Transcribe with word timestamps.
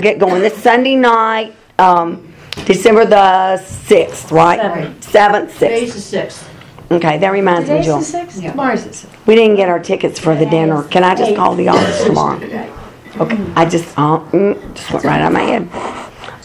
get 0.00 0.18
going. 0.18 0.40
This 0.40 0.56
Sunday 0.62 0.96
night, 0.96 1.54
um, 1.78 2.32
December 2.64 3.04
the 3.04 3.58
sixth, 3.58 4.32
right? 4.32 4.92
Seventh, 5.02 5.54
Today's 5.54 5.92
sixth. 5.92 5.94
the 5.94 6.00
sixth. 6.00 6.50
Okay, 6.90 7.18
that 7.18 7.28
reminds 7.30 7.68
me, 7.68 7.76
Today's 7.76 7.86
the 7.86 8.02
sixth? 8.02 8.42
Yeah. 8.42 8.50
Tomorrow's 8.50 8.84
the 8.84 8.92
sixth. 8.92 9.26
We 9.26 9.34
didn't 9.34 9.56
get 9.56 9.68
our 9.68 9.78
tickets 9.78 10.18
for 10.18 10.34
the 10.34 10.46
dinner. 10.46 10.82
Can 10.84 11.04
I 11.04 11.14
just 11.14 11.36
call 11.36 11.54
the 11.54 11.68
office 11.68 12.04
tomorrow? 12.04 12.36
Okay, 13.16 13.52
I 13.54 13.64
just, 13.64 13.88
uh, 13.98 14.18
mm, 14.18 14.74
just 14.74 14.90
went 14.92 15.04
right 15.04 15.20
out 15.20 15.28
of 15.28 15.32
my 15.32 15.42
head. 15.42 15.68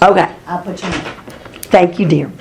Okay. 0.02 0.36
I'll 0.48 0.62
put 0.62 0.82
you 0.82 0.90
in. 0.90 0.94
Thank 1.64 2.00
you, 2.00 2.08
dear. 2.08 2.32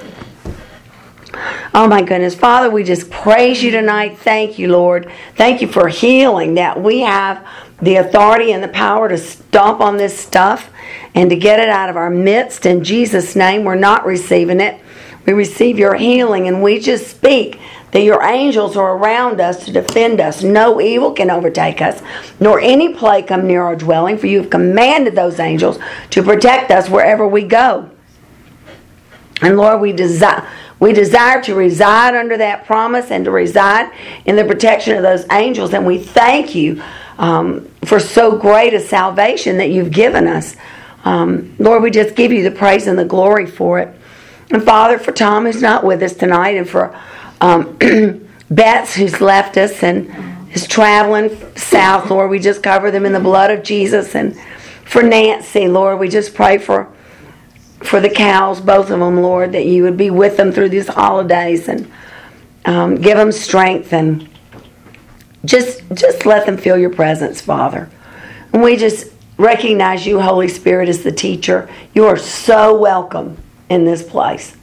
Oh 1.75 1.89
my 1.89 2.03
goodness. 2.03 2.35
Father, 2.35 2.71
we 2.71 2.85
just 2.85 3.11
praise 3.11 3.63
you 3.63 3.71
tonight. 3.71 4.19
Thank 4.19 4.59
you, 4.59 4.69
Lord. 4.69 5.11
Thank 5.37 5.61
you 5.61 5.69
for 5.69 5.89
healing, 5.89 6.55
that 6.55 6.81
we 6.81 7.01
have 7.01 7.47
the 7.83 7.97
authority 7.97 8.53
and 8.53 8.63
the 8.63 8.69
power 8.69 9.09
to 9.09 9.19
stomp 9.19 9.81
on 9.81 9.97
this 9.97 10.17
stuff 10.19 10.71
and 11.15 11.31
to 11.31 11.37
get 11.37 11.61
it 11.61 11.69
out 11.69 11.89
of 11.89 11.97
our 11.97 12.11
midst. 12.11 12.67
In 12.67 12.83
Jesus' 12.83 13.37
name, 13.37 13.65
we're 13.65 13.75
not 13.75 14.05
receiving 14.05 14.61
it. 14.61 14.81
We 15.27 15.33
receive 15.33 15.79
your 15.79 15.95
healing 15.95 16.49
and 16.49 16.63
we 16.63 16.81
just 16.81 17.09
speak 17.09 17.61
that 17.93 18.03
your 18.03 18.23
angels 18.25 18.77
are 18.77 18.97
around 18.97 19.41
us 19.41 19.65
to 19.65 19.73
defend 19.73 20.21
us. 20.21 20.43
No 20.43 20.81
evil 20.81 21.13
can 21.13 21.31
overtake 21.31 21.81
us, 21.81 22.03
nor 22.41 22.61
any 22.61 22.93
plague 22.93 23.29
come 23.29 23.47
near 23.47 23.63
our 23.63 23.77
dwelling, 23.77 24.19
for 24.19 24.27
you 24.27 24.41
have 24.41 24.51
commanded 24.51 25.15
those 25.15 25.39
angels 25.39 25.79
to 26.11 26.23
protect 26.23 26.73
us 26.73 26.91
wherever 26.91 27.27
we 27.27 27.43
go. 27.43 27.89
And 29.41 29.57
Lord, 29.57 29.81
we 29.81 29.93
desire 29.93 30.47
we 30.81 30.93
desire 30.93 31.41
to 31.43 31.55
reside 31.55 32.15
under 32.15 32.37
that 32.37 32.67
promise 32.67 33.11
and 33.11 33.25
to 33.25 33.31
reside 33.31 33.91
in 34.27 34.37
the 34.37 34.45
protection 34.45 34.97
of 34.97 35.03
those 35.03 35.25
angels. 35.31 35.73
And 35.73 35.87
we 35.87 35.99
thank 35.99 36.55
you 36.55 36.83
um, 37.17 37.69
for 37.85 38.01
so 38.01 38.37
great 38.37 38.75
a 38.75 38.81
salvation 38.81 39.57
that 39.59 39.71
you've 39.71 39.93
given 39.93 40.27
us. 40.27 40.57
Um, 41.05 41.55
Lord, 41.59 41.83
we 41.83 41.91
just 41.91 42.15
give 42.15 42.33
you 42.33 42.43
the 42.43 42.51
praise 42.51 42.87
and 42.87 42.99
the 42.99 43.05
glory 43.05 43.47
for 43.47 43.79
it. 43.79 43.95
And 44.51 44.63
Father, 44.63 44.99
for 44.99 45.13
Tom 45.13 45.45
who's 45.45 45.63
not 45.63 45.85
with 45.85 46.03
us 46.03 46.15
tonight, 46.15 46.57
and 46.57 46.69
for 46.69 46.99
um, 47.41 47.79
Betts 48.51 48.95
who's 48.95 49.21
left 49.21 49.57
us 49.57 49.83
and 49.83 50.11
is 50.55 50.67
traveling 50.67 51.37
south, 51.57 52.11
Lord, 52.11 52.31
we 52.31 52.39
just 52.39 52.63
cover 52.63 52.91
them 52.91 53.05
in 53.05 53.13
the 53.13 53.21
blood 53.21 53.51
of 53.51 53.63
Jesus. 53.63 54.15
And 54.15 54.39
for 54.85 55.03
Nancy, 55.03 55.67
Lord, 55.69 55.99
we 55.99 56.09
just 56.09 56.35
pray 56.35 56.59
for 56.59 56.91
for 57.83 58.01
the 58.01 58.09
cows, 58.09 58.63
both 58.63 58.91
of 58.91 58.99
them, 58.99 59.21
Lord, 59.21 59.53
that 59.53 59.67
you 59.67 59.83
would 59.83 59.99
be 59.99 60.11
with 60.11 60.39
them 60.39 60.53
through 60.53 60.71
these 60.71 60.89
holidays 60.89 61.69
and 61.69 61.91
um, 62.65 62.95
give 62.95 63.19
them 63.19 63.31
strength 63.31 63.93
and 63.93 64.27
just 65.45 65.83
just 65.93 66.25
let 66.25 66.47
them 66.47 66.57
feel 66.57 66.79
your 66.79 66.91
presence, 66.91 67.43
Father. 67.43 67.91
And 68.53 68.63
we 68.63 68.77
just 68.77 69.09
recognize 69.39 70.07
you, 70.07 70.21
Holy 70.21 70.49
Spirit, 70.49 70.89
as 70.89 71.03
the 71.03 71.13
teacher. 71.13 71.69
You 71.95 72.07
are 72.07 72.17
so 72.17 72.77
welcome 72.77 73.37
in 73.69 73.85
this 73.85 74.03
place. 74.03 74.57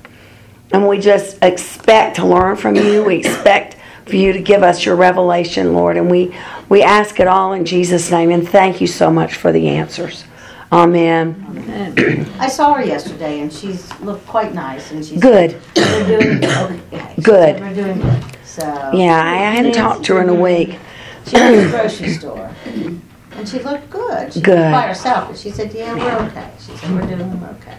And 0.72 0.88
we 0.88 1.00
just 1.00 1.38
expect 1.42 2.16
to 2.18 2.26
learn 2.26 2.56
from 2.56 2.76
you. 2.76 3.04
We 3.04 3.18
expect 3.18 3.78
for 4.06 4.16
you 4.16 4.34
to 4.34 4.42
give 4.42 4.64
us 4.64 4.86
your 4.86 4.96
revelation, 4.96 5.74
Lord. 5.74 5.98
And 5.98 6.10
we, 6.10 6.36
we 6.70 6.82
ask 6.82 7.20
it 7.20 7.28
all 7.28 7.54
in 7.54 7.66
Jesus' 7.66 8.10
name. 8.10 8.32
And 8.32 8.48
thank 8.48 8.80
you 8.80 8.88
so 8.88 9.12
much 9.12 9.36
for 9.36 9.52
the 9.52 9.68
answers. 9.68 10.24
Amen. 10.72 11.46
Amen. 11.50 12.30
I 12.40 12.48
saw 12.48 12.74
her 12.74 12.84
yesterday 12.84 13.42
and 13.42 13.52
she's 13.52 13.92
looked 14.00 14.26
quite 14.26 14.54
nice 14.54 14.92
and 14.92 15.04
she's. 15.06 15.20
Good. 15.20 15.62
We're 15.76 16.08
doing, 16.08 16.46
okay. 16.46 17.16
Good. 17.22 17.60
We're 17.60 17.74
doing 17.74 18.00
good, 18.00 18.24
so. 18.46 18.92
Yeah, 18.94 19.22
I 19.22 19.36
hadn't 19.36 19.74
talked 19.74 20.06
to 20.06 20.16
her 20.16 20.22
in 20.22 20.30
a 20.30 20.34
week. 20.34 20.80
She 21.28 21.36
went 21.36 21.56
to 21.56 21.66
the 21.66 21.70
grocery 21.70 22.14
store 22.14 22.56
and 23.42 23.50
she 23.50 23.60
looked 23.60 23.90
good. 23.90 24.32
She 24.34 24.40
was 24.40 24.46
Good. 24.46 24.72
By 24.72 24.88
herself, 24.88 25.30
but 25.30 25.38
she 25.38 25.50
said, 25.50 25.74
yeah, 25.74 25.96
we're 25.96 26.28
okay. 26.28 26.52
She 26.60 26.78
said, 26.78 26.92
we're 26.92 27.08
doing 27.08 27.44
okay. 27.56 27.78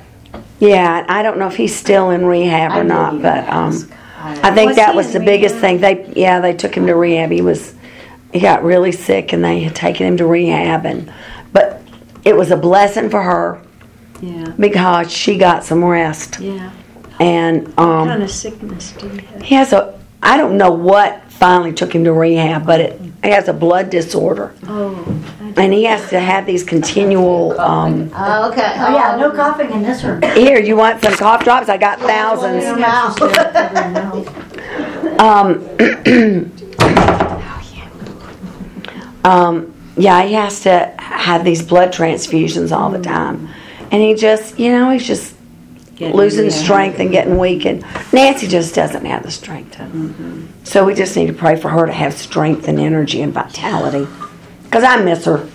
Yeah, 0.59 1.05
I 1.09 1.23
don't 1.23 1.39
know 1.39 1.47
if 1.47 1.57
he's 1.57 1.75
still 1.75 2.11
in 2.11 2.27
rehab 2.27 2.73
or 2.73 2.85
not, 2.85 3.13
didn't 3.13 3.23
but 3.23 3.39
um, 3.49 3.73
ask. 3.73 3.91
I 4.45 4.55
think 4.55 4.69
Was 4.71 4.77
that 4.77 4.95
was 4.95 5.13
the 5.13 5.21
biggest 5.21 5.57
thing. 5.57 5.81
They 5.81 6.13
yeah, 6.15 6.41
they 6.41 6.55
took 6.55 6.77
him 6.77 6.87
to 6.87 6.95
rehab. 6.95 7.31
He 7.31 7.43
was 7.43 7.75
he 8.33 8.39
got 8.41 8.63
really 8.63 8.93
sick, 8.93 9.33
and 9.33 9.45
they 9.45 9.61
had 9.61 9.75
taken 9.75 10.07
him 10.07 10.17
to 10.19 10.27
rehab, 10.27 10.87
and 10.87 11.13
but 11.53 11.83
it 12.25 12.37
was 12.37 12.51
a 12.53 12.57
blessing 12.57 13.11
for 13.11 13.21
her 13.23 13.61
Yeah, 14.21 14.53
because 14.59 15.11
she 15.13 15.37
got 15.39 15.65
some 15.65 15.85
rest, 15.85 16.39
yeah. 16.39 16.71
and 17.19 17.67
What 17.69 17.77
kind 17.77 18.11
um, 18.13 18.23
of 18.23 18.31
sickness 18.31 18.93
do 18.93 19.07
you 19.09 19.19
have? 19.21 19.43
he 19.43 19.55
has 19.57 19.73
a 19.73 19.99
I 20.23 20.37
don't 20.37 20.57
know 20.57 20.71
what 20.71 21.32
finally 21.43 21.73
took 21.73 21.93
him 21.93 22.05
to 22.05 22.13
rehab, 22.13 22.65
but 22.65 22.81
it 22.81 23.01
he 23.25 23.31
has 23.31 23.49
a 23.49 23.53
blood 23.53 23.91
disorder, 23.91 24.55
Oh, 24.69 24.95
and 25.57 25.73
he 25.73 25.83
has 25.85 26.09
to 26.11 26.21
have 26.21 26.47
these 26.47 26.63
continual. 26.63 27.61
Um, 27.61 28.13
Oh, 28.15 28.49
okay. 28.51 28.75
Oh, 28.79 28.95
yeah, 28.95 29.17
no 29.17 29.33
coughing 29.33 29.73
in 29.73 29.83
this 29.83 30.05
room. 30.05 30.23
here, 30.23 30.61
you 30.61 30.77
want 30.77 31.03
some 31.03 31.15
cough 31.15 31.43
drops? 31.43 31.69
I 31.69 31.79
got 31.79 31.99
thousands. 31.99 32.65
Um, 35.19 35.69
um, 39.25 39.75
yeah, 39.97 40.23
he 40.23 40.35
has 40.35 40.61
to 40.61 40.95
have 40.99 41.45
these 41.45 41.63
blood 41.63 41.93
transfusions 41.93 42.71
all 42.77 42.91
the 42.91 43.01
time. 43.01 43.49
And 43.91 44.01
he 44.01 44.15
just, 44.15 44.59
you 44.61 44.71
know, 44.73 44.91
he's 44.91 45.07
just 45.07 45.32
losing 46.01 46.51
strength 46.51 46.99
and 47.01 47.11
getting 47.11 47.39
weak. 47.39 47.65
And 47.67 47.85
Nancy 48.13 48.49
just 48.49 48.75
doesn't 48.75 49.05
have 49.05 49.23
the 49.23 49.31
strength 49.31 49.77
to. 49.77 50.49
So 50.65 50.85
we 50.85 50.95
just 50.95 51.17
need 51.17 51.27
to 51.27 51.33
pray 51.33 51.57
for 51.57 51.69
her 51.69 51.87
to 51.87 51.93
have 51.93 52.15
strength 52.15 52.69
and 52.69 52.79
energy 52.81 53.23
and 53.23 53.33
vitality. 53.33 54.07
Because 54.65 54.85
I 54.85 55.03
miss 55.03 55.25
her. 55.27 55.49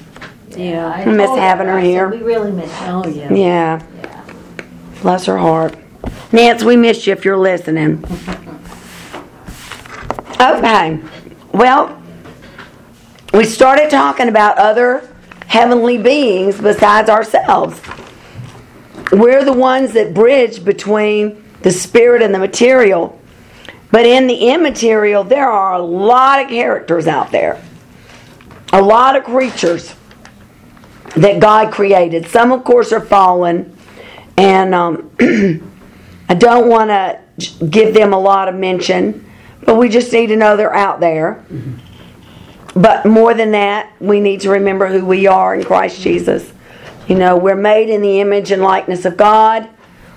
yeah. 0.51 0.87
I 0.87 1.05
miss 1.05 1.29
oh, 1.29 1.35
having 1.35 1.67
her 1.67 1.79
here. 1.79 2.07
We 2.09 2.17
really 2.21 2.51
miss 2.51 2.69
you. 2.81 2.87
Oh, 2.87 3.07
yeah. 3.07 3.33
Yeah. 3.33 4.25
Bless 5.01 5.25
her 5.25 5.37
heart. 5.37 5.75
Nance, 6.31 6.63
we 6.63 6.75
miss 6.75 7.07
you 7.07 7.13
if 7.13 7.25
you're 7.25 7.37
listening. 7.37 8.03
Okay. 10.39 10.99
Well, 11.51 11.99
we 13.33 13.43
started 13.43 13.89
talking 13.89 14.27
about 14.27 14.59
other 14.59 15.09
heavenly 15.47 15.97
beings 15.97 16.61
besides 16.61 17.09
ourselves. 17.09 17.81
We're 19.11 19.45
the 19.45 19.53
ones 19.53 19.93
that 19.93 20.13
bridge 20.13 20.63
between 20.63 21.43
the 21.61 21.71
spirit 21.71 22.21
and 22.21 22.33
the 22.33 22.39
material. 22.39 23.19
But 23.91 24.05
in 24.05 24.27
the 24.27 24.49
immaterial, 24.49 25.23
there 25.23 25.49
are 25.49 25.73
a 25.73 25.81
lot 25.81 26.41
of 26.41 26.49
characters 26.49 27.07
out 27.07 27.31
there, 27.31 27.61
a 28.73 28.81
lot 28.81 29.15
of 29.15 29.23
creatures 29.23 29.95
that 31.15 31.39
God 31.39 31.71
created. 31.71 32.27
Some, 32.27 32.51
of 32.51 32.63
course, 32.63 32.91
are 32.91 33.01
fallen, 33.01 33.75
and 34.35 34.75
um, 34.75 35.09
I 36.29 36.33
don't 36.35 36.67
want 36.67 36.89
to 36.89 37.65
give 37.65 37.93
them 37.93 38.13
a 38.13 38.19
lot 38.19 38.49
of 38.49 38.55
mention, 38.55 39.25
but 39.63 39.75
we 39.75 39.87
just 39.87 40.11
need 40.11 40.27
to 40.27 40.35
know 40.35 40.57
they're 40.57 40.75
out 40.75 40.99
there. 40.99 41.45
But 42.75 43.05
more 43.05 43.33
than 43.33 43.51
that, 43.51 43.93
we 43.99 44.19
need 44.19 44.41
to 44.41 44.51
remember 44.51 44.87
who 44.87 45.05
we 45.05 45.27
are 45.27 45.55
in 45.55 45.63
Christ 45.63 46.01
Jesus. 46.01 46.51
You 47.07 47.15
know, 47.15 47.37
we're 47.37 47.55
made 47.55 47.89
in 47.89 48.01
the 48.01 48.19
image 48.19 48.51
and 48.51 48.61
likeness 48.61 49.05
of 49.05 49.15
God. 49.15 49.69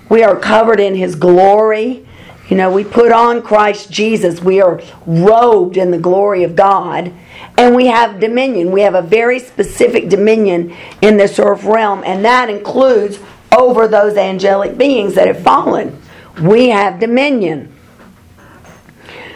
We 0.09 0.25
are 0.25 0.37
covered 0.37 0.81
in 0.81 0.97
His 0.97 1.15
glory. 1.15 2.06
You 2.49 2.56
know, 2.56 2.71
we 2.71 2.83
put 2.83 3.12
on 3.12 3.43
Christ 3.43 3.93
Jesus. 3.93 4.43
We 4.43 4.61
are 4.61 4.83
robed 5.06 5.77
in 5.77 5.93
the 5.93 5.99
glory 5.99 6.43
of 6.43 6.56
God. 6.56 7.12
And 7.56 7.77
we 7.77 7.87
have 7.87 8.19
dominion. 8.19 8.73
We 8.73 8.81
have 8.81 8.95
a 8.95 9.03
very 9.03 9.39
specific 9.39 10.09
dominion 10.09 10.75
in 11.00 11.17
this 11.17 11.39
earth 11.39 11.62
realm, 11.62 12.03
and 12.05 12.25
that 12.25 12.50
includes 12.50 13.21
over 13.56 13.87
those 13.87 14.17
angelic 14.17 14.77
beings 14.77 15.15
that 15.15 15.29
have 15.29 15.43
fallen. 15.43 16.00
We 16.41 16.71
have 16.71 16.99
dominion. 16.99 17.73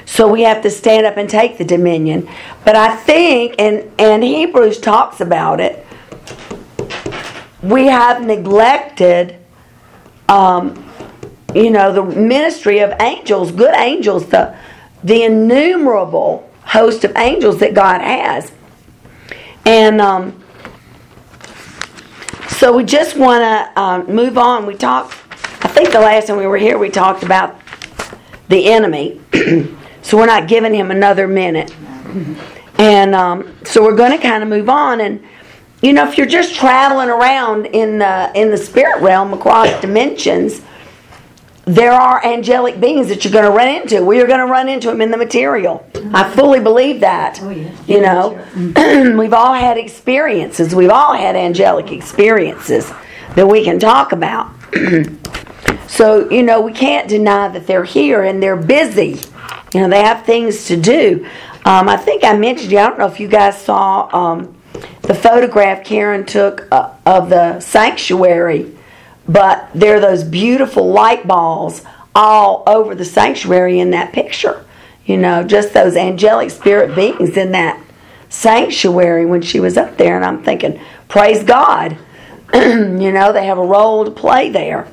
So 0.07 0.31
we 0.31 0.43
have 0.43 0.63
to 0.63 0.71
stand 0.71 1.07
up 1.07 1.17
and 1.17 1.29
take 1.29 1.59
the 1.59 1.65
dominion. 1.65 2.29
But 2.65 2.77
I 2.77 2.97
think, 2.97 3.57
and, 3.59 3.91
and 3.99 4.23
Hebrews 4.23 4.79
talks 4.79 5.21
about 5.21 5.61
it, 5.61 5.84
we 7.65 7.87
have 7.87 8.23
neglected, 8.23 9.39
um, 10.29 10.85
you 11.55 11.71
know, 11.71 11.93
the 11.93 12.03
ministry 12.03 12.81
of 12.81 12.93
angels, 13.01 13.51
good 13.53 13.75
angels, 13.75 14.27
the, 14.27 14.55
the 15.03 15.23
innumerable 15.23 16.51
host 16.63 17.05
of 17.05 17.17
angels 17.17 17.59
that 17.61 17.73
God 17.73 18.03
has. 18.03 18.53
And 19.65 19.99
um, 20.01 20.45
so 22.49 22.77
we 22.77 22.85
just 22.85 23.17
want 23.17 23.43
to 23.43 23.81
um, 23.81 24.15
move 24.15 24.37
on. 24.37 24.67
We 24.67 24.75
talked, 24.75 25.15
I 25.65 25.69
think 25.69 25.91
the 25.91 26.01
last 26.01 26.27
time 26.27 26.37
we 26.37 26.47
were 26.47 26.59
here, 26.59 26.77
we 26.77 26.91
talked 26.91 27.23
about 27.23 27.59
the 28.49 28.67
enemy. 28.67 29.23
so 30.03 30.19
we're 30.19 30.27
not 30.27 30.49
giving 30.49 30.75
him 30.75 30.91
another 30.91 31.27
minute. 31.27 31.75
And 32.79 33.15
um, 33.15 33.57
so 33.65 33.83
we're 33.83 33.97
going 33.97 34.13
to 34.13 34.19
kind 34.19 34.43
of 34.43 34.51
move 34.51 34.69
on. 34.69 35.01
And 35.01 35.25
you 35.85 35.93
know, 35.93 36.09
if 36.09 36.17
you're 36.17 36.27
just 36.27 36.55
traveling 36.55 37.11
around 37.11 37.67
in 37.67 37.99
the 37.99 38.33
in 38.35 38.51
the 38.51 38.57
spirit 38.57 39.03
realm 39.03 39.35
across 39.35 39.69
dimensions, 39.83 40.63
there 41.67 41.93
are 41.93 42.25
angelic 42.25 42.81
beings 42.81 43.09
that 43.09 43.23
you're 43.23 43.33
going 43.33 43.45
to 43.45 43.51
run 43.51 43.69
into. 43.69 44.03
We 44.03 44.19
are 44.23 44.27
going 44.27 44.39
to 44.39 44.47
run 44.47 44.69
into 44.69 44.89
them 44.89 45.03
in 45.03 45.11
the 45.11 45.19
material. 45.19 45.87
I 46.15 46.31
fully 46.31 46.61
believe 46.61 47.01
that. 47.01 47.39
Oh, 47.43 47.51
yeah. 47.51 47.77
You 47.87 48.01
know, 48.01 49.17
we've 49.19 49.35
all 49.35 49.53
had 49.53 49.77
experiences. 49.77 50.75
We've 50.75 50.91
all 50.91 51.15
had 51.15 51.37
angelic 51.37 51.93
experiences. 51.93 52.91
that 53.35 53.47
we 53.47 53.63
can 53.63 53.79
talk 53.79 54.13
about. 54.13 54.55
so, 55.87 56.31
you 56.31 56.43
know, 56.43 56.63
we 56.63 56.73
can't 56.73 57.09
deny 57.09 57.49
that 57.49 57.67
they're 57.67 57.85
here 57.85 58.23
and 58.23 58.43
they're 58.43 58.57
busy. 58.57 59.21
You 59.75 59.81
know, 59.81 59.89
they 59.89 60.03
have 60.03 60.25
things 60.25 60.67
to 60.67 60.77
do. 60.79 61.27
Um, 61.67 61.89
I 61.89 61.97
think 61.97 62.25
I 62.25 62.37
mentioned 62.37 62.73
you, 62.73 62.79
I 62.79 62.89
don't 62.89 62.99
know 62.99 63.07
if 63.07 63.21
you 63.21 63.29
guys 63.29 63.61
saw 63.61 64.09
um, 64.15 64.55
the 65.03 65.15
photograph 65.15 65.85
Karen 65.85 66.25
took 66.25 66.67
uh, 66.73 66.95
of 67.07 67.31
the 67.31 67.61
sanctuary, 67.61 68.77
but 69.29 69.69
there 69.75 69.97
are 69.97 70.01
those 70.01 70.25
beautiful 70.25 70.91
light 70.91 71.27
balls 71.27 71.83
all 72.15 72.63
over 72.67 72.95
the 72.95 73.05
sanctuary 73.05 73.81
in 73.81 73.91
that 73.91 74.13
picture. 74.13 74.65
You 75.07 75.19
know, 75.19 75.45
just 75.45 75.75
those 75.75 75.97
angelic 75.97 76.51
spirit 76.51 76.95
beings 76.95 77.37
in 77.37 77.53
that 77.53 77.81
sanctuary 78.29 79.27
when 79.27 79.43
she 79.43 79.61
was 79.61 79.77
up 79.77 79.97
there. 79.97 80.17
And 80.17 80.25
I'm 80.25 80.43
thinking, 80.43 80.81
praise 81.09 81.45
God. 81.45 81.99
you 82.55 83.13
know, 83.13 83.33
they 83.33 83.47
have 83.47 83.59
a 83.59 83.65
role 83.65 84.05
to 84.05 84.11
play 84.11 84.51
there. 84.51 84.89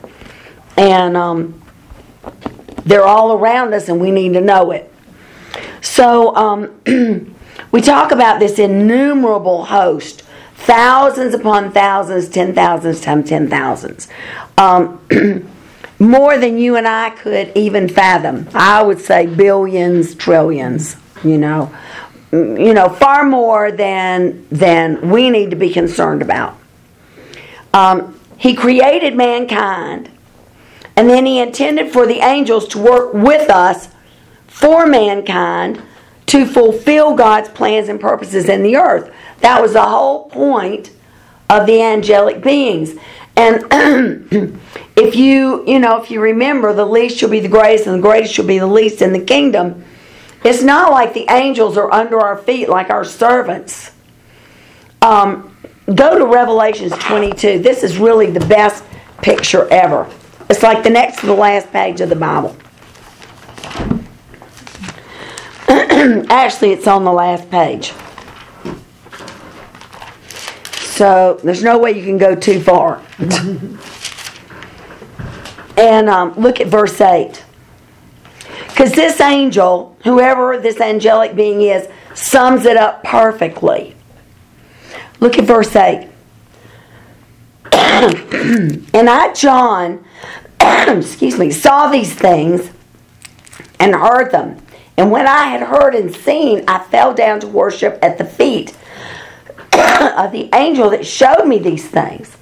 And 0.78 1.16
um, 1.16 1.62
they're 2.86 3.06
all 3.06 3.34
around 3.34 3.74
us, 3.74 3.90
and 3.90 4.02
we 4.02 4.12
need 4.12 4.34
to 4.34 4.42
know 4.42 4.72
it. 4.72 4.92
So, 5.82 6.36
um, 6.36 6.82
we 7.72 7.82
talk 7.82 8.12
about 8.12 8.40
this 8.40 8.60
innumerable 8.60 9.66
host 9.66 10.24
thousands 10.56 11.34
upon 11.34 11.72
thousands, 11.72 12.30
ten 12.30 12.54
thousands 12.54 13.02
times 13.02 13.30
ten 13.30 13.50
thousands. 13.50 14.08
Um, 14.58 15.02
more 16.00 16.38
than 16.38 16.58
you 16.58 16.76
and 16.76 16.88
I 16.88 17.12
could 17.12 17.52
even 17.56 17.88
fathom. 17.88 18.50
I 18.54 18.82
would 18.82 19.00
say 19.00 19.26
billions, 19.26 20.16
trillions, 20.16 20.98
you 21.24 21.38
know. 21.38 21.74
You 22.32 22.74
know, 22.74 22.88
far 22.88 23.26
more 23.26 23.72
than 23.72 24.48
than 24.50 25.10
we 25.10 25.30
need 25.30 25.50
to 25.50 25.58
be 25.58 25.70
concerned 25.70 26.22
about. 26.22 26.58
Um, 27.74 28.18
he 28.38 28.54
created 28.54 29.16
mankind, 29.16 30.10
and 30.96 31.10
then 31.10 31.26
he 31.26 31.40
intended 31.40 31.92
for 31.92 32.06
the 32.06 32.20
angels 32.20 32.68
to 32.70 32.80
work 32.80 33.14
with 33.14 33.50
us 33.50 33.90
for 34.48 34.88
mankind 34.88 35.82
to 36.32 36.46
fulfill 36.46 37.14
God's 37.14 37.50
plans 37.50 37.90
and 37.90 38.00
purposes 38.00 38.48
in 38.48 38.64
the 38.64 38.78
earth. 38.78 39.14
That 39.42 39.62
was 39.62 39.74
the 39.74 39.82
whole 39.82 40.30
point 40.30 40.90
of 41.50 41.66
the 41.66 41.82
angelic 41.82 42.42
beings. 42.42 42.94
And 43.36 43.66
if 44.96 45.14
you, 45.18 45.68
you 45.68 45.78
know, 45.78 46.02
if 46.02 46.10
you 46.10 46.22
remember, 46.22 46.72
the 46.72 46.86
least 46.86 47.18
shall 47.18 47.30
be 47.30 47.42
the 47.42 47.50
greatest 47.50 47.86
and 47.86 47.98
the 47.98 48.02
greatest 48.02 48.34
shall 48.34 48.46
be 48.46 48.60
the 48.60 48.66
least 48.66 49.02
in 49.02 49.12
the 49.12 49.20
kingdom. 49.20 49.84
It's 50.46 50.64
not 50.64 50.92
like 50.92 51.14
the 51.14 51.26
angels 51.30 51.76
are 51.76 51.92
under 51.94 52.18
our 52.22 52.38
feet 52.38 52.70
like 52.70 52.90
our 52.90 53.04
servants. 53.04 53.92
Um, 55.02 55.54
go 55.94 56.18
to 56.18 56.26
Revelations 56.26 56.94
22. 56.94 57.60
This 57.60 57.84
is 57.84 57.98
really 57.98 58.32
the 58.32 58.46
best 58.46 58.86
picture 59.22 59.68
ever. 59.68 60.10
It's 60.50 60.64
like 60.64 60.82
the 60.82 60.92
next 60.92 61.20
to 61.20 61.26
the 61.26 61.34
last 61.34 61.74
page 61.74 62.00
of 62.00 62.08
the 62.08 62.16
Bible. 62.16 62.56
Actually, 66.30 66.72
it's 66.72 66.88
on 66.88 67.04
the 67.04 67.12
last 67.12 67.52
page. 67.52 67.94
So 70.80 71.40
there's 71.44 71.62
no 71.62 71.78
way 71.78 71.92
you 71.92 72.04
can 72.04 72.18
go 72.18 72.34
too 72.34 72.60
far. 72.60 73.04
and 75.78 76.10
um, 76.10 76.34
look 76.34 76.60
at 76.60 76.68
verse 76.68 77.00
8. 77.00 77.46
Because 78.68 78.94
this 78.94 79.22
angel, 79.22 79.96
whoever 80.04 80.58
this 80.58 80.82
angelic 80.82 81.36
being 81.36 81.62
is, 81.62 81.88
sums 82.16 82.66
it 82.66 82.78
up 82.78 83.04
perfectly. 83.04 83.96
Look 85.20 85.38
at 85.38 85.46
verse 85.46 85.76
8. 85.76 86.10
and 87.74 89.08
I, 89.08 89.34
John, 89.34 90.04
excuse 90.60 91.38
me, 91.38 91.52
saw 91.52 91.92
these 91.92 92.12
things 92.12 92.72
and 93.80 93.94
heard 93.94 94.32
them. 94.32 94.58
And 95.02 95.10
when 95.10 95.26
I 95.26 95.46
had 95.48 95.64
heard 95.64 95.96
and 95.96 96.16
seen, 96.16 96.64
I 96.68 96.78
fell 96.78 97.16
down 97.16 97.40
to 97.40 97.48
worship 97.48 97.98
at 98.04 98.20
the 98.20 98.24
feet 98.24 98.70
of 99.74 100.32
the 100.32 100.48
angel 100.54 100.92
that 100.92 101.08
showed 101.08 101.48
me 101.48 101.58
these 101.58 101.90
things. 101.90 102.38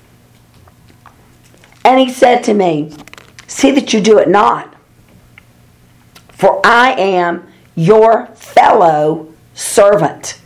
And 1.86 2.02
he 2.02 2.12
said 2.12 2.44
to 2.44 2.54
me, 2.54 2.94
See 3.48 3.72
that 3.72 3.94
you 3.94 4.02
do 4.02 4.18
it 4.18 4.28
not, 4.28 4.76
for 6.34 6.60
I 6.66 6.92
am 7.00 7.48
your 7.76 8.26
fellow 8.36 9.34
servant. 9.54 10.42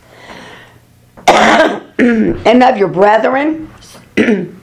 and 1.26 2.62
of 2.62 2.76
your 2.76 2.86
brethren, 2.86 3.74
the 4.14 4.54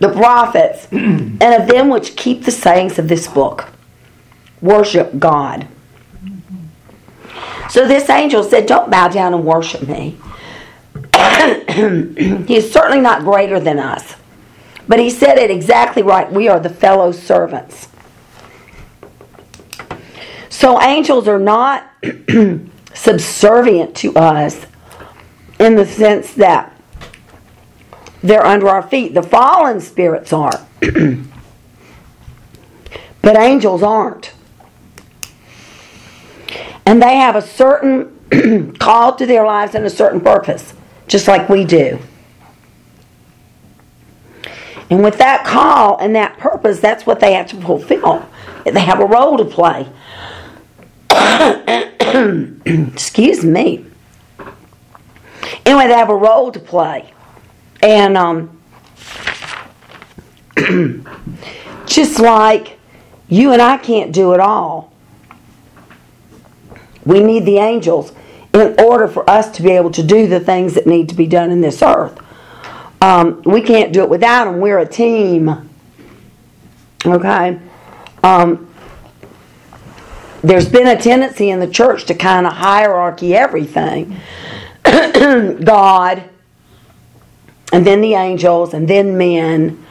prophets, 0.00 0.88
and 0.90 1.42
of 1.42 1.68
them 1.68 1.90
which 1.90 2.16
keep 2.16 2.46
the 2.46 2.50
sayings 2.50 2.98
of 2.98 3.08
this 3.08 3.28
book. 3.28 3.68
Worship 4.62 5.18
God. 5.18 5.68
So 7.68 7.86
this 7.86 8.08
angel 8.08 8.42
said, 8.42 8.66
Don't 8.66 8.90
bow 8.90 9.08
down 9.08 9.34
and 9.34 9.44
worship 9.44 9.86
me. 9.86 10.16
he 11.14 12.56
is 12.56 12.72
certainly 12.72 13.00
not 13.00 13.22
greater 13.22 13.60
than 13.60 13.78
us. 13.78 14.16
But 14.86 14.98
he 14.98 15.10
said 15.10 15.36
it 15.38 15.50
exactly 15.50 16.02
right. 16.02 16.30
We 16.32 16.48
are 16.48 16.58
the 16.58 16.70
fellow 16.70 17.12
servants. 17.12 17.88
So 20.48 20.80
angels 20.80 21.28
are 21.28 21.38
not 21.38 21.90
subservient 22.94 23.94
to 23.96 24.16
us 24.16 24.66
in 25.60 25.76
the 25.76 25.84
sense 25.84 26.32
that 26.34 26.74
they're 28.22 28.44
under 28.44 28.68
our 28.68 28.82
feet. 28.82 29.14
The 29.14 29.22
fallen 29.22 29.80
spirits 29.80 30.32
are. 30.32 30.66
but 33.22 33.36
angels 33.36 33.82
aren't. 33.82 34.32
And 36.86 37.02
they 37.02 37.16
have 37.16 37.36
a 37.36 37.42
certain 37.42 38.74
call 38.78 39.14
to 39.16 39.26
their 39.26 39.44
lives 39.44 39.74
and 39.74 39.84
a 39.84 39.90
certain 39.90 40.20
purpose, 40.20 40.74
just 41.06 41.28
like 41.28 41.48
we 41.48 41.64
do. 41.64 41.98
And 44.90 45.02
with 45.02 45.18
that 45.18 45.44
call 45.44 45.98
and 45.98 46.14
that 46.16 46.38
purpose, 46.38 46.80
that's 46.80 47.04
what 47.04 47.20
they 47.20 47.34
have 47.34 47.48
to 47.48 47.56
fulfill. 47.60 48.26
They 48.64 48.80
have 48.80 49.00
a 49.00 49.06
role 49.06 49.36
to 49.36 49.44
play. 49.44 49.86
Excuse 52.94 53.44
me. 53.44 53.84
Anyway, 55.66 55.86
they 55.86 55.94
have 55.94 56.08
a 56.08 56.16
role 56.16 56.50
to 56.52 56.58
play. 56.58 57.12
And 57.82 58.16
um, 58.16 58.58
just 61.86 62.18
like 62.18 62.78
you 63.28 63.52
and 63.52 63.60
I 63.60 63.76
can't 63.76 64.12
do 64.12 64.32
it 64.32 64.40
all, 64.40 64.87
we 67.08 67.20
need 67.22 67.46
the 67.46 67.56
angels 67.56 68.12
in 68.52 68.74
order 68.78 69.08
for 69.08 69.28
us 69.28 69.50
to 69.52 69.62
be 69.62 69.70
able 69.70 69.90
to 69.90 70.02
do 70.02 70.26
the 70.26 70.38
things 70.38 70.74
that 70.74 70.86
need 70.86 71.08
to 71.08 71.14
be 71.14 71.26
done 71.26 71.50
in 71.50 71.62
this 71.62 71.82
earth. 71.82 72.20
Um, 73.00 73.40
we 73.46 73.62
can't 73.62 73.94
do 73.94 74.02
it 74.02 74.10
without 74.10 74.44
them. 74.44 74.60
We're 74.60 74.78
a 74.78 74.86
team. 74.86 75.70
Okay? 77.06 77.58
Um, 78.22 78.68
there's 80.42 80.68
been 80.68 80.86
a 80.86 81.00
tendency 81.00 81.48
in 81.48 81.60
the 81.60 81.66
church 81.66 82.04
to 82.06 82.14
kind 82.14 82.46
of 82.46 82.52
hierarchy 82.52 83.34
everything 83.34 84.16
God, 84.84 86.24
and 87.72 87.86
then 87.86 88.02
the 88.02 88.14
angels, 88.14 88.74
and 88.74 88.86
then 88.86 89.16
men, 89.16 89.82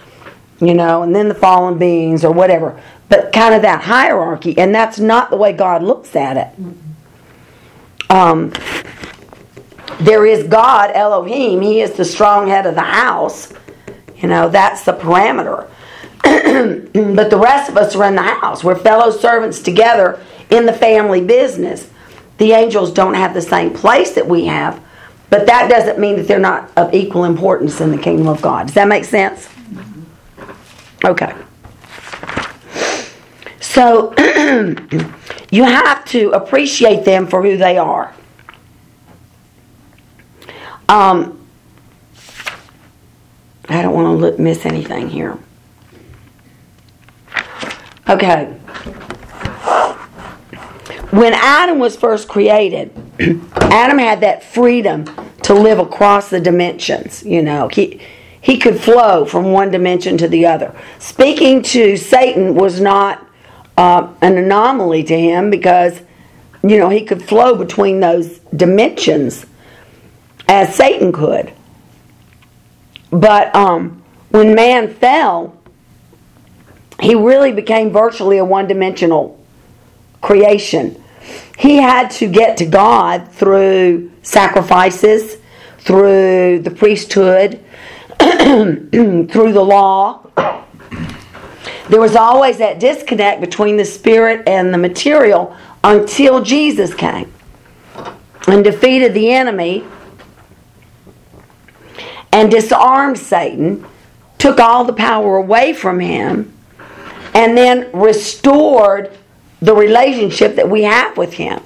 you 0.60 0.76
know, 0.76 1.02
and 1.02 1.16
then 1.16 1.30
the 1.30 1.36
fallen 1.36 1.80
beings 1.80 2.24
or 2.24 2.32
whatever. 2.32 2.80
But 3.10 3.32
kind 3.34 3.56
of 3.56 3.64
that 3.64 3.84
hierarchy, 3.84 4.56
and 4.58 4.74
that's 4.74 5.00
not 5.00 5.32
the 5.32 5.38
way 5.38 5.54
God 5.54 5.82
looks 5.82 6.16
at 6.16 6.38
it. 6.38 6.87
Um, 8.10 8.54
there 10.00 10.26
is 10.26 10.48
God, 10.48 10.92
Elohim. 10.94 11.62
He 11.62 11.82
is 11.82 11.94
the 11.94 12.06
strong 12.06 12.48
head 12.48 12.66
of 12.66 12.76
the 12.76 12.82
house. 12.82 13.54
You 14.18 14.28
know, 14.28 14.50
that's 14.50 14.84
the 14.84 14.94
parameter. 14.94 15.70
but 17.16 17.30
the 17.30 17.38
rest 17.38 17.70
of 17.70 17.78
us 17.78 17.96
are 17.96 18.06
in 18.06 18.16
the 18.16 18.22
house. 18.22 18.64
We're 18.64 18.78
fellow 18.78 19.12
servants 19.12 19.62
together 19.62 20.20
in 20.50 20.66
the 20.66 20.74
family 20.74 21.22
business. 21.22 21.90
The 22.38 22.52
angels 22.52 22.92
don't 22.92 23.16
have 23.16 23.34
the 23.34 23.42
same 23.42 23.74
place 23.74 24.12
that 24.12 24.28
we 24.28 24.46
have, 24.46 24.82
but 25.30 25.48
that 25.48 25.70
doesn't 25.70 26.00
mean 26.00 26.18
that 26.18 26.28
they're 26.28 26.40
not 26.40 26.72
of 26.78 26.94
equal 26.94 27.26
importance 27.26 27.82
in 27.82 27.92
the 27.92 27.98
kingdom 27.98 28.28
of 28.28 28.42
God. 28.42 28.68
Does 28.68 28.76
that 28.76 28.88
make 28.88 29.06
sense? 29.06 29.50
Okay. 31.04 31.34
So 33.60 34.14
you 35.50 35.64
have 35.64 36.04
to 36.06 36.32
appreciate 36.32 37.06
them 37.06 37.28
for 37.28 37.42
who 37.42 37.58
they 37.58 37.78
are. 37.78 38.14
Um, 40.90 41.46
I 43.70 43.82
don't 43.82 43.94
want 43.94 44.38
to 44.38 44.42
miss 44.42 44.66
anything 44.66 45.10
here. 45.10 45.38
Okay. 48.10 48.46
When 51.12 51.34
Adam 51.34 51.80
was 51.80 51.96
first 51.96 52.28
created, 52.28 52.92
Adam 53.56 53.98
had 53.98 54.22
that 54.22 54.44
freedom 54.44 55.06
to 55.44 55.54
live 55.54 55.80
across 55.80 56.30
the 56.30 56.40
dimensions. 56.40 57.24
You 57.24 57.42
know, 57.42 57.68
he 57.68 58.02
he 58.40 58.58
could 58.58 58.80
flow 58.80 59.26
from 59.26 59.52
one 59.52 59.72
dimension 59.72 60.18
to 60.20 60.28
the 60.28 60.46
other. 60.46 60.74
Speaking 61.00 61.62
to 61.64 61.98
Satan 61.98 62.56
was 62.56 62.80
not 62.80 63.27
uh, 63.78 64.14
an 64.22 64.38
anomaly 64.38 65.04
to 65.04 65.18
him 65.18 65.50
because, 65.50 66.02
you 66.64 66.78
know, 66.78 66.90
he 66.90 67.06
could 67.06 67.24
flow 67.24 67.56
between 67.56 68.00
those 68.00 68.40
dimensions 68.56 69.46
as 70.48 70.74
Satan 70.76 71.12
could. 71.12 71.54
But 73.12 73.56
um, 73.56 74.04
when 74.30 74.56
man 74.56 74.94
fell, 74.94 75.58
he 77.00 77.16
really 77.16 77.52
became 77.52 77.92
virtually 77.92 78.38
a 78.38 78.46
one 78.46 78.68
dimensional 78.68 79.40
creation. 80.22 81.02
He 81.58 81.78
had 81.78 82.10
to 82.12 82.28
get 82.28 82.58
to 82.58 82.66
God 82.66 83.32
through 83.32 84.12
sacrifices, 84.24 85.38
through 85.80 86.60
the 86.60 86.72
priesthood, 86.72 87.64
through 88.20 89.54
the 89.54 89.64
law. 89.64 90.24
There 91.90 92.02
was 92.02 92.16
always 92.16 92.58
that 92.58 92.80
disconnect 92.80 93.42
between 93.42 93.78
the 93.78 93.86
spirit 93.86 94.48
and 94.48 94.74
the 94.74 94.78
material 94.78 95.56
until 95.84 96.44
Jesus 96.44 96.94
came 96.94 97.32
and 98.48 98.64
defeated 98.64 99.14
the 99.14 99.32
enemy 99.32 99.86
and 102.32 102.52
disarmed 102.52 103.18
Satan, 103.18 103.86
took 104.38 104.60
all 104.60 104.84
the 104.84 104.94
power 104.94 105.38
away 105.38 105.74
from 105.74 106.00
him, 106.00 106.54
and 107.34 107.58
then 107.58 107.90
restored 107.94 109.18
the 109.62 109.74
relationship 109.74 110.56
that 110.56 110.70
we 110.70 110.84
have 110.84 111.18
with 111.18 111.34
him 111.34 111.62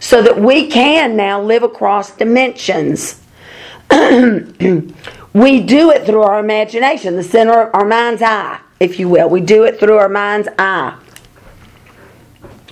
so 0.00 0.22
that 0.22 0.38
we 0.38 0.68
can 0.68 1.16
now 1.16 1.40
live 1.40 1.62
across 1.62 2.10
dimensions. 2.16 3.20
we 3.90 5.60
do 5.62 5.90
it 5.90 6.06
through 6.06 6.22
our 6.22 6.38
imagination, 6.38 7.16
the 7.16 7.22
center 7.22 7.62
of 7.62 7.74
our 7.74 7.84
mind's 7.84 8.22
eye, 8.22 8.60
if 8.80 8.98
you 8.98 9.08
will. 9.08 9.28
We 9.28 9.40
do 9.40 9.64
it 9.64 9.78
through 9.80 9.96
our 9.96 10.08
mind's 10.08 10.48
eye. 10.58 10.98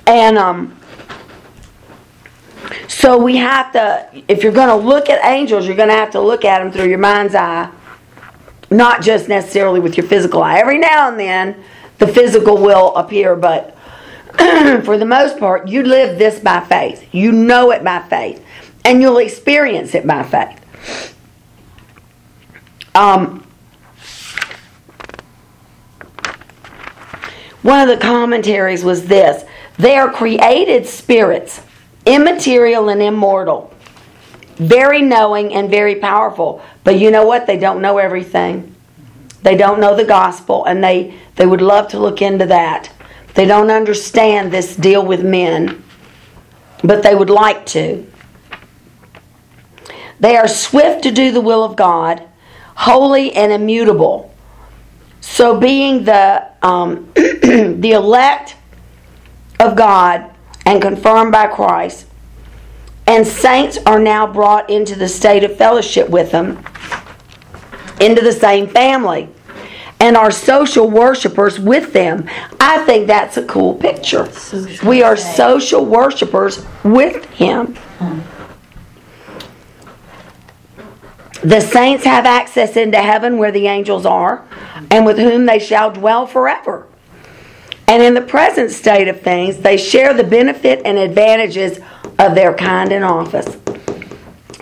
And 0.07 0.39
um, 0.39 0.77
so 2.89 3.19
we 3.19 3.37
have 3.37 3.73
to, 3.73 4.09
if 4.29 4.43
you're 4.43 4.53
going 4.53 4.69
to 4.69 4.77
look 4.77 5.11
at 5.11 5.25
angels, 5.25 5.67
you're 5.67 5.77
going 5.77 5.89
to 5.89 5.95
have 5.95 6.11
to 6.13 6.21
look 6.21 6.45
at 6.45 6.61
them 6.61 6.71
through 6.71 6.89
your 6.89 6.99
mind's 6.99 7.35
eye, 7.35 7.71
not 8.71 9.03
just 9.03 9.29
necessarily 9.29 9.81
with 9.81 9.97
your 9.97 10.07
physical 10.07 10.43
eye. 10.43 10.59
Every 10.59 10.79
now 10.79 11.09
and 11.09 11.19
then, 11.19 11.63
the 11.99 12.07
physical 12.07 12.59
will 12.59 12.95
appear, 12.95 13.35
but 13.35 13.77
for 14.85 14.99
the 14.99 15.07
most 15.07 15.39
part, 15.39 15.69
you 15.69 15.83
live 15.83 16.19
this 16.19 16.39
by 16.39 16.61
faith. 16.61 17.09
You 17.13 17.33
know 17.33 17.71
it 17.71 17.83
by 17.83 18.01
faith, 18.01 18.45
and 18.85 19.01
you'll 19.01 19.19
experience 19.19 19.95
it 19.95 20.07
by 20.07 20.23
faith. 20.23 21.15
Um, 22.95 23.46
one 27.67 27.81
of 27.81 27.89
the 27.89 28.03
commentaries 28.03 28.85
was 28.85 29.07
this 29.07 29.45
they 29.77 29.97
are 29.97 30.11
created 30.11 30.87
spirits, 30.87 31.61
immaterial 32.07 32.89
and 32.89 33.03
immortal, 33.03 33.75
very 34.55 35.03
knowing 35.03 35.53
and 35.53 35.69
very 35.69 35.97
powerful. 35.97 36.63
But 36.85 36.99
you 36.99 37.11
know 37.11 37.27
what? 37.27 37.47
They 37.47 37.59
don't 37.59 37.83
know 37.83 37.99
everything. 37.99 38.75
They 39.43 39.57
don't 39.57 39.81
know 39.81 39.97
the 39.97 40.05
gospel, 40.05 40.65
and 40.65 40.83
they, 40.83 41.15
they 41.35 41.47
would 41.47 41.61
love 41.61 41.89
to 41.89 41.99
look 41.99 42.23
into 42.23 42.47
that. 42.47 42.91
They 43.35 43.45
don't 43.45 43.71
understand 43.71 44.51
this 44.51 44.75
deal 44.75 45.05
with 45.05 45.23
men, 45.23 45.83
but 46.83 47.03
they 47.03 47.15
would 47.15 47.31
like 47.31 47.67
to. 47.67 48.07
They 50.19 50.37
are 50.37 50.49
swift 50.49 51.03
to 51.03 51.11
do 51.11 51.33
the 51.33 51.41
will 51.41 51.63
of 51.63 51.77
God, 51.77 52.23
holy 52.77 53.33
and 53.35 53.53
immutable. 53.53 54.35
So, 55.29 55.59
being 55.59 56.05
the 56.05 56.47
um, 56.63 57.11
the 57.15 57.93
elect 57.93 58.57
of 59.61 59.77
God 59.77 60.31
and 60.65 60.81
confirmed 60.81 61.33
by 61.33 61.49
Christ, 61.49 62.07
and 63.07 63.27
saints 63.27 63.77
are 63.85 63.99
now 63.99 64.27
brought 64.27 64.71
into 64.71 64.95
the 64.95 65.09
state 65.09 65.45
of 65.45 65.57
fellowship 65.57 66.09
with 66.09 66.31
them, 66.31 66.65
into 68.01 68.23
the 68.23 68.33
same 68.33 68.67
family 68.67 69.29
and 70.01 70.17
are 70.17 70.31
social 70.31 70.89
worshipers 70.89 71.59
with 71.59 71.93
them. 71.93 72.29
I 72.61 72.85
think 72.85 73.07
that's 73.07 73.37
a 73.37 73.45
cool 73.47 73.75
picture. 73.75 74.31
Social 74.31 74.89
we 74.89 75.03
are 75.03 75.17
social 75.17 75.85
worshipers 75.85 76.65
with 76.85 77.25
Him. 77.31 77.77
The 81.43 81.61
saints 81.61 82.05
have 82.05 82.25
access 82.25 82.77
into 82.77 82.99
heaven 82.99 83.39
where 83.39 83.53
the 83.53 83.67
angels 83.67 84.07
are, 84.07 84.47
and 84.91 85.05
with 85.05 85.19
whom 85.19 85.47
they 85.47 85.59
shall 85.59 85.91
dwell 85.91 86.27
forever. 86.27 86.87
And 87.89 88.03
in 88.03 88.15
the 88.15 88.23
present 88.23 88.71
state 88.71 89.07
of 89.07 89.21
things, 89.21 89.59
they 89.59 89.77
share 89.77 90.13
the 90.15 90.25
benefit 90.25 90.83
and 90.85 90.99
advantages 90.99 91.79
of 92.19 92.35
their 92.35 92.55
kind 92.55 92.91
and 92.91 93.05
office. 93.05 93.57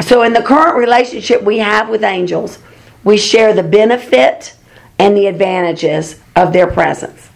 So, 0.03 0.23
in 0.23 0.33
the 0.33 0.43
current 0.43 0.77
relationship 0.77 1.43
we 1.43 1.59
have 1.59 1.89
with 1.89 2.03
angels, 2.03 2.59
we 3.05 3.17
share 3.17 3.55
the 3.55 3.63
benefit 3.63 4.57
and 4.99 5.17
the 5.17 5.27
advantages 5.27 6.21
of 6.37 6.53
their 6.53 6.67
presence. 6.67 7.31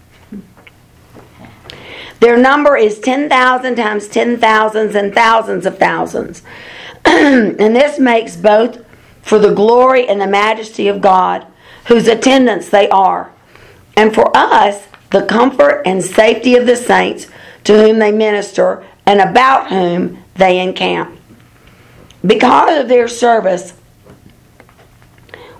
Their 2.20 2.36
number 2.36 2.76
is 2.76 2.98
10,000 2.98 3.76
times 3.76 4.08
10,000s 4.08 4.94
and 4.94 5.14
thousands 5.14 5.66
of 5.66 5.78
thousands. 5.78 6.42
and 7.04 7.76
this 7.76 7.98
makes 7.98 8.36
both 8.36 8.84
for 9.28 9.38
the 9.38 9.52
glory 9.52 10.08
and 10.08 10.18
the 10.18 10.26
majesty 10.26 10.88
of 10.88 11.02
God, 11.02 11.46
whose 11.86 12.08
attendants 12.08 12.70
they 12.70 12.88
are, 12.88 13.30
and 13.94 14.14
for 14.14 14.34
us, 14.34 14.88
the 15.10 15.26
comfort 15.26 15.82
and 15.84 16.02
safety 16.02 16.56
of 16.56 16.66
the 16.66 16.76
saints 16.76 17.26
to 17.64 17.78
whom 17.78 17.98
they 17.98 18.10
minister 18.10 18.86
and 19.04 19.20
about 19.20 19.68
whom 19.68 20.24
they 20.36 20.60
encamp. 20.60 21.14
Because 22.24 22.80
of 22.80 22.88
their 22.88 23.06
service, 23.06 23.74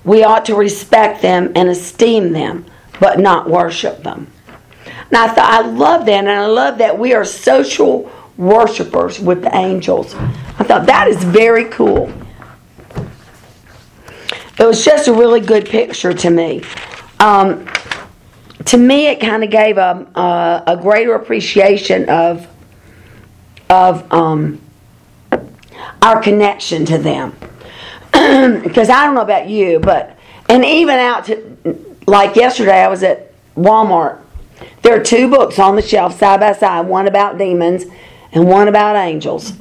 we 0.02 0.24
ought 0.24 0.46
to 0.46 0.54
respect 0.54 1.20
them 1.20 1.52
and 1.54 1.68
esteem 1.68 2.32
them, 2.32 2.64
but 3.00 3.20
not 3.20 3.50
worship 3.50 4.02
them. 4.02 4.28
And 4.86 5.16
I 5.16 5.28
thought, 5.28 5.52
I 5.52 5.60
love 5.66 6.06
that, 6.06 6.18
and 6.20 6.30
I 6.30 6.46
love 6.46 6.78
that 6.78 6.98
we 6.98 7.12
are 7.12 7.24
social 7.24 8.10
worshipers 8.38 9.20
with 9.20 9.42
the 9.42 9.54
angels. 9.54 10.14
I 10.14 10.64
thought 10.64 10.86
that 10.86 11.08
is 11.08 11.22
very 11.22 11.66
cool. 11.66 12.10
It 14.58 14.66
was 14.66 14.84
just 14.84 15.06
a 15.06 15.12
really 15.12 15.40
good 15.40 15.68
picture 15.68 16.12
to 16.12 16.30
me. 16.30 16.62
Um, 17.20 17.66
to 18.64 18.76
me, 18.76 19.06
it 19.06 19.20
kind 19.20 19.44
of 19.44 19.50
gave 19.50 19.78
a, 19.78 20.06
a, 20.66 20.76
greater 20.76 21.14
appreciation 21.14 22.08
of 22.08 22.46
of 23.70 24.10
um, 24.12 24.60
our 26.02 26.20
connection 26.20 26.84
to 26.86 26.98
them 26.98 27.32
because 28.12 28.88
I 28.88 29.04
don't 29.04 29.14
know 29.14 29.20
about 29.20 29.48
you, 29.48 29.78
but 29.78 30.18
and 30.48 30.64
even 30.64 30.98
out 30.98 31.26
to 31.26 31.96
like 32.06 32.36
yesterday, 32.36 32.82
I 32.82 32.88
was 32.88 33.02
at 33.02 33.32
Walmart. 33.54 34.20
There 34.82 34.98
are 34.98 35.02
two 35.02 35.30
books 35.30 35.58
on 35.58 35.76
the 35.76 35.82
shelf 35.82 36.18
side 36.18 36.40
by 36.40 36.52
side, 36.52 36.86
one 36.86 37.06
about 37.06 37.38
demons 37.38 37.84
and 38.32 38.46
one 38.48 38.66
about 38.66 38.96
angels, 38.96 39.52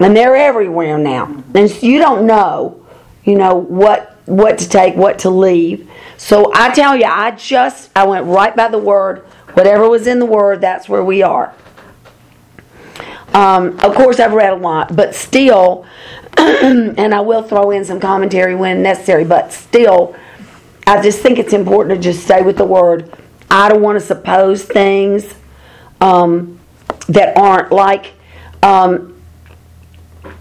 and 0.00 0.16
they're 0.16 0.36
everywhere 0.36 0.96
now. 0.96 1.42
And 1.54 1.82
you 1.82 1.98
don't 1.98 2.26
know, 2.26 2.84
you 3.24 3.36
know 3.36 3.54
what 3.54 4.13
what 4.26 4.58
to 4.58 4.68
take, 4.68 4.94
what 4.94 5.18
to 5.20 5.30
leave. 5.30 5.90
So 6.16 6.50
I 6.54 6.72
tell 6.72 6.96
you, 6.96 7.04
I 7.04 7.32
just 7.32 7.90
I 7.94 8.06
went 8.06 8.26
right 8.26 8.54
by 8.54 8.68
the 8.68 8.78
word. 8.78 9.20
Whatever 9.54 9.88
was 9.88 10.06
in 10.06 10.18
the 10.18 10.26
word, 10.26 10.60
that's 10.60 10.88
where 10.88 11.04
we 11.04 11.22
are. 11.22 11.54
Um, 13.32 13.78
of 13.80 13.94
course, 13.94 14.20
I've 14.20 14.32
read 14.32 14.52
a 14.52 14.56
lot, 14.56 14.94
but 14.94 15.14
still, 15.14 15.84
and 16.38 17.14
I 17.14 17.20
will 17.20 17.42
throw 17.42 17.70
in 17.72 17.84
some 17.84 18.00
commentary 18.00 18.54
when 18.54 18.82
necessary, 18.82 19.24
but 19.24 19.52
still, 19.52 20.16
I 20.86 21.02
just 21.02 21.20
think 21.20 21.38
it's 21.38 21.52
important 21.52 21.96
to 21.96 22.02
just 22.02 22.24
stay 22.24 22.42
with 22.42 22.56
the 22.56 22.64
word. 22.64 23.12
I 23.50 23.68
don't 23.68 23.82
want 23.82 23.98
to 23.98 24.04
suppose 24.04 24.62
things 24.64 25.34
um, 26.00 26.60
that 27.08 27.36
aren't 27.36 27.72
like 27.72 28.12
um, 28.62 29.20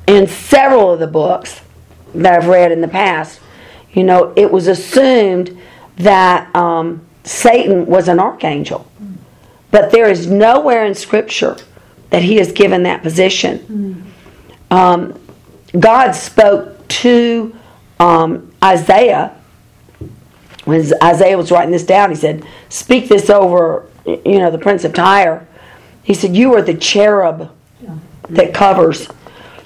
in 0.08 0.28
several 0.28 0.92
of 0.92 1.00
the 1.00 1.08
books 1.08 1.62
that 2.16 2.34
I've 2.34 2.48
read 2.48 2.72
in 2.72 2.82
the 2.82 2.88
past. 2.88 3.40
You 3.94 4.04
know, 4.04 4.34
it 4.36 4.52
was 4.52 4.68
assumed 4.68 5.58
that 5.98 6.54
um, 6.56 7.06
Satan 7.24 7.86
was 7.86 8.08
an 8.08 8.20
archangel, 8.20 8.88
but 9.72 9.92
there 9.92 10.10
is 10.10 10.28
nowhere 10.28 10.86
in 10.86 10.96
Scripture 10.96 11.58
that 12.10 12.24
he 12.24 12.40
is 12.40 12.52
given 12.52 12.84
that 12.84 13.02
position. 13.04 14.12
Um, 14.72 15.20
God 15.80 16.12
spoke 16.14 16.88
to 16.88 17.56
um, 18.00 18.52
Isaiah 18.64 19.36
when 20.66 20.92
Isaiah 21.04 21.38
was 21.38 21.52
writing 21.52 21.72
this 21.72 21.84
down. 21.86 22.10
He 22.10 22.16
said, 22.16 22.46
"Speak 22.70 23.08
this 23.10 23.30
over, 23.30 23.86
you 24.06 24.40
know, 24.40 24.50
the 24.52 24.58
prince 24.60 24.84
of 24.84 24.94
Tyre." 24.94 25.48
He 26.04 26.14
said, 26.14 26.36
"You 26.36 26.54
are 26.56 26.62
the 26.62 26.74
cherub 26.74 27.52
that 28.30 28.54
covers." 28.54 29.08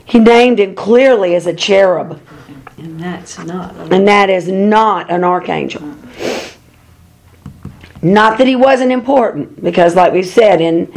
He 0.05 0.19
named 0.19 0.59
him 0.59 0.75
clearly 0.75 1.35
as 1.35 1.47
a 1.47 1.53
cherub. 1.53 2.21
And 2.77 2.99
that's 2.99 3.39
not. 3.39 3.75
and 3.91 4.07
that 4.07 4.29
is 4.29 4.47
not 4.47 5.09
an 5.09 5.23
archangel. 5.23 5.95
Not 8.01 8.37
that 8.37 8.45
he 8.45 8.55
wasn't 8.55 8.91
important, 8.91 9.63
because 9.63 9.95
like 9.95 10.13
we've 10.13 10.27
said, 10.27 10.61
in 10.61 10.93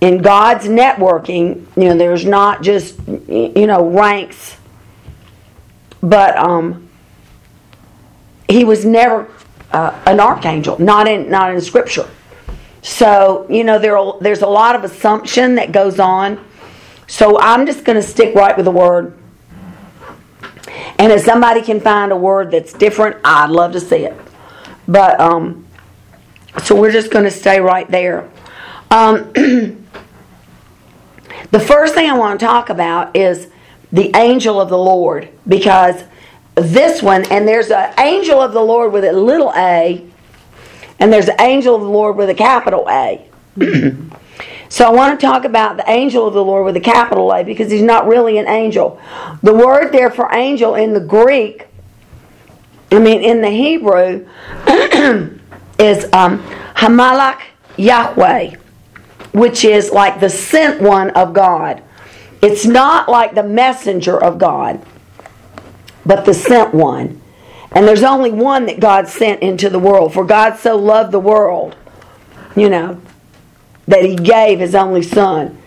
in 0.00 0.22
God's 0.22 0.66
networking, 0.66 1.66
you 1.76 1.84
know, 1.84 1.96
there's 1.96 2.24
not 2.24 2.62
just 2.62 2.98
you 3.06 3.66
know 3.66 3.88
ranks, 3.88 4.56
but 6.02 6.36
um, 6.38 6.88
he 8.48 8.64
was 8.64 8.86
never 8.86 9.28
uh, 9.72 10.00
an 10.06 10.20
archangel, 10.20 10.80
not 10.80 11.06
in 11.06 11.30
not 11.30 11.52
in 11.52 11.60
Scripture. 11.60 12.08
So 12.80 13.46
you 13.50 13.62
know 13.62 13.78
there 13.78 13.98
there's 14.22 14.42
a 14.42 14.48
lot 14.48 14.74
of 14.74 14.84
assumption 14.84 15.56
that 15.56 15.72
goes 15.72 16.00
on. 16.00 16.42
So 17.06 17.38
I'm 17.38 17.66
just 17.66 17.84
going 17.84 17.96
to 17.96 18.06
stick 18.06 18.34
right 18.34 18.56
with 18.56 18.64
the 18.64 18.70
word. 18.70 19.19
And 20.98 21.12
if 21.12 21.22
somebody 21.22 21.62
can 21.62 21.80
find 21.80 22.12
a 22.12 22.16
word 22.16 22.50
that's 22.50 22.72
different, 22.72 23.16
I'd 23.24 23.50
love 23.50 23.72
to 23.72 23.80
see 23.80 24.04
it. 24.04 24.18
But 24.86 25.20
um, 25.20 25.66
so 26.62 26.74
we're 26.74 26.92
just 26.92 27.10
going 27.10 27.24
to 27.24 27.30
stay 27.30 27.60
right 27.60 27.88
there. 27.90 28.28
Um, 28.90 29.32
the 31.50 31.60
first 31.60 31.94
thing 31.94 32.10
I 32.10 32.16
want 32.16 32.40
to 32.40 32.46
talk 32.46 32.70
about 32.70 33.14
is 33.14 33.48
the 33.92 34.10
angel 34.16 34.60
of 34.60 34.68
the 34.68 34.78
Lord 34.78 35.28
because 35.46 36.04
this 36.54 37.02
one, 37.02 37.24
and 37.30 37.46
there's 37.46 37.70
an 37.70 37.94
angel 37.98 38.40
of 38.40 38.52
the 38.52 38.60
Lord 38.60 38.92
with 38.92 39.04
a 39.04 39.12
little 39.12 39.52
a, 39.56 40.04
and 40.98 41.12
there's 41.12 41.28
an 41.28 41.40
angel 41.40 41.74
of 41.74 41.82
the 41.82 41.88
Lord 41.88 42.16
with 42.16 42.28
a 42.30 42.34
capital 42.34 42.86
A. 42.88 43.26
So 44.70 44.86
I 44.86 44.90
want 44.90 45.18
to 45.18 45.26
talk 45.26 45.44
about 45.44 45.76
the 45.76 45.90
angel 45.90 46.28
of 46.28 46.32
the 46.32 46.44
Lord 46.44 46.64
with 46.64 46.76
a 46.76 46.80
capital 46.80 47.32
A 47.34 47.42
because 47.42 47.72
he's 47.72 47.82
not 47.82 48.06
really 48.06 48.38
an 48.38 48.46
angel. 48.46 49.00
The 49.42 49.52
word 49.52 49.90
there 49.90 50.12
for 50.12 50.32
angel 50.32 50.76
in 50.76 50.94
the 50.94 51.00
Greek, 51.00 51.66
I 52.92 53.00
mean 53.00 53.20
in 53.20 53.42
the 53.42 53.50
Hebrew, 53.50 54.28
is 55.78 56.04
um, 56.12 56.40
Hamalach 56.76 57.40
Yahweh, 57.76 58.54
which 59.32 59.64
is 59.64 59.90
like 59.90 60.20
the 60.20 60.30
sent 60.30 60.80
one 60.80 61.10
of 61.10 61.34
God. 61.34 61.82
It's 62.40 62.64
not 62.64 63.08
like 63.08 63.34
the 63.34 63.42
messenger 63.42 64.22
of 64.22 64.38
God, 64.38 64.86
but 66.06 66.24
the 66.24 66.32
sent 66.32 66.72
one. 66.72 67.20
And 67.72 67.88
there's 67.88 68.04
only 68.04 68.30
one 68.30 68.66
that 68.66 68.78
God 68.78 69.08
sent 69.08 69.42
into 69.42 69.68
the 69.68 69.80
world. 69.80 70.14
For 70.14 70.24
God 70.24 70.56
so 70.56 70.76
loved 70.76 71.10
the 71.10 71.20
world, 71.20 71.74
you 72.54 72.68
know, 72.68 73.00
that 73.88 74.04
he 74.04 74.16
gave 74.16 74.60
his 74.60 74.74
only 74.74 75.02
son. 75.02 75.60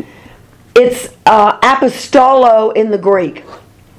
It's 0.75 1.09
uh, 1.25 1.59
apostolo 1.61 2.71
in 2.71 2.89
the 2.89 2.97
Greek, 2.97 3.43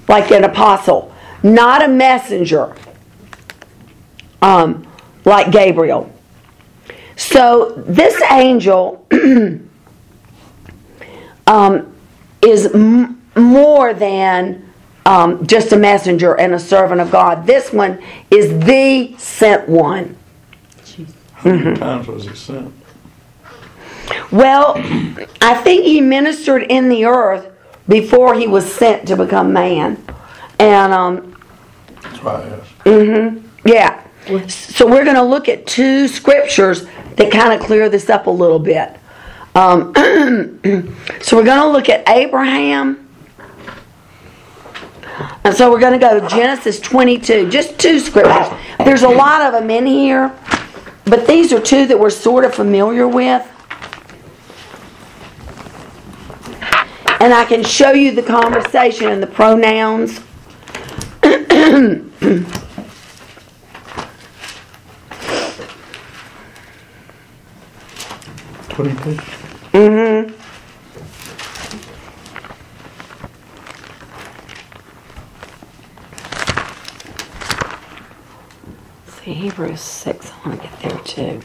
like 0.08 0.30
an 0.32 0.44
apostle, 0.44 1.12
not 1.42 1.84
a 1.84 1.88
messenger, 1.88 2.74
um, 4.42 4.86
like 5.24 5.52
Gabriel. 5.52 6.10
So 7.16 7.74
this 7.86 8.20
angel 8.30 9.06
um, 11.46 11.94
is 12.42 12.66
m- 12.74 13.22
more 13.36 13.94
than 13.94 14.72
um, 15.06 15.46
just 15.46 15.72
a 15.72 15.76
messenger 15.76 16.34
and 16.34 16.54
a 16.54 16.58
servant 16.58 17.00
of 17.00 17.10
God. 17.10 17.46
This 17.46 17.72
one 17.72 18.02
is 18.30 18.58
the 18.64 19.14
sent 19.18 19.68
one. 19.68 20.16
How 21.34 21.50
many 21.50 21.76
times 21.76 22.06
was 22.08 22.26
he 22.26 22.34
sent? 22.34 22.74
Well, 24.30 24.74
I 25.40 25.54
think 25.54 25.84
he 25.84 26.00
ministered 26.00 26.64
in 26.64 26.88
the 26.88 27.04
earth 27.04 27.50
before 27.88 28.34
he 28.34 28.46
was 28.46 28.70
sent 28.70 29.08
to 29.08 29.16
become 29.16 29.52
man. 29.52 30.02
And 30.58 30.92
um, 30.92 31.36
That's 32.02 32.22
why 32.22 32.42
I 32.42 32.48
asked. 32.48 33.42
yeah, 33.64 34.04
so 34.48 34.86
we're 34.86 35.04
going 35.04 35.16
to 35.16 35.22
look 35.22 35.48
at 35.48 35.66
two 35.66 36.08
scriptures 36.08 36.86
that 37.16 37.30
kind 37.30 37.52
of 37.52 37.66
clear 37.66 37.88
this 37.88 38.08
up 38.10 38.26
a 38.26 38.30
little 38.30 38.58
bit. 38.58 38.96
Um, 39.54 39.94
so 41.22 41.36
we're 41.36 41.44
going 41.44 41.60
to 41.60 41.68
look 41.68 41.88
at 41.88 42.08
Abraham. 42.08 43.00
And 45.44 45.54
so 45.54 45.70
we're 45.70 45.80
going 45.80 45.92
to 45.92 45.98
go 45.98 46.18
to 46.18 46.26
Genesis 46.28 46.80
22, 46.80 47.50
just 47.50 47.78
two 47.78 48.00
scriptures. 48.00 48.48
There's 48.78 49.02
a 49.02 49.08
lot 49.08 49.42
of 49.42 49.52
them 49.52 49.70
in 49.70 49.86
here, 49.86 50.34
but 51.04 51.26
these 51.26 51.52
are 51.52 51.60
two 51.60 51.86
that 51.86 51.98
we're 51.98 52.10
sort 52.10 52.44
of 52.44 52.54
familiar 52.54 53.06
with. 53.06 53.46
And 57.24 57.32
I 57.32 57.46
can 57.46 57.64
show 57.64 57.92
you 57.92 58.12
the 58.12 58.22
conversation 58.22 59.08
and 59.08 59.22
the 59.22 59.26
pronouns. 59.26 60.20
Twenty-two? 68.68 69.16
Mm-hmm. 69.72 70.34
See, 79.08 79.32
Hebrews 79.32 79.80
6, 79.80 80.30
I 80.30 80.46
want 80.46 80.60
to 80.60 80.68
get 80.68 80.80
there 80.80 80.98
too. 81.04 81.40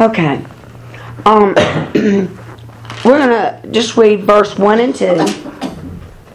Okay. 0.00 0.44
Um, 1.26 1.54
we're 3.04 3.18
going 3.18 3.28
to 3.28 3.60
just 3.70 3.96
read 3.96 4.24
verse 4.24 4.56
1 4.56 4.80
and 4.80 4.94
2, 4.94 5.04
and 5.06 5.18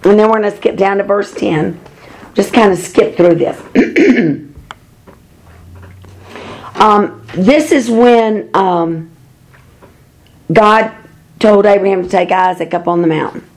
then 0.04 0.30
we're 0.30 0.40
going 0.40 0.44
to 0.44 0.56
skip 0.56 0.76
down 0.76 0.98
to 0.98 1.04
verse 1.04 1.34
10. 1.34 1.80
Just 2.34 2.54
kind 2.54 2.72
of 2.72 2.78
skip 2.78 3.18
through 3.18 3.36
this. 3.36 4.46
Um, 6.76 7.26
this 7.34 7.72
is 7.72 7.90
when 7.90 8.50
um, 8.54 9.10
God 10.52 10.94
told 11.40 11.66
Abraham 11.66 12.04
to 12.04 12.10
take 12.10 12.32
Isaac 12.32 12.74
up 12.74 12.88
on 12.88 13.02
the 13.02 13.08
mountain 13.08 13.48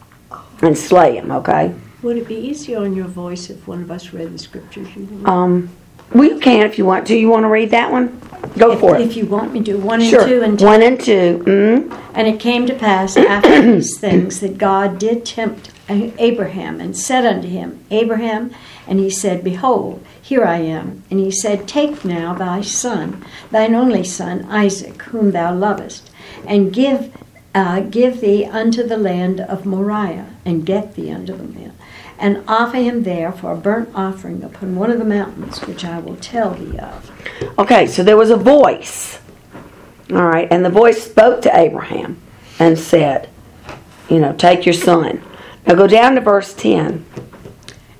and 0.63 0.79
slay 0.79 1.17
him. 1.17 1.33
Okay. 1.33 1.75
Would 2.03 2.17
it 2.17 2.29
be 2.29 2.37
easier 2.37 2.79
on 2.79 2.95
your 2.95 3.07
voice 3.07 3.51
if 3.51 3.67
one 3.67 3.83
of 3.83 3.91
us 3.91 4.13
read 4.13 4.33
the 4.33 4.39
scriptures 4.39 4.89
you? 4.95 5.27
Um, 5.27 5.69
well, 6.15 6.29
you 6.29 6.39
can 6.39 6.65
if 6.65 6.79
you 6.79 6.85
want 6.85 7.09
to. 7.09 7.17
You 7.17 7.29
want 7.29 7.43
to 7.43 7.49
read 7.49 7.71
that 7.71 7.91
one? 7.91 8.21
Go 8.59 8.77
for 8.77 8.97
it. 8.97 9.03
If 9.03 9.17
you 9.17 9.27
want 9.27 9.53
me 9.53 9.63
to, 9.65 9.75
one 9.77 10.01
and 10.01 10.11
two 10.11 10.43
and 10.43 10.61
One 10.61 10.83
and 10.83 11.01
two. 11.01 11.43
Mm? 11.47 12.03
And 12.15 12.29
it 12.29 12.41
came 12.41 12.67
to 12.67 12.75
pass 12.75 13.17
after 13.17 13.61
these 13.73 13.99
things 13.99 14.41
that 14.41 14.59
God 14.59 14.99
did 14.99 15.25
tempt 15.25 15.71
Abraham 15.89 16.81
and 16.81 16.97
said 16.97 17.25
unto 17.25 17.49
him, 17.49 17.85
Abraham, 17.91 18.51
and 18.87 18.99
he 18.99 19.11
said, 19.11 19.43
Behold, 19.43 20.05
here 20.21 20.45
I 20.45 20.59
am. 20.59 21.05
And 21.11 21.19
he 21.19 21.31
said, 21.31 21.67
Take 21.67 22.05
now 22.05 22.35
thy 22.35 22.61
son, 22.61 23.25
thine 23.51 23.75
only 23.75 24.05
son, 24.05 24.45
Isaac, 24.45 25.01
whom 25.03 25.31
thou 25.31 25.55
lovest, 25.55 26.11
and 26.47 26.73
give 26.73 27.15
uh, 27.55 27.81
give 27.81 28.21
thee 28.21 28.45
unto 28.45 28.83
the 28.83 28.99
land 28.99 29.41
of 29.41 29.65
Moriah, 29.65 30.27
and 30.45 30.67
get 30.67 30.95
thee 30.95 31.11
unto 31.11 31.35
the 31.35 31.43
land, 31.43 31.73
and 32.19 32.43
offer 32.49 32.79
him 32.79 33.05
there 33.05 33.33
for 33.33 33.53
a 33.53 33.57
burnt 33.57 33.91
offering 33.95 34.43
upon 34.43 34.77
one 34.77 34.91
of 34.91 34.99
the 34.99 35.05
mountains 35.05 35.61
which 35.61 35.85
I 35.85 35.99
will 35.99 36.17
tell 36.17 36.55
thee 36.55 36.79
of. 36.79 37.11
Okay. 37.59 37.87
So 37.87 38.03
there 38.03 38.17
was 38.17 38.31
a 38.31 38.37
voice. 38.37 39.21
All 40.11 40.27
right, 40.27 40.49
and 40.51 40.65
the 40.65 40.71
voice 40.71 41.03
spoke 41.03 41.43
to 41.43 41.55
Abraham 41.57 42.19
and 42.59 42.79
said, 42.79 43.29
"You 44.09 44.21
know, 44.21 44.33
take 44.33 44.65
your 44.65 44.73
son." 44.73 45.23
Now 45.67 45.75
go 45.75 45.87
down 45.87 46.15
to 46.15 46.23
verse 46.23 46.55
ten. 46.55 47.05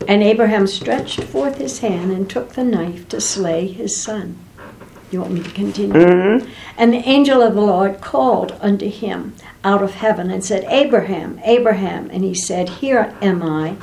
And 0.07 0.23
Abraham 0.23 0.67
stretched 0.67 1.23
forth 1.25 1.59
his 1.59 1.81
hand 1.81 2.11
and 2.13 2.31
took 2.31 2.55
the 2.55 2.65
knife 2.65 3.09
to 3.11 3.21
slay 3.21 3.67
his 3.67 4.01
son. 4.01 4.39
You 5.11 5.21
want 5.21 5.33
me 5.33 5.43
to 5.43 5.51
continue? 5.51 5.93
Mm-hmm. 5.93 6.51
And 6.79 6.93
the 6.93 7.07
angel 7.09 7.43
of 7.43 7.55
the 7.55 7.61
Lord 7.61 8.01
called 8.01 8.57
unto 8.61 8.89
him 8.89 9.35
out 9.65 9.83
of 9.83 9.95
heaven 9.95 10.31
and 10.31 10.45
said, 10.45 10.65
Abraham, 10.65 11.41
Abraham. 11.45 12.11
And 12.11 12.25
he 12.25 12.35
said, 12.35 12.69
Here 12.69 13.15
am 13.21 13.43
I. 13.43 13.77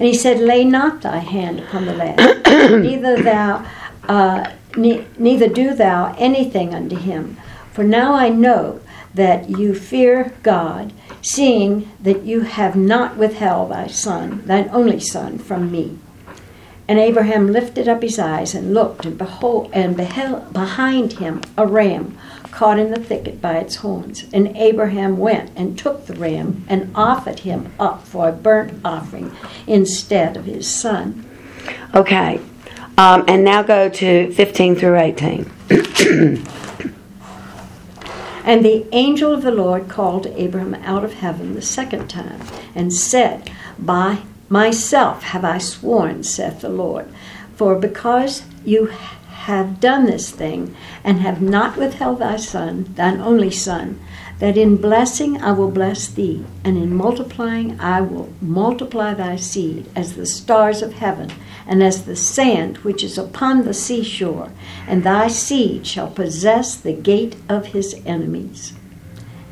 And 0.00 0.08
he 0.08 0.14
said, 0.14 0.40
Lay 0.40 0.64
not 0.64 1.02
thy 1.02 1.18
hand 1.18 1.60
upon 1.60 1.84
the 1.84 1.92
lad, 1.92 2.16
neither 2.82 3.22
thou, 3.22 3.66
uh, 4.08 4.50
ne- 4.74 5.04
neither 5.18 5.46
do 5.46 5.74
thou 5.74 6.14
anything 6.16 6.74
unto 6.74 6.96
him. 6.96 7.36
For 7.70 7.84
now 7.84 8.14
I 8.14 8.30
know 8.30 8.80
that 9.12 9.50
you 9.50 9.74
fear 9.74 10.32
God, 10.42 10.94
seeing 11.20 11.92
that 12.00 12.22
you 12.22 12.40
have 12.40 12.76
not 12.76 13.18
withheld 13.18 13.72
thy 13.72 13.88
son, 13.88 14.42
thine 14.46 14.70
only 14.72 15.00
son, 15.00 15.36
from 15.36 15.70
me. 15.70 15.98
And 16.88 16.98
Abraham 16.98 17.52
lifted 17.52 17.86
up 17.86 18.00
his 18.00 18.18
eyes 18.18 18.54
and 18.54 18.72
looked, 18.72 19.04
and 19.04 19.18
behold, 19.18 19.68
and 19.74 19.98
beheld 19.98 20.54
behind 20.54 21.12
him 21.14 21.42
a 21.58 21.66
ram 21.66 22.16
caught 22.60 22.78
in 22.78 22.90
the 22.90 23.00
thicket 23.00 23.40
by 23.40 23.56
its 23.56 23.76
horns. 23.76 24.26
And 24.34 24.54
Abraham 24.54 25.16
went 25.16 25.50
and 25.56 25.78
took 25.78 26.04
the 26.04 26.12
ram 26.12 26.66
and 26.68 26.92
offered 26.94 27.38
him 27.38 27.72
up 27.80 28.06
for 28.06 28.28
a 28.28 28.32
burnt 28.32 28.82
offering 28.84 29.34
instead 29.66 30.36
of 30.36 30.44
his 30.44 30.68
son. 30.70 31.24
Okay. 31.94 32.38
Um, 32.98 33.24
and 33.26 33.44
now 33.44 33.62
go 33.62 33.88
to 33.88 34.30
15 34.34 34.76
through 34.76 34.98
18. 34.98 35.50
And 38.42 38.64
the 38.64 38.86
angel 38.90 39.34
of 39.34 39.42
the 39.42 39.50
Lord 39.50 39.88
called 39.88 40.26
Abraham 40.26 40.74
out 40.74 41.04
of 41.04 41.12
heaven 41.12 41.54
the 41.54 41.62
second 41.62 42.08
time 42.08 42.40
and 42.74 42.90
said, 42.92 43.50
By 43.78 44.22
myself 44.48 45.22
have 45.24 45.44
I 45.44 45.58
sworn, 45.58 46.24
saith 46.24 46.62
the 46.62 46.70
Lord, 46.70 47.06
for 47.54 47.76
because 47.76 48.42
you 48.64 48.90
have 49.50 49.80
done 49.80 50.06
this 50.06 50.30
thing 50.30 50.74
and 51.02 51.20
have 51.20 51.42
not 51.42 51.76
withheld 51.76 52.20
thy 52.20 52.36
son, 52.36 52.86
thine 52.94 53.20
only 53.20 53.50
son, 53.50 54.00
that 54.38 54.56
in 54.56 54.76
blessing 54.76 55.42
I 55.42 55.52
will 55.52 55.70
bless 55.70 56.08
thee, 56.08 56.44
and 56.64 56.76
in 56.76 56.94
multiplying 56.94 57.78
I 57.80 58.00
will 58.00 58.32
multiply 58.40 59.12
thy 59.12 59.36
seed 59.36 59.86
as 59.94 60.14
the 60.14 60.24
stars 60.24 60.82
of 60.82 60.94
heaven, 60.94 61.30
and 61.66 61.82
as 61.82 62.04
the 62.04 62.16
sand 62.16 62.78
which 62.78 63.04
is 63.04 63.18
upon 63.18 63.64
the 63.64 63.74
seashore, 63.74 64.50
and 64.86 65.02
thy 65.02 65.28
seed 65.28 65.86
shall 65.86 66.08
possess 66.08 66.76
the 66.76 66.94
gate 66.94 67.36
of 67.48 67.66
his 67.66 68.00
enemies. 68.06 68.72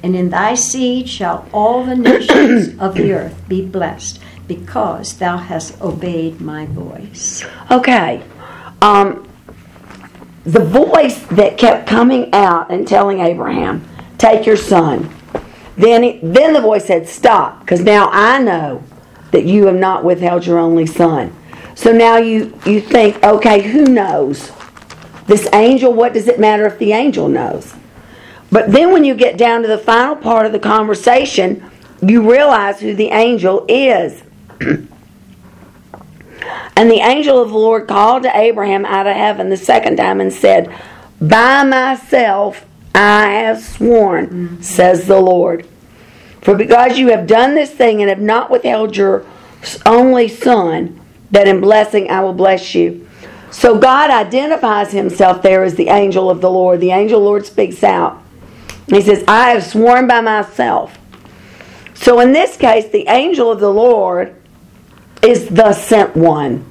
And 0.02 0.14
in 0.14 0.30
thy 0.30 0.54
seed 0.54 1.08
shall 1.08 1.46
all 1.52 1.84
the 1.84 1.96
nations 1.96 2.78
of 2.78 2.94
the 2.94 3.12
earth 3.12 3.48
be 3.48 3.66
blessed, 3.66 4.20
because 4.46 5.18
thou 5.18 5.36
hast 5.36 5.78
obeyed 5.82 6.40
my 6.40 6.66
voice. 6.66 7.44
Okay. 7.70 8.22
Um, 8.80 9.27
the 10.48 10.64
voice 10.64 11.18
that 11.32 11.58
kept 11.58 11.86
coming 11.86 12.32
out 12.32 12.70
and 12.70 12.88
telling 12.88 13.20
Abraham, 13.20 13.86
"Take 14.16 14.46
your 14.46 14.56
son." 14.56 15.10
Then, 15.76 16.02
he, 16.02 16.20
then 16.22 16.54
the 16.54 16.60
voice 16.60 16.86
said, 16.86 17.06
"Stop," 17.06 17.60
because 17.60 17.82
now 17.82 18.08
I 18.10 18.38
know 18.38 18.82
that 19.30 19.44
you 19.44 19.66
have 19.66 19.76
not 19.76 20.04
withheld 20.04 20.46
your 20.46 20.58
only 20.58 20.86
son. 20.86 21.32
So 21.74 21.92
now 21.92 22.16
you 22.16 22.58
you 22.64 22.80
think, 22.80 23.22
okay, 23.22 23.60
who 23.60 23.84
knows? 23.84 24.50
This 25.26 25.46
angel. 25.52 25.92
What 25.92 26.14
does 26.14 26.26
it 26.28 26.40
matter 26.40 26.66
if 26.66 26.78
the 26.78 26.92
angel 26.92 27.28
knows? 27.28 27.74
But 28.50 28.72
then 28.72 28.90
when 28.92 29.04
you 29.04 29.14
get 29.14 29.36
down 29.36 29.60
to 29.62 29.68
the 29.68 29.76
final 29.76 30.16
part 30.16 30.46
of 30.46 30.52
the 30.52 30.58
conversation, 30.58 31.62
you 32.00 32.28
realize 32.28 32.80
who 32.80 32.94
the 32.94 33.08
angel 33.08 33.66
is. 33.68 34.22
And 36.76 36.90
the 36.90 37.00
angel 37.00 37.40
of 37.40 37.50
the 37.50 37.58
Lord 37.58 37.88
called 37.88 38.22
to 38.22 38.36
Abraham 38.36 38.84
out 38.84 39.06
of 39.06 39.16
heaven 39.16 39.50
the 39.50 39.56
second 39.56 39.96
time 39.96 40.20
and 40.20 40.32
said, 40.32 40.74
By 41.20 41.64
myself 41.64 42.64
I 42.94 43.26
have 43.26 43.60
sworn, 43.62 44.62
says 44.62 45.06
the 45.06 45.20
Lord. 45.20 45.66
For 46.42 46.54
because 46.54 46.98
you 46.98 47.08
have 47.10 47.26
done 47.26 47.54
this 47.54 47.70
thing 47.70 48.00
and 48.00 48.08
have 48.08 48.20
not 48.20 48.50
withheld 48.50 48.96
your 48.96 49.26
only 49.84 50.28
son, 50.28 51.00
that 51.30 51.48
in 51.48 51.60
blessing 51.60 52.10
I 52.10 52.20
will 52.20 52.32
bless 52.32 52.74
you. 52.74 53.06
So 53.50 53.78
God 53.78 54.10
identifies 54.10 54.92
himself 54.92 55.42
there 55.42 55.64
as 55.64 55.74
the 55.74 55.88
angel 55.88 56.30
of 56.30 56.40
the 56.40 56.50
Lord. 56.50 56.80
The 56.80 56.90
angel 56.90 57.20
the 57.20 57.26
Lord 57.26 57.46
speaks 57.46 57.82
out. 57.82 58.22
He 58.88 59.02
says, 59.02 59.24
I 59.26 59.50
have 59.50 59.64
sworn 59.64 60.06
by 60.06 60.20
myself. 60.20 60.98
So 61.94 62.20
in 62.20 62.32
this 62.32 62.56
case, 62.56 62.88
the 62.90 63.06
angel 63.08 63.50
of 63.50 63.60
the 63.60 63.72
Lord 63.72 64.37
is 65.22 65.48
the 65.48 65.72
sent 65.72 66.16
one. 66.16 66.64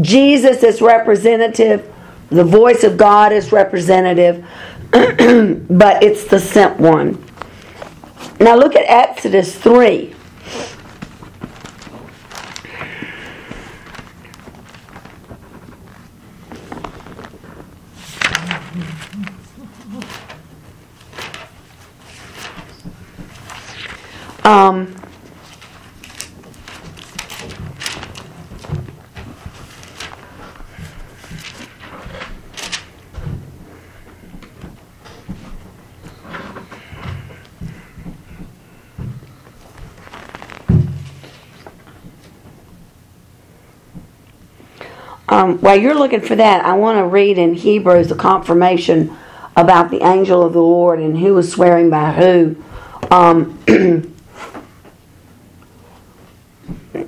Jesus 0.00 0.62
is 0.62 0.80
representative, 0.80 1.92
the 2.30 2.44
voice 2.44 2.84
of 2.84 2.96
God 2.96 3.32
is 3.32 3.52
representative, 3.52 4.44
but 4.92 6.02
it's 6.02 6.24
the 6.24 6.38
sent 6.38 6.78
one. 6.78 7.24
Now 8.40 8.54
look 8.56 8.76
at 8.76 8.84
Exodus 8.86 9.56
3. 9.56 10.14
Um, 24.44 24.94
Um, 45.38 45.58
while 45.58 45.78
you're 45.78 45.94
looking 45.94 46.20
for 46.20 46.34
that, 46.34 46.64
I 46.64 46.72
want 46.72 46.98
to 46.98 47.04
read 47.04 47.38
in 47.38 47.54
Hebrews 47.54 48.08
the 48.08 48.16
confirmation 48.16 49.16
about 49.56 49.88
the 49.88 50.02
angel 50.02 50.42
of 50.42 50.52
the 50.52 50.60
Lord 50.60 50.98
and 50.98 51.16
who 51.16 51.34
was 51.34 51.48
swearing 51.48 51.90
by 51.90 52.10
who. 52.10 52.56
Um, 53.08 53.56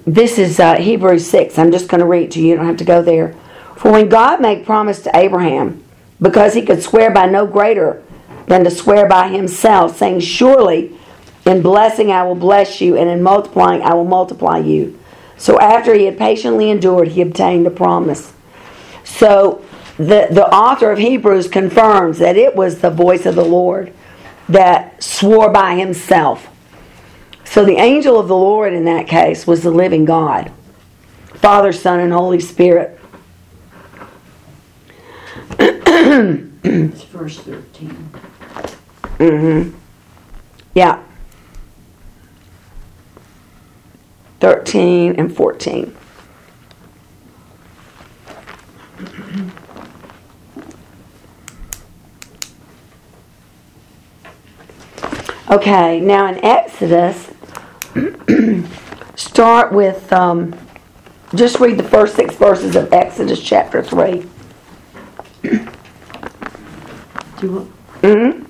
this 0.06 0.38
is 0.38 0.60
uh, 0.60 0.76
Hebrews 0.76 1.28
6. 1.28 1.58
I'm 1.58 1.72
just 1.72 1.88
going 1.88 1.98
to 1.98 2.06
read 2.06 2.26
it 2.26 2.30
to 2.30 2.40
you. 2.40 2.50
You 2.50 2.56
don't 2.56 2.66
have 2.66 2.76
to 2.76 2.84
go 2.84 3.02
there. 3.02 3.34
For 3.74 3.90
when 3.90 4.08
God 4.08 4.40
made 4.40 4.64
promise 4.64 5.02
to 5.02 5.10
Abraham, 5.16 5.82
because 6.20 6.54
he 6.54 6.62
could 6.62 6.84
swear 6.84 7.10
by 7.10 7.26
no 7.26 7.48
greater 7.48 8.00
than 8.46 8.62
to 8.62 8.70
swear 8.70 9.08
by 9.08 9.26
himself, 9.26 9.96
saying, 9.96 10.20
Surely 10.20 10.96
in 11.44 11.62
blessing 11.62 12.12
I 12.12 12.22
will 12.22 12.36
bless 12.36 12.80
you, 12.80 12.96
and 12.96 13.10
in 13.10 13.24
multiplying 13.24 13.82
I 13.82 13.94
will 13.94 14.04
multiply 14.04 14.58
you. 14.58 14.99
So 15.40 15.58
after 15.58 15.94
he 15.94 16.04
had 16.04 16.18
patiently 16.18 16.68
endured, 16.70 17.08
he 17.08 17.22
obtained 17.22 17.64
the 17.64 17.70
promise. 17.70 18.34
So 19.04 19.64
the, 19.96 20.28
the 20.30 20.46
author 20.54 20.90
of 20.90 20.98
Hebrews 20.98 21.48
confirms 21.48 22.18
that 22.18 22.36
it 22.36 22.54
was 22.54 22.80
the 22.80 22.90
voice 22.90 23.24
of 23.24 23.36
the 23.36 23.44
Lord 23.44 23.90
that 24.50 25.02
swore 25.02 25.48
by 25.48 25.76
himself. 25.76 26.46
So 27.44 27.64
the 27.64 27.76
angel 27.76 28.20
of 28.20 28.28
the 28.28 28.36
Lord 28.36 28.74
in 28.74 28.84
that 28.84 29.08
case 29.08 29.46
was 29.46 29.62
the 29.62 29.70
living 29.70 30.04
God 30.04 30.52
Father, 31.36 31.72
Son, 31.72 32.00
and 32.00 32.12
Holy 32.12 32.38
Spirit. 32.38 33.00
It's 35.58 37.02
verse 37.04 37.38
13. 37.38 38.10
Mm-hmm. 39.18 39.78
Yeah. 40.74 41.02
13 44.40 45.16
and 45.16 45.34
14. 45.34 45.96
Okay, 55.50 56.00
now 56.00 56.26
in 56.28 56.44
Exodus, 56.44 57.30
start 59.16 59.72
with, 59.72 60.12
um, 60.12 60.54
just 61.34 61.58
read 61.58 61.76
the 61.76 61.82
first 61.82 62.14
six 62.14 62.36
verses 62.36 62.76
of 62.76 62.92
Exodus 62.92 63.42
chapter 63.42 63.82
3. 63.82 64.24
Do 65.42 65.68
you 67.42 67.52
want? 67.52 67.70
hmm 68.02 68.49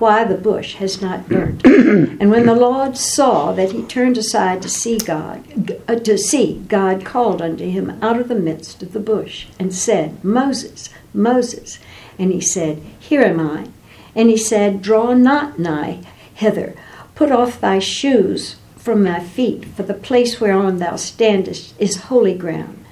why 0.00 0.24
the 0.24 0.36
bush 0.36 0.74
has 0.74 1.00
not 1.02 1.28
burnt. 1.28 1.64
and 1.66 2.30
when 2.30 2.46
the 2.46 2.54
Lord 2.54 2.96
saw 2.96 3.52
that 3.52 3.72
he 3.72 3.82
turned 3.82 4.16
aside 4.18 4.62
to 4.62 4.68
see 4.68 4.98
God, 4.98 5.78
uh, 5.86 5.96
to 5.96 6.16
see, 6.16 6.64
God 6.68 7.04
called 7.04 7.42
unto 7.42 7.68
him 7.68 7.98
out 8.02 8.18
of 8.18 8.28
the 8.28 8.34
midst 8.34 8.82
of 8.82 8.92
the 8.92 9.00
bush, 9.00 9.46
and 9.58 9.74
said, 9.74 10.24
Moses, 10.24 10.88
Moses. 11.12 11.78
And 12.18 12.32
he 12.32 12.40
said, 12.40 12.82
Here 12.98 13.22
am 13.22 13.40
I. 13.40 13.68
And 14.14 14.28
he 14.28 14.36
said, 14.36 14.82
Draw 14.82 15.14
not 15.14 15.58
nigh 15.58 16.00
hither, 16.34 16.74
put 17.14 17.30
off 17.30 17.60
thy 17.60 17.78
shoes 17.78 18.56
from 18.76 19.02
thy 19.02 19.20
feet, 19.20 19.66
for 19.66 19.82
the 19.82 19.94
place 19.94 20.40
whereon 20.40 20.78
thou 20.78 20.96
standest 20.96 21.74
is 21.78 22.08
holy 22.08 22.34
ground. 22.34 22.82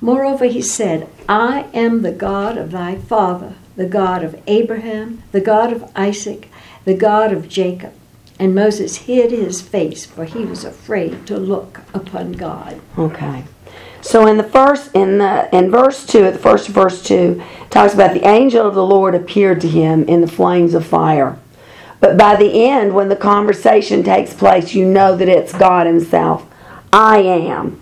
Moreover, 0.00 0.46
he 0.46 0.62
said, 0.62 1.08
I 1.28 1.66
am 1.74 2.02
the 2.02 2.12
God 2.12 2.56
of 2.56 2.70
thy 2.70 2.96
father, 2.96 3.54
the 3.76 3.86
God 3.86 4.22
of 4.22 4.40
Abraham, 4.46 5.22
the 5.32 5.40
God 5.40 5.72
of 5.72 5.90
Isaac, 5.96 6.48
the 6.84 6.94
God 6.94 7.32
of 7.32 7.48
Jacob. 7.48 7.92
And 8.38 8.54
Moses 8.54 8.96
hid 8.96 9.30
his 9.30 9.60
face, 9.60 10.04
for 10.04 10.24
he 10.24 10.44
was 10.44 10.64
afraid 10.64 11.26
to 11.26 11.36
look 11.36 11.80
upon 11.94 12.32
God. 12.32 12.80
Okay. 12.98 13.44
So 14.00 14.26
in 14.26 14.36
the 14.36 14.42
first 14.42 14.94
in 14.94 15.18
the 15.18 15.48
in 15.56 15.70
verse 15.70 16.04
two, 16.04 16.30
the 16.30 16.38
first 16.38 16.68
verse 16.68 17.02
two, 17.02 17.42
talks 17.70 17.94
about 17.94 18.14
the 18.14 18.26
angel 18.26 18.66
of 18.66 18.74
the 18.74 18.84
Lord 18.84 19.14
appeared 19.14 19.60
to 19.60 19.68
him 19.68 20.02
in 20.04 20.20
the 20.20 20.26
flames 20.26 20.74
of 20.74 20.84
fire. 20.84 21.38
But 22.02 22.18
by 22.18 22.34
the 22.34 22.68
end, 22.68 22.96
when 22.96 23.08
the 23.08 23.16
conversation 23.16 24.02
takes 24.02 24.34
place, 24.34 24.74
you 24.74 24.84
know 24.84 25.14
that 25.14 25.28
it's 25.28 25.56
God 25.56 25.86
Himself. 25.86 26.44
I 26.92 27.18
am 27.18 27.80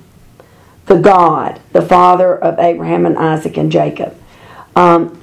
the 0.85 0.99
God, 0.99 1.59
the 1.73 1.81
Father 1.81 2.37
of 2.37 2.59
Abraham 2.59 3.07
and 3.07 3.17
Isaac 3.17 3.57
and 3.57 3.73
Jacob. 3.73 4.20
Um, 4.81 5.21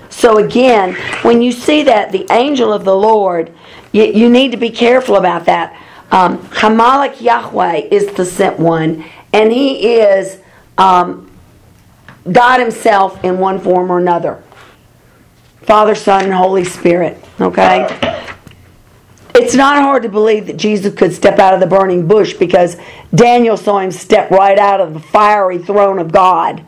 so 0.10 0.38
again, 0.38 0.94
when 1.22 1.40
you 1.40 1.52
see 1.52 1.84
that 1.84 2.10
the 2.10 2.26
angel 2.32 2.72
of 2.72 2.84
the 2.84 2.96
Lord, 2.96 3.52
you, 3.92 4.04
you 4.04 4.28
need 4.28 4.50
to 4.50 4.56
be 4.56 4.70
careful 4.70 5.14
about 5.14 5.44
that. 5.46 5.80
Um, 6.10 6.38
Hamalek 6.48 7.20
Yahweh 7.20 7.88
is 7.90 8.08
the 8.14 8.24
sent 8.24 8.58
one, 8.58 9.04
and 9.32 9.52
he 9.52 9.94
is 9.94 10.40
um, 10.76 11.30
God 12.30 12.58
Himself 12.58 13.22
in 13.24 13.38
one 13.38 13.60
form 13.60 13.92
or 13.92 13.98
another. 13.98 14.42
Father, 15.62 15.94
Son, 15.94 16.24
and 16.24 16.34
Holy 16.34 16.64
Spirit. 16.64 17.22
Okay? 17.40 17.86
It's 19.34 19.54
not 19.54 19.82
hard 19.82 20.02
to 20.04 20.08
believe 20.08 20.46
that 20.46 20.56
Jesus 20.56 20.94
could 20.94 21.12
step 21.12 21.38
out 21.38 21.54
of 21.54 21.60
the 21.60 21.66
burning 21.66 22.06
bush 22.08 22.34
because 22.34 22.76
Daniel 23.14 23.56
saw 23.56 23.80
him 23.80 23.90
step 23.90 24.30
right 24.30 24.58
out 24.58 24.80
of 24.80 24.94
the 24.94 25.00
fiery 25.00 25.58
throne 25.58 25.98
of 25.98 26.10
God. 26.10 26.64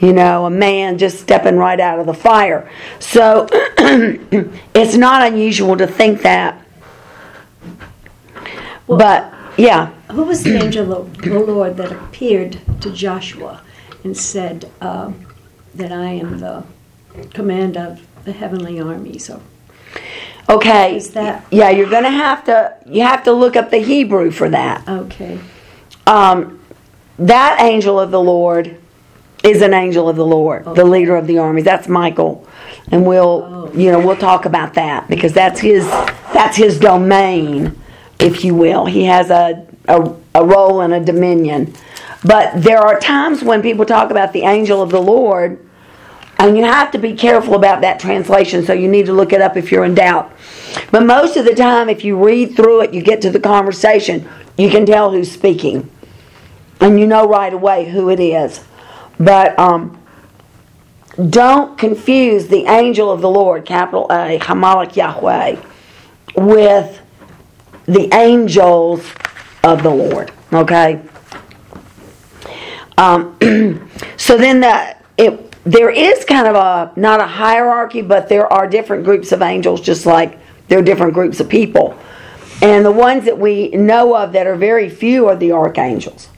You 0.00 0.12
know, 0.14 0.46
a 0.46 0.50
man 0.50 0.96
just 0.98 1.20
stepping 1.20 1.56
right 1.56 1.78
out 1.78 1.98
of 1.98 2.06
the 2.06 2.14
fire. 2.14 2.70
So 2.98 3.46
it's 3.52 4.96
not 4.96 5.26
unusual 5.30 5.76
to 5.76 5.86
think 5.86 6.22
that. 6.22 6.64
Well, 8.86 8.98
but, 8.98 9.34
yeah. 9.58 9.90
Who 10.10 10.24
was 10.24 10.42
the 10.42 10.56
angel 10.56 10.92
of 10.92 11.18
the 11.18 11.38
Lord 11.38 11.76
that 11.76 11.92
appeared 11.92 12.58
to 12.80 12.90
Joshua 12.90 13.62
and 14.02 14.16
said 14.16 14.70
uh, 14.80 15.12
that 15.74 15.92
I 15.92 16.06
am 16.12 16.38
the 16.38 16.64
command 17.34 17.76
of 17.76 18.06
the 18.24 18.32
heavenly 18.32 18.80
armies? 18.80 19.26
So, 19.26 19.42
Okay. 20.48 20.96
Is 20.96 21.10
that- 21.10 21.44
Yeah, 21.50 21.70
you're 21.70 21.90
going 21.90 22.02
to 22.04 22.10
have 22.10 22.44
to 22.46 22.74
you 22.86 23.02
have 23.02 23.22
to 23.24 23.32
look 23.32 23.54
up 23.54 23.70
the 23.70 23.78
Hebrew 23.78 24.30
for 24.32 24.48
that. 24.48 24.88
okay, 24.88 25.38
Um, 26.06 26.58
that 27.18 27.60
angel 27.60 28.00
of 28.00 28.10
the 28.10 28.20
Lord 28.20 28.79
is 29.42 29.62
an 29.62 29.72
angel 29.72 30.08
of 30.08 30.16
the 30.16 30.26
Lord, 30.26 30.64
the 30.64 30.84
leader 30.84 31.16
of 31.16 31.26
the 31.26 31.38
armies. 31.38 31.64
That's 31.64 31.88
Michael, 31.88 32.46
and 32.90 33.06
we'll 33.06 33.42
oh. 33.46 33.72
you 33.72 33.90
know 33.90 34.04
we'll 34.04 34.16
talk 34.16 34.44
about 34.44 34.74
that 34.74 35.08
because 35.08 35.32
that's 35.32 35.60
his 35.60 35.86
that's 36.32 36.56
his 36.56 36.78
domain, 36.78 37.78
if 38.18 38.44
you 38.44 38.54
will. 38.54 38.86
He 38.86 39.04
has 39.04 39.30
a 39.30 39.66
a, 39.88 40.14
a 40.34 40.44
role 40.44 40.82
and 40.82 40.92
a 40.92 41.00
dominion. 41.00 41.74
But 42.22 42.62
there 42.62 42.78
are 42.78 43.00
times 43.00 43.42
when 43.42 43.62
people 43.62 43.86
talk 43.86 44.10
about 44.10 44.32
the 44.32 44.42
angel 44.42 44.82
of 44.82 44.90
the 44.90 45.00
Lord, 45.00 45.66
and 46.38 46.56
you 46.56 46.64
have 46.64 46.90
to 46.90 46.98
be 46.98 47.14
careful 47.14 47.54
about 47.54 47.80
that 47.80 47.98
translation. 47.98 48.64
So 48.64 48.74
you 48.74 48.88
need 48.88 49.06
to 49.06 49.12
look 49.12 49.32
it 49.32 49.40
up 49.40 49.56
if 49.56 49.72
you're 49.72 49.84
in 49.84 49.94
doubt. 49.94 50.30
But 50.90 51.06
most 51.06 51.36
of 51.36 51.46
the 51.46 51.54
time, 51.54 51.88
if 51.88 52.04
you 52.04 52.22
read 52.22 52.56
through 52.56 52.82
it, 52.82 52.92
you 52.92 53.02
get 53.02 53.22
to 53.22 53.30
the 53.30 53.40
conversation, 53.40 54.28
you 54.58 54.68
can 54.68 54.84
tell 54.84 55.10
who's 55.10 55.32
speaking 55.32 55.90
and 56.80 56.98
you 56.98 57.06
know 57.06 57.26
right 57.28 57.52
away 57.52 57.90
who 57.90 58.10
it 58.10 58.20
is. 58.20 58.64
But 59.20 59.56
um, 59.58 60.02
don't 61.28 61.76
confuse 61.76 62.48
the 62.48 62.64
angel 62.64 63.10
of 63.10 63.20
the 63.20 63.28
Lord, 63.28 63.66
capital 63.66 64.06
A, 64.10 64.38
Hamalek 64.38 64.96
Yahweh, 64.96 65.56
with 66.36 67.00
the 67.84 68.12
angels 68.14 69.04
of 69.62 69.82
the 69.82 69.90
Lord. 69.90 70.32
Okay. 70.52 71.02
Um, 72.96 73.36
so 74.16 74.38
then 74.38 74.60
the 74.60 74.96
it 75.16 75.50
there 75.64 75.90
is 75.90 76.24
kind 76.24 76.48
of 76.48 76.54
a 76.54 76.98
not 76.98 77.20
a 77.20 77.26
hierarchy, 77.26 78.00
but 78.00 78.28
there 78.28 78.50
are 78.50 78.66
different 78.66 79.04
groups 79.04 79.32
of 79.32 79.42
angels, 79.42 79.82
just 79.82 80.06
like 80.06 80.38
there 80.68 80.78
are 80.78 80.82
different 80.82 81.12
groups 81.12 81.40
of 81.40 81.48
people. 81.48 81.98
And 82.62 82.84
the 82.84 82.92
ones 82.92 83.24
that 83.24 83.38
we 83.38 83.68
know 83.68 84.16
of 84.16 84.32
that 84.32 84.46
are 84.46 84.56
very 84.56 84.88
few 84.88 85.28
are 85.28 85.36
the 85.36 85.52
archangels. 85.52 86.28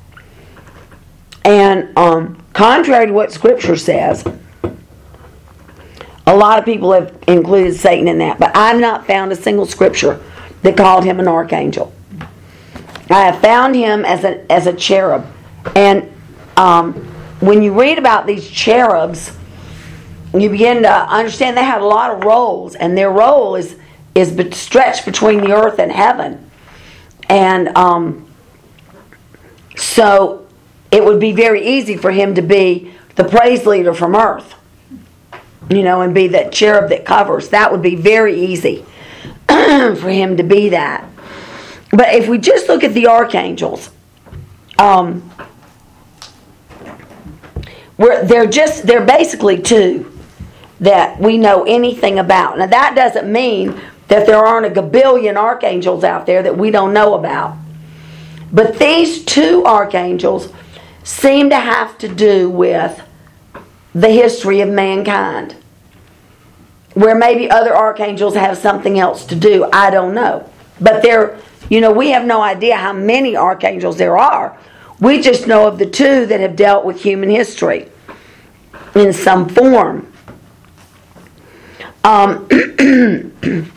And 1.44 1.96
um, 1.98 2.41
contrary 2.52 3.06
to 3.06 3.12
what 3.12 3.32
Scripture 3.32 3.76
says, 3.76 4.24
a 6.26 6.36
lot 6.36 6.58
of 6.58 6.64
people 6.64 6.92
have 6.92 7.16
included 7.26 7.74
Satan 7.74 8.08
in 8.08 8.18
that, 8.18 8.38
but 8.38 8.56
I've 8.56 8.80
not 8.80 9.06
found 9.06 9.32
a 9.32 9.36
single 9.36 9.66
Scripture 9.66 10.22
that 10.62 10.76
called 10.76 11.04
him 11.04 11.20
an 11.20 11.28
archangel. 11.28 11.92
I 13.10 13.24
have 13.24 13.40
found 13.40 13.74
him 13.74 14.04
as 14.04 14.24
a 14.24 14.50
as 14.50 14.66
a 14.66 14.72
cherub, 14.72 15.26
and 15.76 16.10
um, 16.56 16.94
when 17.40 17.62
you 17.62 17.78
read 17.78 17.98
about 17.98 18.26
these 18.26 18.48
cherubs, 18.48 19.36
you 20.32 20.48
begin 20.48 20.82
to 20.82 20.90
understand 20.90 21.56
they 21.56 21.64
had 21.64 21.82
a 21.82 21.86
lot 21.86 22.10
of 22.10 22.24
roles, 22.24 22.74
and 22.74 22.96
their 22.96 23.10
role 23.10 23.56
is 23.56 23.76
is 24.14 24.34
stretched 24.56 25.04
between 25.04 25.40
the 25.40 25.52
earth 25.52 25.78
and 25.78 25.90
heaven, 25.90 26.50
and 27.28 27.76
um, 27.76 28.26
so 29.76 30.41
it 30.92 31.02
would 31.02 31.18
be 31.18 31.32
very 31.32 31.66
easy 31.66 31.96
for 31.96 32.10
him 32.10 32.34
to 32.34 32.42
be 32.42 32.92
the 33.16 33.24
praise 33.24 33.66
leader 33.66 33.94
from 33.94 34.14
earth, 34.14 34.54
you 35.70 35.82
know, 35.82 36.02
and 36.02 36.14
be 36.14 36.28
that 36.28 36.52
cherub 36.52 36.90
that 36.90 37.06
covers. 37.06 37.48
That 37.48 37.72
would 37.72 37.82
be 37.82 37.96
very 37.96 38.38
easy 38.38 38.84
for 39.48 40.10
him 40.10 40.36
to 40.36 40.42
be 40.42 40.68
that. 40.68 41.08
But 41.90 42.14
if 42.14 42.28
we 42.28 42.38
just 42.38 42.68
look 42.68 42.84
at 42.84 42.92
the 42.92 43.06
archangels, 43.06 43.90
um, 44.78 45.30
we're, 47.96 48.24
they're 48.24 48.46
just 48.46 48.86
they're 48.86 49.04
basically 49.04 49.60
two 49.60 50.10
that 50.80 51.18
we 51.18 51.38
know 51.38 51.64
anything 51.64 52.18
about. 52.18 52.58
Now 52.58 52.66
that 52.66 52.94
doesn't 52.94 53.30
mean 53.30 53.80
that 54.08 54.26
there 54.26 54.44
aren't 54.44 54.66
a 54.66 54.82
gabillion 54.82 55.36
archangels 55.36 56.04
out 56.04 56.26
there 56.26 56.42
that 56.42 56.56
we 56.56 56.70
don't 56.70 56.92
know 56.92 57.14
about. 57.14 57.56
But 58.52 58.78
these 58.78 59.24
two 59.24 59.64
archangels 59.64 60.52
seem 61.04 61.50
to 61.50 61.56
have 61.56 61.98
to 61.98 62.08
do 62.08 62.48
with 62.48 63.02
the 63.94 64.08
history 64.08 64.60
of 64.60 64.68
mankind. 64.68 65.56
Where 66.94 67.14
maybe 67.14 67.50
other 67.50 67.74
archangels 67.74 68.34
have 68.34 68.58
something 68.58 68.98
else 68.98 69.24
to 69.26 69.34
do, 69.34 69.68
I 69.72 69.90
don't 69.90 70.14
know. 70.14 70.50
But 70.80 71.02
they're, 71.02 71.38
you 71.70 71.80
know, 71.80 71.92
we 71.92 72.10
have 72.10 72.24
no 72.24 72.42
idea 72.42 72.76
how 72.76 72.92
many 72.92 73.36
archangels 73.36 73.96
there 73.96 74.18
are. 74.18 74.58
We 75.00 75.20
just 75.20 75.46
know 75.46 75.66
of 75.66 75.78
the 75.78 75.86
two 75.86 76.26
that 76.26 76.40
have 76.40 76.54
dealt 76.54 76.84
with 76.84 77.00
human 77.02 77.30
history 77.30 77.88
in 78.94 79.12
some 79.12 79.48
form. 79.48 80.12
Um, 82.04 82.46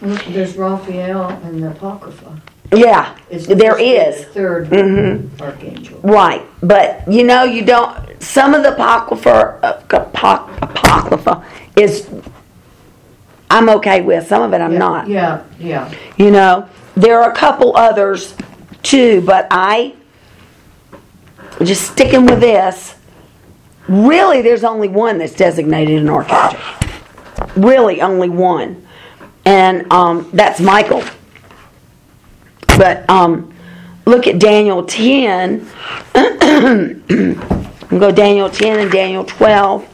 There's 0.00 0.56
Raphael 0.56 1.28
and 1.44 1.62
the 1.62 1.70
Apocrypha. 1.70 2.41
Yeah, 2.74 3.14
there 3.30 3.78
is. 3.78 4.26
the 4.28 4.40
3rd 4.40 4.66
Mm-hmm. 4.68 5.42
archangel. 5.42 6.00
Right, 6.00 6.42
but 6.62 7.06
you 7.10 7.22
know, 7.24 7.44
you 7.44 7.64
don't. 7.64 8.22
Some 8.22 8.54
of 8.54 8.62
the 8.62 8.72
apocrypha, 8.72 9.58
apoc- 9.92 10.62
apocrypha 10.62 11.44
is. 11.76 12.08
I'm 13.50 13.68
okay 13.68 14.00
with. 14.00 14.26
Some 14.26 14.40
of 14.42 14.54
it 14.54 14.60
I'm 14.62 14.78
not. 14.78 15.06
Yeah, 15.08 15.44
yeah. 15.58 15.92
You 16.16 16.30
know, 16.30 16.68
there 16.96 17.22
are 17.22 17.30
a 17.30 17.34
couple 17.34 17.76
others 17.76 18.34
too, 18.82 19.20
but 19.20 19.46
I 19.50 19.94
just 21.62 21.90
sticking 21.92 22.24
with 22.24 22.40
this. 22.40 22.94
Really, 23.88 24.40
there's 24.40 24.64
only 24.64 24.88
one 24.88 25.18
that's 25.18 25.34
designated 25.34 26.00
an 26.00 26.08
archangel. 26.08 26.58
Really, 27.56 28.00
only 28.00 28.30
one, 28.30 28.86
and 29.44 29.92
um, 29.92 30.30
that's 30.32 30.58
Michael. 30.60 31.02
But 32.82 33.08
um, 33.08 33.54
look 34.06 34.26
at 34.26 34.40
Daniel 34.40 34.84
10. 34.84 35.64
and 36.16 37.40
go 37.90 38.10
Daniel 38.10 38.50
10 38.50 38.80
and 38.80 38.90
Daniel 38.90 39.22
12. 39.24 39.88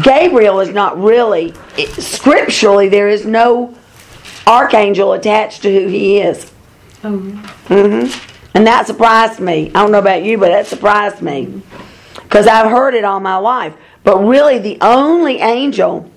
Gabriel 0.00 0.60
is 0.60 0.68
not 0.68 0.96
really, 1.02 1.52
it- 1.76 1.90
scripturally, 2.00 2.88
there 2.88 3.08
is 3.08 3.26
no 3.26 3.74
archangel 4.46 5.14
attached 5.14 5.62
to 5.62 5.72
who 5.72 5.88
he 5.88 6.20
is. 6.20 6.52
Oh, 7.02 7.18
hmm 7.18 8.29
And 8.54 8.66
that 8.66 8.86
surprised 8.86 9.40
me. 9.40 9.68
I 9.68 9.82
don't 9.82 9.92
know 9.92 9.98
about 9.98 10.22
you, 10.22 10.38
but 10.38 10.48
that 10.48 10.66
surprised 10.66 11.22
me. 11.22 11.62
Because 12.14 12.46
I've 12.46 12.70
heard 12.70 12.94
it 12.94 13.04
all 13.04 13.20
my 13.20 13.36
life. 13.36 13.74
But 14.02 14.18
really, 14.24 14.58
the 14.58 14.78
only 14.80 15.38
angel 15.38 16.10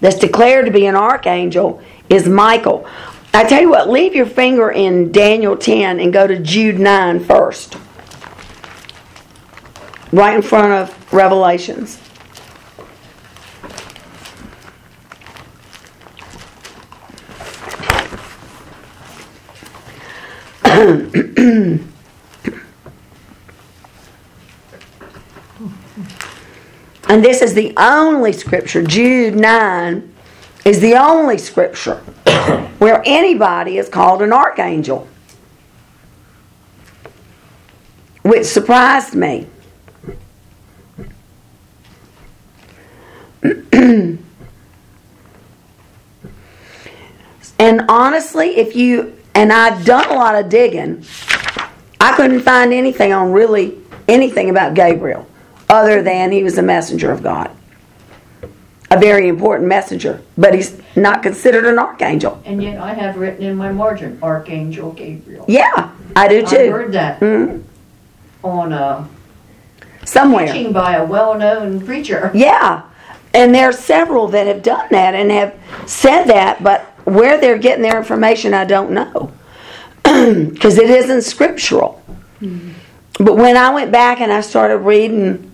that's 0.00 0.18
declared 0.18 0.66
to 0.66 0.72
be 0.72 0.86
an 0.86 0.96
archangel 0.96 1.82
is 2.08 2.28
Michael. 2.28 2.86
I 3.32 3.44
tell 3.44 3.60
you 3.60 3.70
what, 3.70 3.88
leave 3.88 4.14
your 4.14 4.26
finger 4.26 4.70
in 4.70 5.10
Daniel 5.10 5.56
10 5.56 5.98
and 5.98 6.12
go 6.12 6.26
to 6.26 6.38
Jude 6.38 6.78
9 6.78 7.20
first. 7.20 7.76
Right 10.12 10.34
in 10.34 10.42
front 10.42 10.72
of 10.72 11.12
Revelations. 11.12 12.03
and 20.84 21.80
this 27.08 27.40
is 27.40 27.54
the 27.54 27.72
only 27.78 28.34
scripture, 28.34 28.82
Jude 28.82 29.34
9 29.34 30.14
is 30.66 30.80
the 30.80 30.94
only 30.96 31.38
scripture 31.38 31.96
where 32.78 33.02
anybody 33.06 33.78
is 33.78 33.88
called 33.88 34.20
an 34.20 34.30
archangel. 34.30 35.08
Which 38.20 38.44
surprised 38.44 39.14
me. 39.14 39.46
and 43.72 44.20
honestly, 47.88 48.56
if 48.56 48.76
you, 48.76 49.16
and 49.34 49.52
I've 49.52 49.84
done 49.84 50.10
a 50.10 50.14
lot 50.14 50.34
of 50.34 50.48
digging, 50.48 51.04
I 52.00 52.14
couldn't 52.16 52.40
find 52.40 52.72
anything 52.72 53.12
on 53.12 53.32
really 53.32 53.78
anything 54.08 54.50
about 54.50 54.74
Gabriel 54.74 55.26
other 55.68 56.02
than 56.02 56.30
he 56.32 56.42
was 56.42 56.58
a 56.58 56.62
messenger 56.62 57.10
of 57.10 57.22
God. 57.22 57.50
A 58.90 58.98
very 58.98 59.28
important 59.28 59.68
messenger, 59.68 60.20
but 60.38 60.54
he's 60.54 60.80
not 60.94 61.22
considered 61.22 61.64
an 61.64 61.78
archangel. 61.78 62.40
And 62.44 62.62
yet 62.62 62.78
I 62.78 62.94
have 62.94 63.16
written 63.16 63.42
in 63.44 63.56
my 63.56 63.72
margin, 63.72 64.18
Archangel 64.22 64.92
Gabriel. 64.92 65.44
Yeah, 65.48 65.88
I 66.14 66.28
do 66.28 66.46
too. 66.46 66.56
I 66.56 66.68
heard 66.68 66.92
that 66.92 67.18
Mhm. 67.20 67.62
on 68.44 68.72
a 68.72 69.08
Somewhere. 70.04 70.46
teaching 70.46 70.72
by 70.72 70.94
a 70.94 71.04
well-known 71.04 71.80
preacher. 71.80 72.30
Yeah. 72.34 72.82
And 73.32 73.52
there 73.52 73.68
are 73.70 73.72
several 73.72 74.28
that 74.28 74.46
have 74.46 74.62
done 74.62 74.86
that 74.90 75.14
and 75.14 75.32
have 75.32 75.54
said 75.86 76.24
that, 76.26 76.62
but 76.62 76.86
where 77.04 77.40
they're 77.40 77.58
getting 77.58 77.82
their 77.82 77.98
information, 77.98 78.54
I 78.54 78.64
don't 78.64 78.90
know. 78.90 79.32
Because 80.04 80.78
it 80.78 80.90
isn't 80.90 81.22
scriptural. 81.22 82.02
Mm-hmm. 82.40 82.72
But 83.24 83.36
when 83.36 83.56
I 83.56 83.72
went 83.72 83.92
back 83.92 84.20
and 84.20 84.32
I 84.32 84.40
started 84.40 84.78
reading, 84.78 85.50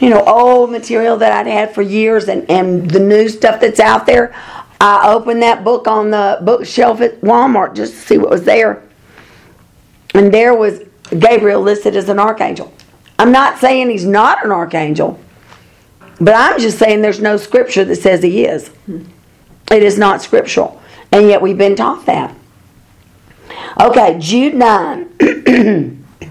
you 0.00 0.10
know, 0.10 0.22
old 0.24 0.70
material 0.70 1.16
that 1.18 1.32
I'd 1.32 1.46
had 1.46 1.74
for 1.74 1.82
years 1.82 2.28
and, 2.28 2.48
and 2.50 2.90
the 2.90 3.00
new 3.00 3.28
stuff 3.28 3.60
that's 3.60 3.80
out 3.80 4.06
there, 4.06 4.34
I 4.80 5.12
opened 5.12 5.42
that 5.42 5.62
book 5.62 5.86
on 5.86 6.10
the 6.10 6.38
bookshelf 6.42 7.00
at 7.00 7.20
Walmart 7.20 7.74
just 7.74 7.92
to 7.92 7.98
see 8.00 8.18
what 8.18 8.30
was 8.30 8.44
there. 8.44 8.82
And 10.14 10.32
there 10.32 10.54
was 10.54 10.80
Gabriel 11.18 11.62
listed 11.62 11.94
as 11.96 12.08
an 12.08 12.18
archangel. 12.18 12.72
I'm 13.18 13.32
not 13.32 13.58
saying 13.58 13.90
he's 13.90 14.04
not 14.04 14.44
an 14.44 14.50
archangel, 14.50 15.20
but 16.20 16.34
I'm 16.34 16.58
just 16.58 16.78
saying 16.78 17.02
there's 17.02 17.20
no 17.20 17.36
scripture 17.36 17.84
that 17.84 17.96
says 17.96 18.22
he 18.22 18.44
is. 18.44 18.68
Hmm. 18.86 19.04
It 19.72 19.82
is 19.82 19.98
not 19.98 20.22
scriptural. 20.22 20.80
And 21.10 21.28
yet 21.28 21.40
we've 21.40 21.58
been 21.58 21.74
taught 21.74 22.04
that. 22.06 22.34
Okay, 23.80 24.18
Jude 24.18 24.54
9. 24.54 26.04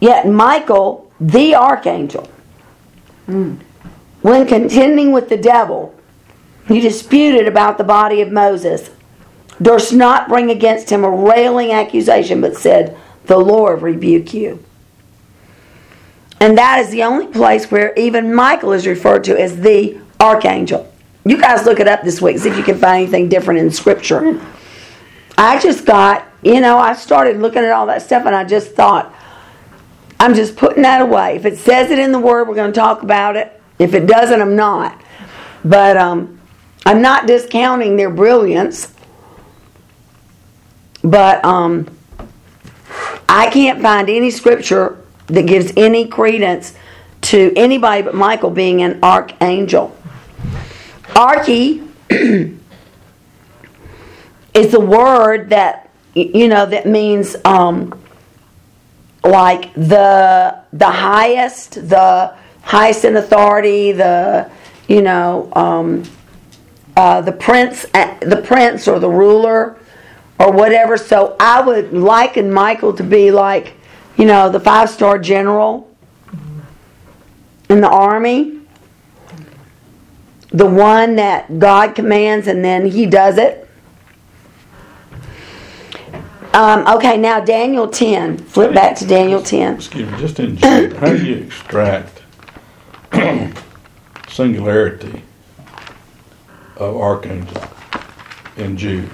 yet 0.00 0.28
Michael, 0.28 1.12
the 1.20 1.54
archangel, 1.56 2.28
when 3.26 4.46
contending 4.46 5.12
with 5.12 5.28
the 5.28 5.36
devil, 5.36 5.94
he 6.68 6.80
disputed 6.80 7.48
about 7.48 7.78
the 7.78 7.84
body 7.84 8.20
of 8.20 8.30
Moses, 8.30 8.90
durst 9.60 9.92
not 9.92 10.28
bring 10.28 10.50
against 10.50 10.90
him 10.90 11.02
a 11.04 11.10
railing 11.10 11.72
accusation, 11.72 12.40
but 12.40 12.56
said, 12.56 12.96
The 13.24 13.38
Lord 13.38 13.82
rebuke 13.82 14.32
you. 14.32 14.62
And 16.40 16.58
that 16.58 16.78
is 16.80 16.90
the 16.90 17.02
only 17.04 17.26
place 17.26 17.70
where 17.70 17.94
even 17.94 18.34
Michael 18.34 18.72
is 18.72 18.86
referred 18.86 19.24
to 19.24 19.40
as 19.40 19.60
the 19.60 19.98
archangel. 20.20 20.91
You 21.24 21.40
guys 21.40 21.64
look 21.64 21.78
it 21.78 21.86
up 21.86 22.02
this 22.02 22.20
week, 22.20 22.38
see 22.38 22.48
if 22.48 22.56
you 22.56 22.64
can 22.64 22.78
find 22.78 23.02
anything 23.02 23.28
different 23.28 23.60
in 23.60 23.70
Scripture. 23.70 24.40
I 25.38 25.60
just 25.60 25.86
got, 25.86 26.26
you 26.42 26.60
know, 26.60 26.78
I 26.78 26.94
started 26.94 27.38
looking 27.38 27.62
at 27.62 27.70
all 27.70 27.86
that 27.86 28.02
stuff 28.02 28.26
and 28.26 28.34
I 28.34 28.44
just 28.44 28.72
thought, 28.72 29.14
I'm 30.18 30.34
just 30.34 30.56
putting 30.56 30.82
that 30.82 31.00
away. 31.00 31.36
If 31.36 31.44
it 31.46 31.58
says 31.58 31.90
it 31.90 31.98
in 31.98 32.12
the 32.12 32.18
Word, 32.18 32.48
we're 32.48 32.54
going 32.54 32.72
to 32.72 32.78
talk 32.78 33.02
about 33.02 33.36
it. 33.36 33.60
If 33.78 33.94
it 33.94 34.06
doesn't, 34.06 34.40
I'm 34.40 34.56
not. 34.56 35.00
But 35.64 35.96
um, 35.96 36.40
I'm 36.84 37.02
not 37.02 37.26
discounting 37.26 37.96
their 37.96 38.10
brilliance. 38.10 38.94
But 41.02 41.44
um, 41.44 41.88
I 43.28 43.48
can't 43.50 43.80
find 43.82 44.08
any 44.08 44.30
scripture 44.30 45.02
that 45.26 45.46
gives 45.46 45.72
any 45.76 46.06
credence 46.06 46.76
to 47.22 47.52
anybody 47.56 48.02
but 48.02 48.14
Michael 48.14 48.50
being 48.50 48.82
an 48.82 48.98
archangel. 49.02 49.96
Archy 51.16 51.82
is 54.54 54.74
a 54.74 54.80
word 54.80 55.50
that 55.50 55.90
you 56.14 56.48
know 56.48 56.66
that 56.66 56.86
means 56.86 57.36
um, 57.44 57.98
like 59.24 59.72
the 59.74 60.58
the 60.72 60.90
highest, 60.90 61.88
the 61.88 62.34
highest 62.62 63.04
in 63.04 63.16
authority, 63.16 63.92
the 63.92 64.50
you 64.88 65.02
know 65.02 65.50
um, 65.54 66.02
uh, 66.96 67.20
the 67.20 67.32
prince, 67.32 67.84
uh, 67.94 68.18
the 68.20 68.42
prince 68.42 68.88
or 68.88 68.98
the 68.98 69.10
ruler 69.10 69.78
or 70.38 70.52
whatever. 70.52 70.96
So 70.96 71.36
I 71.38 71.60
would 71.60 71.92
liken 71.92 72.50
Michael 72.50 72.92
to 72.94 73.02
be 73.02 73.30
like 73.30 73.74
you 74.16 74.24
know 74.24 74.48
the 74.48 74.60
five 74.60 74.90
star 74.90 75.18
general 75.18 75.90
in 77.68 77.80
the 77.80 77.88
army 77.88 78.61
the 80.52 80.66
one 80.66 81.16
that 81.16 81.58
God 81.58 81.94
commands 81.94 82.46
and 82.46 82.64
then 82.64 82.86
he 82.86 83.06
does 83.06 83.38
it. 83.38 83.68
Um, 86.52 86.86
okay, 86.86 87.16
now 87.16 87.40
Daniel 87.40 87.88
10. 87.88 88.36
Flip 88.36 88.74
back 88.74 88.94
to 88.96 89.06
Daniel 89.06 89.42
10. 89.42 89.76
Excuse 89.76 90.10
me, 90.10 90.18
just 90.18 90.38
in 90.38 90.56
Jude, 90.56 90.92
how 90.94 91.06
do 91.06 91.24
you 91.24 91.36
extract 91.36 92.22
singularity 94.28 95.22
of 96.76 96.96
archangel 96.96 97.62
in 98.58 98.76
Jude? 98.76 99.08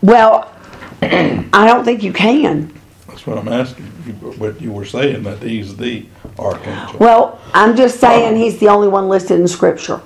Well, 0.00 0.50
I 1.02 1.66
don't 1.66 1.84
think 1.84 2.02
you 2.02 2.14
can. 2.14 2.72
That's 3.06 3.26
what 3.26 3.36
I'm 3.36 3.48
asking. 3.48 3.90
You, 4.06 4.34
but 4.38 4.62
you 4.62 4.72
were 4.72 4.86
saying 4.86 5.24
that 5.24 5.42
he's 5.42 5.76
the 5.76 6.06
archangel. 6.38 6.98
Well, 6.98 7.40
I'm 7.52 7.76
just 7.76 8.00
saying 8.00 8.36
he's 8.36 8.58
the 8.58 8.68
only 8.68 8.88
one 8.88 9.08
listed 9.08 9.40
in 9.40 9.48
Scripture. 9.48 10.00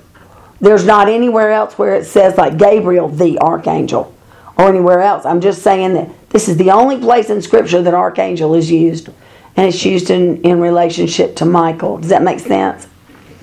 There's 0.61 0.85
not 0.85 1.07
anywhere 1.07 1.51
else 1.51 1.77
where 1.77 1.95
it 1.95 2.05
says, 2.05 2.37
like 2.37 2.57
Gabriel, 2.57 3.07
the 3.07 3.39
archangel, 3.39 4.13
or 4.57 4.67
anywhere 4.67 5.01
else. 5.01 5.25
I'm 5.25 5.41
just 5.41 5.61
saying 5.61 5.93
that 5.93 6.09
this 6.29 6.49
is 6.49 6.57
the 6.57 6.71
only 6.71 6.99
place 6.99 7.29
in 7.29 7.41
Scripture 7.41 7.81
that 7.81 7.93
archangel 7.93 8.55
is 8.55 8.69
used. 8.69 9.09
And 9.55 9.67
it's 9.67 9.83
used 9.83 10.09
in, 10.09 10.41
in 10.43 10.61
relationship 10.61 11.35
to 11.37 11.45
Michael. 11.45 11.97
Does 11.97 12.09
that 12.09 12.23
make 12.23 12.39
sense? 12.39 12.87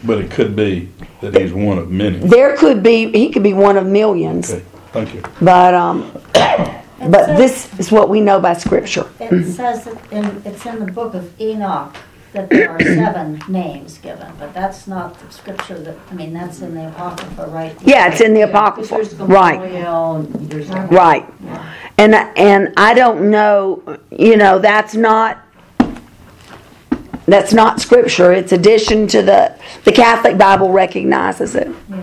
But 0.04 0.18
it 0.18 0.30
could 0.30 0.54
be 0.54 0.88
that 1.20 1.34
he's 1.34 1.52
one 1.52 1.78
of 1.78 1.90
many. 1.90 2.18
There 2.18 2.56
could 2.56 2.82
be, 2.82 3.10
he 3.10 3.30
could 3.30 3.42
be 3.42 3.52
one 3.52 3.76
of 3.76 3.86
millions. 3.86 4.50
Okay, 4.50 4.64
thank 4.92 5.14
you. 5.14 5.22
But 5.42 5.74
um, 5.74 6.10
but 6.32 7.26
says- 7.26 7.38
this 7.38 7.78
is 7.78 7.92
what 7.92 8.08
we 8.08 8.20
know 8.20 8.40
by 8.40 8.54
Scripture. 8.54 9.10
It 9.20 9.52
says 9.52 9.84
that 9.84 10.12
in, 10.12 10.42
it's 10.44 10.64
in 10.64 10.84
the 10.84 10.90
book 10.90 11.14
of 11.14 11.38
Enoch 11.40 11.94
that 12.36 12.50
there 12.50 12.70
are 12.70 12.80
seven 12.80 13.42
names 13.48 13.98
given, 13.98 14.30
but 14.38 14.52
that's 14.54 14.86
not 14.86 15.18
the 15.18 15.30
scripture 15.32 15.78
that, 15.78 15.96
I 16.10 16.14
mean, 16.14 16.32
that's 16.32 16.60
in 16.60 16.74
the 16.74 16.88
Apocrypha, 16.88 17.46
right? 17.48 17.76
Yeah, 17.82 18.08
it's 18.08 18.20
in 18.20 18.34
the 18.34 18.42
Apocrypha, 18.42 19.24
right? 19.24 19.60
And 19.60 20.32
there's 20.50 20.68
Right. 20.68 21.26
And 21.98 22.14
and 22.14 22.72
I 22.76 22.94
don't 22.94 23.30
know, 23.30 23.98
you 24.10 24.36
know, 24.36 24.58
that's 24.58 24.94
not 24.94 25.42
that's 27.26 27.52
not 27.52 27.80
scripture. 27.80 28.32
It's 28.32 28.52
addition 28.52 29.06
to 29.08 29.22
the 29.22 29.58
the 29.84 29.92
Catholic 29.92 30.36
Bible 30.38 30.70
recognizes 30.70 31.54
it. 31.54 31.68
Yeah. 31.88 32.02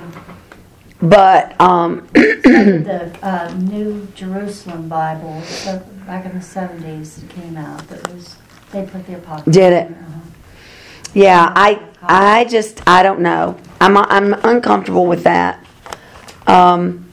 But 1.02 1.60
um 1.62 2.08
The 2.14 3.12
uh, 3.22 3.54
New 3.58 4.08
Jerusalem 4.16 4.90
Bible, 4.90 5.42
so 5.44 5.80
back 6.06 6.26
in 6.26 6.34
the 6.36 6.42
seventies, 6.42 7.24
came 7.30 7.56
out, 7.56 7.88
that 7.88 8.02
was, 8.12 8.36
they 8.72 8.86
put 8.86 9.06
the 9.08 9.16
Apocrypha. 9.16 9.52
Did 9.52 9.74
it? 9.74 9.88
in 9.88 9.94
there, 9.94 10.02
uh-huh. 10.02 10.20
Yeah, 11.14 11.52
I 11.56 11.82
I 12.02 12.46
just 12.46 12.82
I 12.88 13.04
don't 13.04 13.20
know. 13.22 13.58
I'm 13.80 13.98
I'm 13.98 14.34
uncomfortable 14.44 15.06
with 15.06 15.24
that. 15.24 15.66
Um 16.48 17.10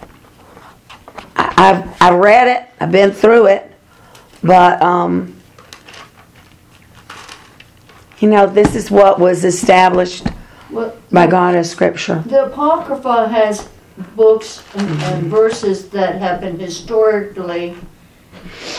I, 1.36 1.54
I've 1.56 2.02
I 2.02 2.10
read 2.16 2.48
it, 2.48 2.68
I've 2.80 2.92
been 2.92 3.12
through 3.12 3.46
it, 3.46 3.70
but 4.42 4.80
um 4.82 5.36
you 8.20 8.28
know, 8.28 8.46
this 8.46 8.74
is 8.76 8.90
what 8.90 9.18
was 9.18 9.44
established 9.44 10.26
Well, 10.70 10.94
by 11.10 11.26
God 11.26 11.54
as 11.54 11.70
scripture. 11.70 12.22
The 12.26 12.46
Apocrypha 12.46 13.28
has 13.28 13.68
books 14.14 14.62
and, 14.74 14.88
and 15.02 15.24
verses 15.24 15.88
that 15.90 16.16
have 16.16 16.40
been 16.40 16.58
historically 16.58 17.76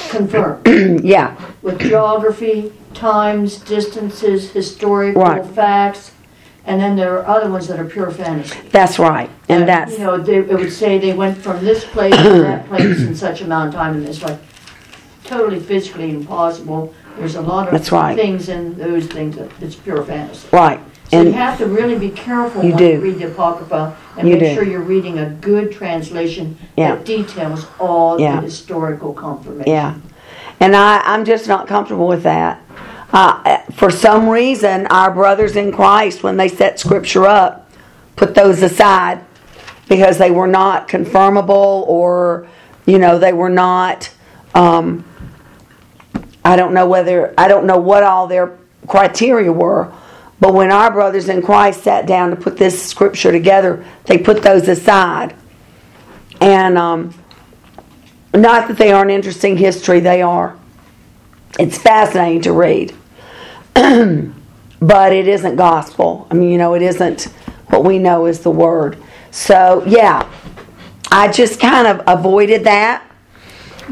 confirmed 0.09 0.67
yeah. 1.03 1.35
with 1.61 1.79
geography, 1.79 2.71
times, 2.93 3.57
distances, 3.57 4.51
historical 4.51 5.21
Right. 5.21 5.45
facts. 5.45 6.11
and 6.63 6.79
then 6.79 6.95
there 6.95 7.17
are 7.17 7.25
other 7.25 7.49
ones 7.49 7.67
that 7.67 7.79
are 7.79 7.85
pure 7.85 8.11
fantasy. 8.11 8.55
That's 8.71 8.99
right. 8.99 9.29
And 9.49 9.67
that's, 9.67 9.93
You 9.93 10.05
know, 10.05 10.17
they, 10.19 10.37
it 10.37 10.47
would 10.53 10.71
say 10.71 10.99
they 10.99 11.11
went 11.13 11.35
from 11.39 11.65
this 11.65 11.83
place 11.85 12.15
to 12.15 12.41
that 12.43 12.67
place 12.69 13.01
in 13.01 13.15
such 13.15 13.41
amount 13.41 13.69
of 13.69 13.73
time, 13.73 13.95
and 13.95 14.05
it's 14.07 14.21
like 14.21 14.37
totally 15.23 15.59
physically 15.59 16.11
impossible. 16.11 16.93
There's 17.17 17.33
a 17.35 17.41
lot 17.41 17.67
of 17.67 17.71
That's 17.73 17.91
right. 17.91 18.15
things 18.15 18.47
in 18.47 18.77
those 18.77 19.07
things 19.07 19.37
that 19.37 19.49
it's 19.59 19.75
pure 19.75 20.03
fantasy. 20.03 20.47
right. 20.51 20.79
So 21.09 21.23
you 21.23 21.33
have 21.33 21.57
to 21.57 21.65
really 21.65 21.97
be 21.99 22.09
careful 22.09 22.63
You 22.63 22.69
when 22.69 22.77
do. 22.77 22.87
you 22.91 22.99
read 23.01 23.17
the 23.19 23.27
Apocrypha 23.27 23.97
and 24.17 24.29
You 24.29 24.35
make 24.37 24.43
do. 24.49 24.53
sure 24.53 24.63
you're 24.63 24.79
reading 24.79 25.17
a 25.19 25.25
good 25.41 25.69
translation 25.71 26.57
Yeah. 26.77 26.95
that 26.95 27.05
details 27.05 27.65
all 27.79 28.21
Yeah. 28.21 28.35
the 28.37 28.43
historical 28.43 29.11
confirmation. 29.13 29.69
Yeah. 29.73 29.95
And 30.61 30.73
I, 30.73 31.01
I'm 31.03 31.25
just 31.25 31.47
not 31.49 31.67
comfortable 31.67 32.07
with 32.07 32.23
that. 32.23 32.61
Uh, 33.13 33.57
for 33.73 33.91
some 33.91 34.29
reason, 34.29 34.87
our 34.87 35.11
brothers 35.11 35.55
in 35.55 35.71
Christ, 35.71 36.23
when 36.23 36.37
they 36.37 36.47
set 36.47 36.79
scripture 36.79 37.25
up, 37.25 37.69
put 38.15 38.33
those 38.35 38.61
aside 38.61 39.23
because 39.89 40.17
they 40.17 40.31
were 40.31 40.47
not 40.47 40.87
confirmable 40.87 41.85
or, 41.87 42.47
you 42.85 42.97
know, 42.97 43.19
they 43.19 43.33
were 43.33 43.49
not, 43.49 44.09
um, 44.55 45.03
I 46.45 46.55
don't 46.55 46.73
know 46.73 46.87
whether, 46.87 47.33
I 47.37 47.49
don't 47.49 47.65
know 47.65 47.77
what 47.77 48.03
all 48.03 48.27
their 48.27 48.57
criteria 48.87 49.51
were. 49.51 49.91
But 50.39 50.53
when 50.53 50.71
our 50.71 50.89
brothers 50.91 51.29
in 51.29 51.41
Christ 51.41 51.83
sat 51.83 52.07
down 52.07 52.29
to 52.31 52.35
put 52.35 52.57
this 52.57 52.81
scripture 52.81 53.31
together, 53.31 53.85
they 54.05 54.17
put 54.17 54.41
those 54.41 54.67
aside. 54.67 55.35
And, 56.39 56.77
um, 56.77 57.13
not 58.33 58.69
that 58.69 58.77
they 58.77 58.91
aren't 58.93 59.11
interesting 59.11 59.57
history, 59.57 59.99
they 59.99 60.21
are. 60.21 60.57
It's 61.59 61.77
fascinating 61.77 62.41
to 62.43 62.53
read. 62.53 62.95
but 64.81 65.13
it 65.13 65.27
isn't 65.27 65.55
gospel. 65.55 66.27
I 66.29 66.33
mean, 66.33 66.49
you 66.49 66.57
know, 66.57 66.73
it 66.73 66.81
isn't 66.81 67.23
what 67.67 67.83
we 67.83 67.99
know 67.99 68.25
is 68.25 68.41
the 68.41 68.51
word. 68.51 68.97
So, 69.31 69.83
yeah, 69.87 70.29
I 71.11 71.31
just 71.31 71.59
kind 71.59 71.87
of 71.87 72.01
avoided 72.07 72.63
that 72.65 73.05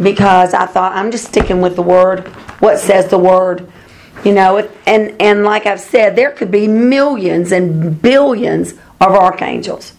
because 0.01 0.53
I 0.53 0.65
thought 0.65 0.93
I'm 0.93 1.11
just 1.11 1.25
sticking 1.25 1.61
with 1.61 1.75
the 1.75 1.81
word, 1.81 2.27
what 2.59 2.79
says 2.79 3.07
the 3.09 3.17
word. 3.17 3.71
You 4.25 4.33
know, 4.33 4.57
and 4.85 5.15
and 5.21 5.43
like 5.45 5.65
I've 5.65 5.79
said, 5.79 6.17
there 6.17 6.31
could 6.31 6.51
be 6.51 6.67
millions 6.67 7.53
and 7.53 8.01
billions 8.01 8.73
of 8.99 9.13
archangels. 9.13 9.93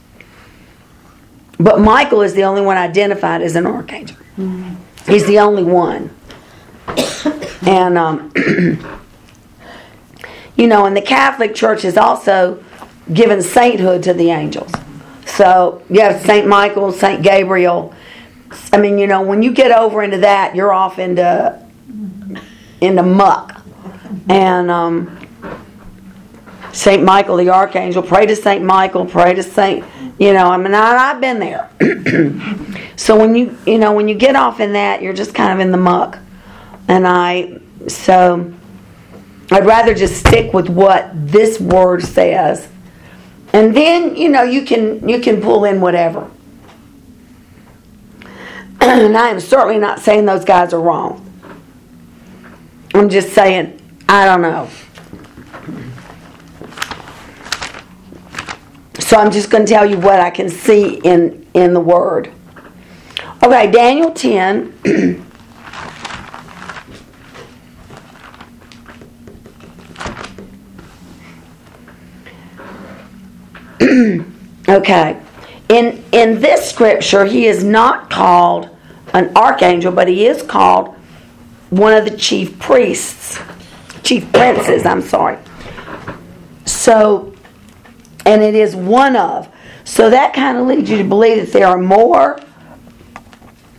But 1.59 1.81
Michael 1.81 2.21
is 2.23 2.35
the 2.35 2.45
only 2.45 2.61
one 2.61 2.77
identified 2.77 3.41
as 3.41 3.57
an 3.57 3.67
archangel. 3.67 4.17
He's 5.07 5.27
the 5.27 5.39
only 5.39 5.63
one. 5.63 6.11
And, 7.63 7.99
um, 7.99 8.33
you 10.61 10.67
know, 10.67 10.85
and 10.85 10.95
the 10.95 11.01
Catholic 11.01 11.55
Church 11.55 11.83
has 11.83 11.97
also 11.97 12.63
given 13.15 13.41
sainthood 13.41 14.03
to 14.03 14.13
the 14.13 14.29
angels. 14.29 14.71
So, 15.25 15.83
you 15.89 16.03
have 16.03 16.21
St. 16.21 16.47
Michael, 16.47 16.93
St. 16.93 17.23
Gabriel. 17.23 17.95
I 18.71 18.77
mean, 18.77 18.99
you 18.99 19.07
know, 19.07 19.23
when 19.23 19.43
you 19.43 19.53
get 19.53 19.73
over 19.73 20.03
into 20.03 20.19
that, 20.19 20.55
you're 20.55 20.71
off 20.71 20.99
into, 20.99 21.59
into 22.83 23.03
muck. 23.03 23.65
And, 24.29 24.71
um, 24.71 25.17
St. 26.75 27.03
Michael 27.03 27.39
the 27.39 27.49
Archangel, 27.49 28.03
pray 28.03 28.27
to 28.27 28.37
St. 28.37 28.63
Michael, 28.63 29.07
pray 29.07 29.33
to 29.33 29.43
St. 29.43 29.83
You 30.19 30.35
know, 30.35 30.51
I 30.51 30.59
mean, 30.59 30.75
I, 30.75 30.95
I've 30.95 31.23
been 31.23 31.39
there. 31.39 31.71
so 32.97 33.19
when 33.19 33.35
you, 33.35 33.57
you 33.67 33.79
know, 33.79 33.93
when 33.93 34.09
you 34.09 34.15
get 34.15 34.37
off 34.37 34.61
in 34.61 34.75
that, 34.75 35.01
you're 35.01 35.15
just 35.15 35.35
kind 35.35 35.55
of 35.55 35.61
in 35.61 35.73
the 35.73 35.79
muck. 35.79 36.19
And 36.87 37.09
I, 37.09 37.61
so 37.89 38.53
I'd 39.51 39.67
rather 39.67 39.95
just 39.95 40.17
stick 40.17 40.53
with 40.53 40.69
what 40.69 41.11
this 41.15 41.61
word 41.61 42.03
says. 42.03 42.69
And 43.53 43.77
then, 43.77 44.15
you 44.15 44.29
know, 44.29 44.43
you 44.43 44.63
can, 44.63 45.09
you 45.09 45.21
can 45.21 45.41
pull 45.41 45.65
in 45.65 45.81
whatever. 45.81 46.31
and 48.81 49.17
I 49.17 49.29
am 49.29 49.41
certainly 49.41 49.79
not 49.79 49.99
saying 49.99 50.25
those 50.25 50.45
guys 50.45 50.73
are 50.73 50.81
wrong. 50.81 51.27
I'm 52.95 53.09
just 53.09 53.33
saying, 53.33 53.81
I 54.09 54.25
don't 54.25 54.43
know. 54.43 54.69
So 58.99 59.17
I'm 59.17 59.33
just 59.33 59.51
going 59.51 59.67
to 59.67 59.73
tell 59.73 59.85
you 59.85 59.99
what 59.99 60.21
I 60.21 60.31
can 60.31 60.49
see 60.49 61.01
in 61.03 61.45
in 61.53 61.75
the 61.75 61.81
word. 61.81 62.31
Okay, 63.43 63.71
Daniel 63.71 64.13
10 64.13 65.27
Okay. 74.69 75.21
In 75.69 76.05
in 76.13 76.41
this 76.41 76.71
scripture 76.71 77.25
he 77.25 77.47
is 77.47 77.65
not 77.65 78.11
called 78.11 78.69
an 79.13 79.33
archangel, 79.37 79.91
but 79.91 80.07
he 80.07 80.27
is 80.27 80.43
called 80.43 80.95
one 81.71 81.93
of 81.93 82.05
the 82.05 82.17
chief 82.17 82.59
priests, 82.59 83.41
chief 84.03 84.31
princes, 84.33 84.87
I'm 84.87 85.03
sorry. 85.03 85.39
So 86.67 87.33
and 88.27 88.43
it 88.43 88.55
is 88.55 88.77
one 88.77 89.17
of. 89.17 89.49
So 89.85 90.11
that 90.11 90.35
kind 90.35 90.57
of 90.59 90.67
leads 90.67 90.89
you 90.89 90.99
to 90.99 91.05
believe 91.05 91.45
that 91.45 91.53
there 91.53 91.67
are 91.67 91.79
more, 91.79 92.39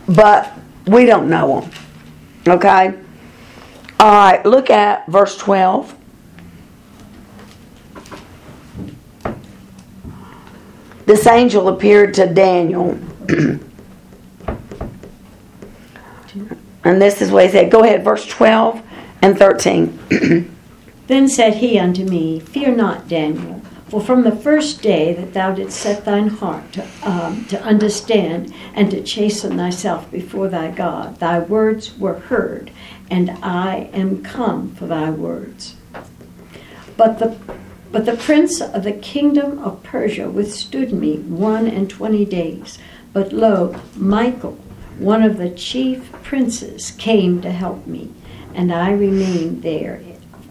but 0.08 0.52
we 0.86 1.06
don't 1.06 1.30
know 1.30 1.60
them. 1.60 1.70
Okay? 2.46 2.94
All 3.98 4.12
right, 4.12 4.44
look 4.44 4.68
at 4.68 5.06
verse 5.06 5.38
12. 5.38 5.96
This 11.12 11.26
angel 11.26 11.68
appeared 11.68 12.14
to 12.14 12.26
Daniel. 12.26 12.98
and 13.28 13.60
this 17.02 17.20
is 17.20 17.30
what 17.30 17.44
he 17.44 17.50
said. 17.50 17.70
Go 17.70 17.84
ahead, 17.84 18.02
verse 18.02 18.26
12 18.26 18.82
and 19.20 19.38
13. 19.38 20.50
Then 21.08 21.28
said 21.28 21.56
he 21.56 21.78
unto 21.78 22.06
me, 22.06 22.40
Fear 22.40 22.76
not, 22.76 23.08
Daniel, 23.08 23.60
for 23.88 24.00
from 24.00 24.22
the 24.22 24.34
first 24.34 24.80
day 24.80 25.12
that 25.12 25.34
thou 25.34 25.52
didst 25.52 25.78
set 25.78 26.06
thine 26.06 26.28
heart 26.28 26.72
to, 26.72 26.88
um, 27.02 27.44
to 27.50 27.62
understand 27.62 28.54
and 28.72 28.90
to 28.90 29.02
chasten 29.02 29.58
thyself 29.58 30.10
before 30.10 30.48
thy 30.48 30.70
God, 30.70 31.18
thy 31.18 31.40
words 31.40 31.94
were 31.98 32.20
heard, 32.20 32.70
and 33.10 33.32
I 33.42 33.90
am 33.92 34.22
come 34.22 34.74
for 34.76 34.86
thy 34.86 35.10
words. 35.10 35.74
But 36.96 37.18
the 37.18 37.36
but 37.92 38.06
the 38.06 38.16
prince 38.16 38.60
of 38.60 38.82
the 38.82 38.92
kingdom 38.92 39.58
of 39.58 39.82
Persia 39.82 40.28
withstood 40.28 40.92
me 40.92 41.18
one 41.18 41.66
and 41.68 41.88
twenty 41.88 42.24
days. 42.24 42.78
But 43.12 43.32
lo, 43.32 43.76
Michael, 43.94 44.58
one 44.98 45.22
of 45.22 45.36
the 45.36 45.50
chief 45.50 46.10
princes, 46.22 46.92
came 46.92 47.42
to 47.42 47.52
help 47.52 47.86
me, 47.86 48.10
and 48.54 48.72
I 48.72 48.92
remained 48.92 49.62
there 49.62 50.00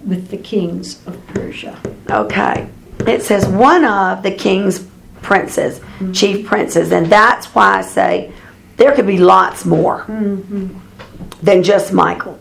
with 0.05 0.29
the 0.29 0.37
kings 0.37 1.05
of 1.07 1.25
Persia. 1.27 1.79
Okay. 2.09 2.67
It 3.07 3.23
says 3.23 3.47
one 3.47 3.83
of 3.83 4.21
the 4.21 4.31
king's 4.31 4.87
princes, 5.21 5.79
mm-hmm. 5.79 6.11
chief 6.11 6.45
princes, 6.45 6.91
and 6.91 7.07
that's 7.07 7.47
why 7.47 7.79
I 7.79 7.81
say 7.81 8.31
there 8.77 8.93
could 8.93 9.07
be 9.07 9.17
lots 9.17 9.65
more 9.65 10.01
mm-hmm. 10.01 10.77
than 11.41 11.63
just 11.63 11.93
Michael. 11.93 12.39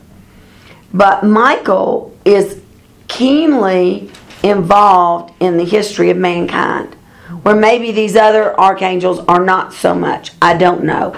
But 0.93 1.23
Michael 1.25 2.17
is 2.25 2.61
keenly 3.09 4.11
involved 4.43 5.35
in 5.41 5.57
the 5.57 5.65
history 5.65 6.11
of 6.11 6.17
mankind, 6.17 6.95
where 7.43 7.55
maybe 7.55 7.93
these 7.93 8.17
other 8.17 8.59
archangels 8.59 9.19
are 9.21 9.45
not 9.45 9.73
so 9.73 9.95
much. 9.95 10.33
I 10.41 10.57
don't 10.57 10.85
know. 10.85 11.17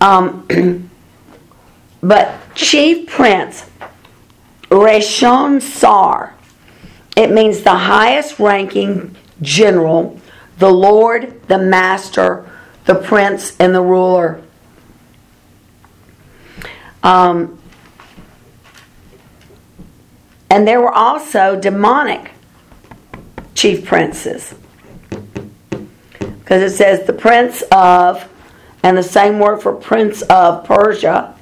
Um, 0.00 0.90
but 2.02 2.34
chief 2.54 3.08
prince, 3.08 3.68
Reshon 4.70 5.60
Sar, 5.60 6.34
it 7.16 7.30
means 7.30 7.62
the 7.62 7.74
highest 7.74 8.38
ranking 8.38 9.16
general, 9.42 10.18
the 10.58 10.70
Lord, 10.70 11.46
the 11.48 11.58
master, 11.58 12.48
the 12.84 12.94
prince, 12.94 13.56
and 13.58 13.74
the 13.74 13.82
ruler. 13.82 14.42
Um, 17.02 17.59
and 20.50 20.66
there 20.66 20.80
were 20.80 20.92
also 20.92 21.58
demonic 21.58 22.32
chief 23.54 23.84
princes. 23.84 24.54
Because 26.18 26.72
it 26.72 26.76
says 26.76 27.06
the 27.06 27.12
prince 27.12 27.62
of, 27.70 28.28
and 28.82 28.96
the 28.96 29.02
same 29.02 29.38
word 29.38 29.62
for 29.62 29.72
prince 29.72 30.22
of 30.22 30.64
Persia, 30.64 31.34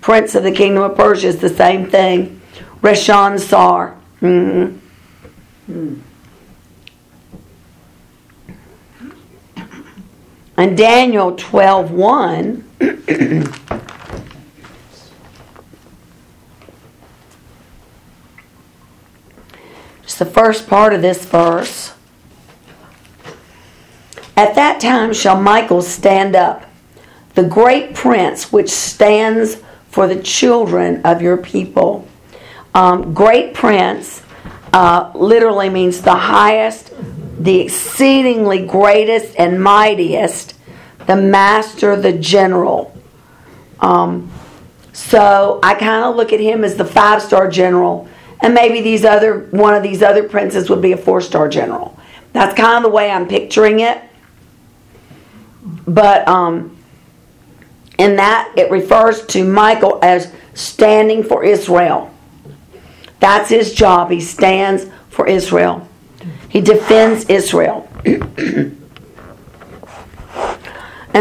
prince 0.00 0.34
of 0.34 0.42
the 0.42 0.50
kingdom 0.52 0.82
of 0.82 0.96
Persia 0.96 1.28
is 1.28 1.38
the 1.38 1.48
same 1.48 1.88
thing. 1.88 2.40
Reshon 2.82 3.38
Sar. 3.38 3.96
Mhm. 4.20 4.80
And 10.56 10.76
Daniel 10.76 11.36
12 11.36 11.90
The 20.18 20.24
first 20.24 20.66
part 20.66 20.94
of 20.94 21.02
this 21.02 21.26
verse. 21.26 21.92
At 24.36 24.54
that 24.54 24.80
time 24.80 25.12
shall 25.12 25.40
Michael 25.40 25.82
stand 25.82 26.34
up, 26.34 26.64
the 27.34 27.44
great 27.44 27.94
prince 27.94 28.50
which 28.50 28.70
stands 28.70 29.58
for 29.90 30.06
the 30.06 30.22
children 30.22 31.02
of 31.04 31.20
your 31.20 31.36
people. 31.36 32.06
Um, 32.74 33.14
great 33.14 33.54
prince 33.54 34.22
uh, 34.72 35.10
literally 35.14 35.68
means 35.70 36.02
the 36.02 36.14
highest, 36.14 36.92
the 37.38 37.60
exceedingly 37.60 38.66
greatest 38.66 39.34
and 39.38 39.62
mightiest, 39.62 40.54
the 41.06 41.16
master, 41.16 41.96
the 41.96 42.12
general. 42.12 42.94
Um, 43.80 44.30
so 44.92 45.60
I 45.62 45.74
kind 45.74 46.04
of 46.04 46.16
look 46.16 46.32
at 46.32 46.40
him 46.40 46.64
as 46.64 46.76
the 46.76 46.84
five 46.84 47.22
star 47.22 47.50
general, 47.50 48.08
and 48.40 48.54
maybe 48.54 48.80
these 48.80 49.04
other 49.04 49.48
one 49.50 49.74
of 49.74 49.82
these 49.82 50.02
other 50.02 50.22
princes 50.28 50.68
would 50.70 50.82
be 50.82 50.92
a 50.92 50.96
four 50.96 51.20
star 51.20 51.48
general. 51.48 51.98
That's 52.32 52.54
kind 52.54 52.76
of 52.76 52.82
the 52.82 52.94
way 52.94 53.10
I'm 53.10 53.26
picturing 53.26 53.80
it. 53.80 54.02
But 55.86 56.26
um, 56.28 56.76
in 57.98 58.16
that, 58.16 58.52
it 58.56 58.70
refers 58.70 59.24
to 59.26 59.44
Michael 59.44 59.98
as 60.02 60.32
standing 60.54 61.22
for 61.22 61.44
Israel. 61.44 62.12
That's 63.20 63.48
his 63.48 63.72
job. 63.72 64.10
He 64.10 64.20
stands 64.20 64.86
for 65.08 65.26
Israel. 65.26 65.88
He 66.48 66.60
defends 66.60 67.24
Israel. 67.24 67.88
and 68.04 68.76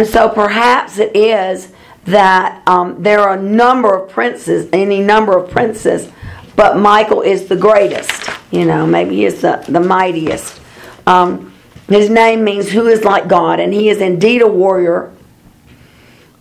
so 0.06 0.30
perhaps 0.30 0.98
it 1.00 1.16
is 1.16 1.72
that 2.06 2.62
um, 2.68 3.02
there 3.02 3.20
are 3.20 3.36
a 3.36 3.42
number 3.42 3.96
of 3.96 4.10
princes, 4.10 4.70
any 4.72 5.02
number 5.02 5.38
of 5.38 5.50
princes, 5.50 6.12
but 6.56 6.78
Michael 6.78 7.22
is 7.22 7.48
the 7.48 7.56
greatest. 7.56 8.30
You 8.52 8.66
know, 8.66 8.86
maybe 8.86 9.16
he 9.16 9.26
is 9.26 9.42
the, 9.42 9.64
the 9.68 9.80
mightiest. 9.80 10.62
Um, 11.06 11.54
his 11.88 12.10
name 12.10 12.44
means 12.44 12.70
who 12.70 12.88
is 12.88 13.04
like 13.04 13.28
God, 13.28 13.60
and 13.60 13.74
he 13.74 13.90
is 13.90 14.00
indeed 14.00 14.42
a 14.42 14.48
warrior. 14.48 15.14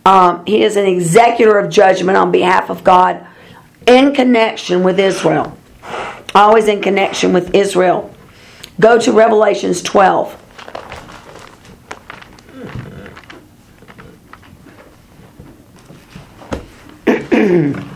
Um, 0.06 0.44
he 0.46 0.62
is 0.62 0.76
an 0.76 0.86
executor 0.86 1.58
of 1.58 1.70
judgment 1.70 2.16
on 2.16 2.30
behalf 2.30 2.70
of 2.70 2.84
God 2.84 3.26
in 3.86 4.14
connection 4.14 4.82
with 4.82 4.98
Israel. 4.98 5.56
Always 6.34 6.68
in 6.68 6.80
connection 6.80 7.32
with 7.32 7.54
Israel. 7.54 8.14
Go 8.80 8.98
to 8.98 9.12
Revelations 9.12 9.82
12. 9.82 10.40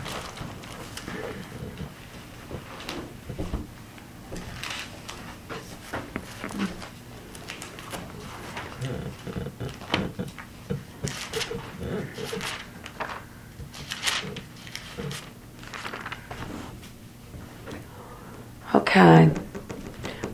Okay. 18.89 19.29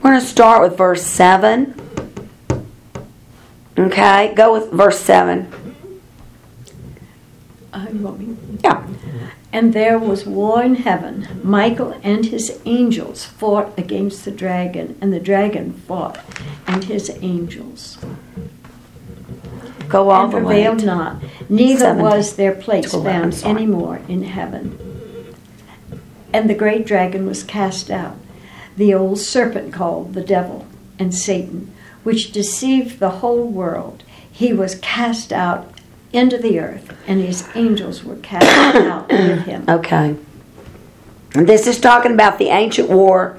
We're 0.02 0.12
going 0.12 0.20
to 0.20 0.26
start 0.46 0.62
with 0.62 0.78
verse 0.78 1.02
7. 1.02 1.74
Okay, 3.80 4.32
go 4.36 4.54
with 4.54 4.72
verse 4.72 5.00
7. 5.00 5.52
Uh, 7.74 7.88
you 7.92 8.00
want 8.00 8.20
me? 8.20 8.38
Yeah. 8.64 8.86
And 9.52 9.74
there 9.74 9.98
was 9.98 10.28
war 10.28 10.62
in 10.62 10.76
heaven. 10.76 11.42
Michael 11.44 12.00
and 12.04 12.28
his 12.28 12.62
angels 12.66 13.26
fought 13.26 13.74
against 13.76 14.24
the 14.24 14.30
dragon, 14.30 14.96
and 15.02 15.12
the 15.12 15.20
dragon 15.20 15.74
fought 15.74 16.24
and 16.68 16.84
his 16.84 17.10
angels. 17.24 17.98
Go 19.90 20.12
all 20.12 20.26
and 20.26 20.34
the 20.34 20.38
way. 20.38 20.44
prevailed 20.44 20.86
not. 20.86 21.24
Neither 21.50 21.80
Seven 21.80 22.04
was 22.04 22.36
their 22.36 22.54
place 22.54 22.92
found 22.92 23.34
sorry. 23.34 23.56
any 23.56 23.66
more 23.66 24.00
in 24.08 24.22
heaven. 24.22 24.78
And 26.32 26.48
the 26.48 26.54
great 26.54 26.86
dragon 26.86 27.26
was 27.26 27.44
cast 27.44 27.90
out, 27.90 28.18
the 28.78 28.94
old 28.94 29.20
serpent 29.20 29.74
called 29.74 30.14
the 30.14 30.22
devil 30.22 30.68
and 31.00 31.14
Satan, 31.14 31.74
which 32.04 32.32
deceived 32.32 33.00
the 33.00 33.10
whole 33.10 33.48
world. 33.48 34.04
He 34.32 34.54
was 34.54 34.76
cast 34.76 35.32
out 35.32 35.72
into 36.12 36.38
the 36.38 36.60
earth, 36.60 36.96
and 37.08 37.22
his 37.22 37.48
angels 37.56 38.04
were 38.04 38.16
cast 38.18 38.46
out 38.76 39.10
with 39.10 39.46
him. 39.46 39.66
Okay. 39.70 40.16
This 41.32 41.68
is 41.68 41.82
talking 41.82 42.14
about 42.14 42.38
the 42.38 42.48
ancient 42.48 42.90
war 42.90 43.38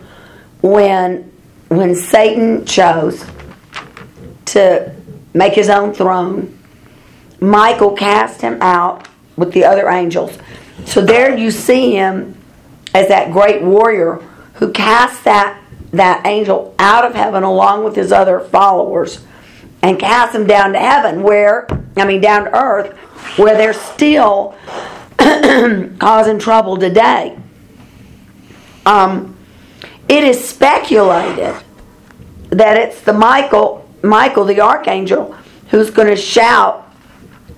when 0.61 1.33
when 1.69 1.95
Satan 1.95 2.67
chose 2.67 3.25
to 4.47 4.95
make 5.33 5.55
his 5.55 5.71
own 5.71 5.95
throne. 5.95 6.59
Michael 7.41 7.93
cast 7.93 8.43
him 8.43 8.59
out 8.61 9.09
with 9.37 9.53
the 9.53 9.65
other 9.65 9.89
angels. 9.89 10.39
So 10.85 11.01
there 11.01 11.37
you 11.37 11.51
see 11.51 11.93
him 11.93 12.37
as 12.95 13.09
that 13.09 13.33
great 13.33 13.63
warrior 13.63 14.23
who 14.57 14.73
cast 14.73 15.25
that 15.25 15.63
that 15.93 16.27
angel 16.27 16.75
out 16.79 17.05
of 17.05 17.15
heaven 17.15 17.43
along 17.43 17.85
with 17.85 17.97
his 17.97 18.13
other 18.13 18.41
followers 18.41 19.25
and 19.83 19.99
cast 19.99 20.35
him 20.35 20.47
down 20.47 20.73
to 20.73 20.79
heaven 20.79 21.23
where 21.23 21.67
I 21.97 22.05
mean 22.05 22.21
down 22.21 22.45
to 22.45 22.55
earth 22.55 22.97
where 23.39 23.57
they're 23.57 23.73
still 23.73 24.55
causing 25.99 26.39
trouble 26.39 26.77
today. 26.77 27.39
Um, 28.85 29.37
it 30.09 30.23
is 30.23 30.47
speculated 30.47 31.57
that 32.51 32.77
it's 32.77 33.01
the 33.01 33.13
Michael, 33.13 33.89
Michael 34.03 34.45
the 34.45 34.61
archangel, 34.61 35.33
who's 35.71 35.91
going 35.91 36.09
to 36.09 36.17
shout 36.17 36.83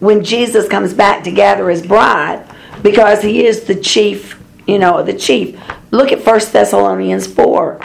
when 0.01 0.25
Jesus 0.25 0.69
comes 0.69 0.95
back 0.95 1.25
to 1.25 1.31
gather 1.31 1.69
his 1.69 1.87
bride, 1.87 2.49
because 2.83 3.21
he 3.21 3.45
is 3.45 3.65
the 3.65 3.75
chief, 3.75 4.41
you 4.67 4.79
know, 4.79 5.03
the 5.03 5.13
chief. 5.13 5.61
Look 5.91 6.13
at 6.13 6.25
1 6.25 6.41
Thessalonians 6.53 7.27
four. 7.27 7.81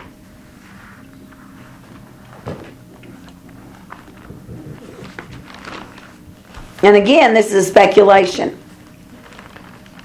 And 6.82 6.98
again, 6.98 7.34
this 7.34 7.54
is 7.54 7.68
speculation. 7.68 8.60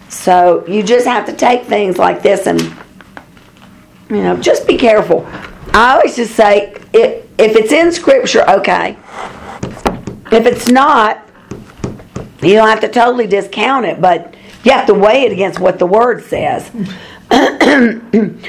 So 0.09 0.64
you 0.68 0.84
just 0.84 1.07
have 1.07 1.26
to 1.26 1.32
take 1.32 1.64
things 1.64 1.99
like 1.99 2.22
this 2.22 2.46
and, 2.46 2.61
you 4.09 4.22
know, 4.22 4.36
just 4.36 4.66
be 4.66 4.76
careful. 4.76 5.26
I 5.74 5.94
always 5.96 6.14
just 6.14 6.36
say, 6.36 6.74
if 6.92 7.26
it's 7.36 7.72
in 7.72 7.90
Scripture, 7.90 8.49
okay. 8.49 8.96
If 10.30 10.46
it's 10.46 10.68
not, 10.68 11.28
you 12.42 12.55
don't 12.55 12.68
have 12.68 12.80
to 12.80 12.88
totally 12.88 13.26
discount 13.26 13.84
it, 13.84 14.01
but 14.01 14.36
you 14.62 14.70
have 14.70 14.86
to 14.86 14.94
weigh 14.94 15.22
it 15.22 15.32
against 15.32 15.59
what 15.59 15.80
the 15.80 15.86
Word 15.86 16.22
says. 16.24 16.70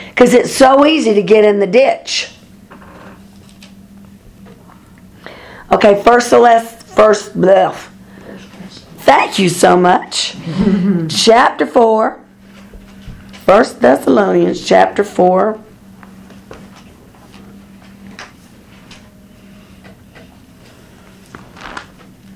Because 0.09 0.33
it's 0.33 0.51
so 0.51 0.85
easy 0.85 1.13
to 1.13 1.21
get 1.21 1.45
in 1.45 1.59
the 1.59 1.67
ditch. 1.67 2.31
Okay, 5.71 6.01
first 6.01 6.29
Celeste, 6.29 6.83
first, 6.83 7.39
bleh. 7.39 7.75
Thank 8.99 9.39
you 9.39 9.49
so 9.49 9.77
much. 9.77 10.35
chapter 11.09 11.65
4. 11.65 12.19
First 13.45 13.81
Thessalonians 13.81 14.65
chapter 14.65 15.03
4. 15.03 15.59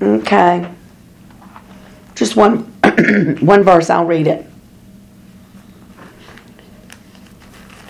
Okay. 0.01 0.69
Just 2.15 2.35
one 2.35 2.59
one 3.39 3.63
verse, 3.63 3.89
I'll 3.89 4.05
read 4.05 4.27
it. 4.27 4.45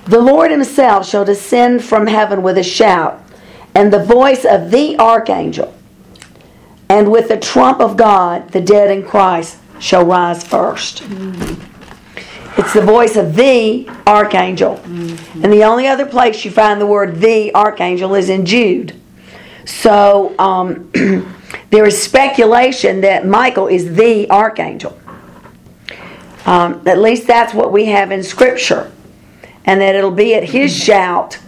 The 0.05 0.19
Lord 0.19 0.51
himself 0.51 1.07
shall 1.07 1.23
descend 1.23 1.83
from 1.83 2.07
heaven 2.07 2.43
with 2.43 2.57
a 2.57 2.63
shout, 2.63 3.23
and 3.73 3.91
the 3.91 4.03
voice 4.03 4.45
of 4.45 4.69
the 4.69 4.97
archangel, 4.99 5.73
and 6.89 7.11
with 7.11 7.29
the 7.29 7.37
trump 7.37 7.79
of 7.79 7.95
God, 7.95 8.51
the 8.51 8.61
dead 8.61 8.91
in 8.91 9.05
Christ 9.05 9.57
shall 9.79 10.05
rise 10.05 10.43
first. 10.43 11.03
It's 12.55 12.73
the 12.73 12.81
voice 12.81 13.15
of 13.15 13.35
the 13.35 13.89
archangel. 14.05 14.79
And 14.83 15.51
the 15.51 15.63
only 15.63 15.87
other 15.87 16.05
place 16.05 16.45
you 16.45 16.51
find 16.51 16.79
the 16.79 16.85
word 16.85 17.19
the 17.19 17.53
archangel 17.55 18.13
is 18.13 18.29
in 18.29 18.45
Jude. 18.45 18.99
So 19.65 20.35
um, 20.37 20.91
there 21.71 21.85
is 21.85 22.01
speculation 22.01 23.01
that 23.01 23.25
Michael 23.25 23.67
is 23.67 23.95
the 23.95 24.29
archangel. 24.29 24.99
Um, 26.45 26.85
at 26.85 26.99
least 26.99 27.25
that's 27.25 27.53
what 27.53 27.71
we 27.71 27.85
have 27.85 28.11
in 28.11 28.21
Scripture. 28.21 28.91
And 29.65 29.81
that 29.81 29.95
it'll 29.95 30.11
be 30.11 30.35
at 30.35 30.43
his 30.43 30.75
shout 30.75 31.39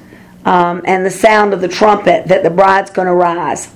um, 0.45 0.81
and 0.85 1.05
the 1.05 1.11
sound 1.11 1.53
of 1.53 1.61
the 1.61 1.67
trumpet 1.67 2.27
that 2.27 2.43
the 2.43 2.49
bride's 2.49 2.91
going 2.91 3.07
to 3.07 3.13
rise. 3.13 3.73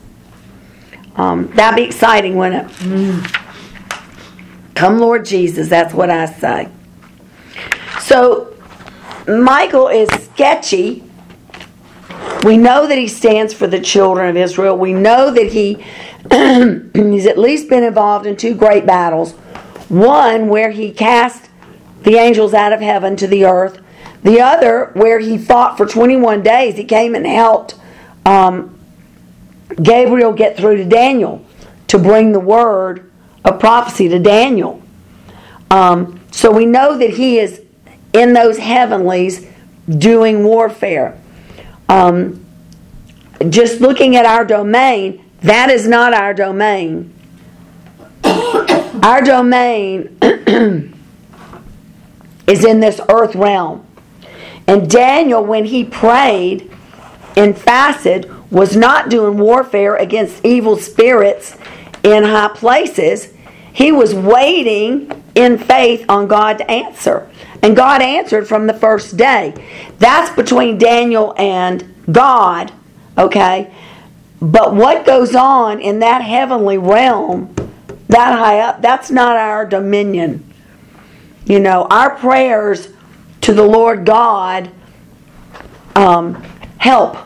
Um, 1.15 1.47
that'd 1.55 1.75
be 1.75 1.83
exciting, 1.83 2.35
wouldn't 2.37 2.71
it? 2.71 3.31
Come, 4.75 4.99
Lord 4.99 5.25
Jesus, 5.25 5.67
that's 5.67 5.93
what 5.93 6.09
I 6.09 6.25
say. 6.25 6.69
So, 7.99 8.55
Michael 9.27 9.89
is 9.89 10.09
sketchy 10.09 11.03
We 12.43 12.57
know 12.57 12.87
that 12.87 12.97
he 12.97 13.07
stands 13.07 13.53
for 13.53 13.67
the 13.67 13.79
children 13.81 14.29
of 14.29 14.37
Israel. 14.37 14.77
We 14.77 14.93
know 14.93 15.31
that 15.31 15.51
he 15.51 15.83
he's 17.11 17.25
at 17.25 17.37
least 17.37 17.69
been 17.69 17.83
involved 17.83 18.25
in 18.25 18.37
two 18.37 18.55
great 18.55 18.85
battles. 18.85 19.33
One 19.89 20.47
where 20.47 20.71
he 20.71 20.91
cast 20.91 21.49
the 22.03 22.15
angels 22.15 22.53
out 22.53 22.71
of 22.71 22.79
heaven 22.79 23.15
to 23.17 23.27
the 23.27 23.45
earth. 23.45 23.81
The 24.23 24.41
other 24.41 24.91
where 24.93 25.19
he 25.19 25.37
fought 25.37 25.77
for 25.77 25.85
21 25.85 26.43
days. 26.43 26.75
He 26.75 26.83
came 26.83 27.15
and 27.15 27.25
helped 27.25 27.75
um, 28.25 28.77
Gabriel 29.81 30.33
get 30.33 30.57
through 30.57 30.77
to 30.77 30.85
Daniel 30.85 31.45
to 31.87 31.97
bring 31.97 32.31
the 32.31 32.39
word 32.39 33.09
of 33.45 33.59
prophecy 33.59 34.09
to 34.09 34.19
Daniel. 34.19 34.81
Um, 35.71 36.19
so 36.31 36.51
we 36.51 36.65
know 36.65 36.97
that 36.97 37.11
he 37.11 37.39
is 37.39 37.61
in 38.13 38.33
those 38.33 38.57
heavenlies 38.57 39.47
doing 39.97 40.43
warfare. 40.43 41.19
Um, 41.87 42.45
just 43.49 43.81
looking 43.81 44.15
at 44.15 44.25
our 44.25 44.45
domain, 44.45 45.25
that 45.41 45.69
is 45.69 45.87
not 45.87 46.13
our 46.13 46.33
domain. 46.33 47.13
our 48.23 49.21
domain 49.21 50.17
is 52.47 52.65
in 52.65 52.79
this 52.79 52.99
earth 53.09 53.35
realm. 53.35 53.85
And 54.69 54.87
Daniel, 54.87 55.43
when 55.43 55.65
he 55.65 55.83
prayed 55.83 56.71
and 57.35 57.57
fasted, 57.57 58.31
was 58.51 58.75
not 58.75 59.09
doing 59.09 59.39
warfare 59.39 59.95
against 59.95 60.45
evil 60.45 60.77
spirits 60.77 61.57
in 62.03 62.23
high 62.23 62.51
places. 62.53 63.33
He 63.73 63.91
was 63.91 64.13
waiting 64.13 65.23
in 65.33 65.57
faith 65.57 66.05
on 66.07 66.27
God 66.27 66.59
to 66.59 66.69
answer. 66.69 67.27
And 67.63 67.75
God 67.75 68.03
answered 68.03 68.47
from 68.47 68.67
the 68.67 68.75
first 68.75 69.17
day. 69.17 69.55
That's 69.97 70.35
between 70.35 70.77
Daniel 70.77 71.33
and 71.39 71.91
God, 72.11 72.71
okay? 73.17 73.73
But 74.39 74.75
what 74.75 75.03
goes 75.03 75.33
on 75.33 75.79
in 75.79 75.97
that 76.01 76.21
heavenly 76.21 76.77
realm, 76.77 77.55
that 78.07 78.37
high 78.37 78.59
up, 78.59 78.83
that's 78.83 79.09
not 79.09 79.35
our 79.35 79.65
dominion. 79.65 80.45
You 81.47 81.59
know, 81.59 81.87
our 81.89 82.15
prayers 82.15 82.89
to 83.41 83.53
the 83.53 83.63
Lord 83.63 84.05
God 84.05 84.71
um, 85.95 86.35
help 86.77 87.17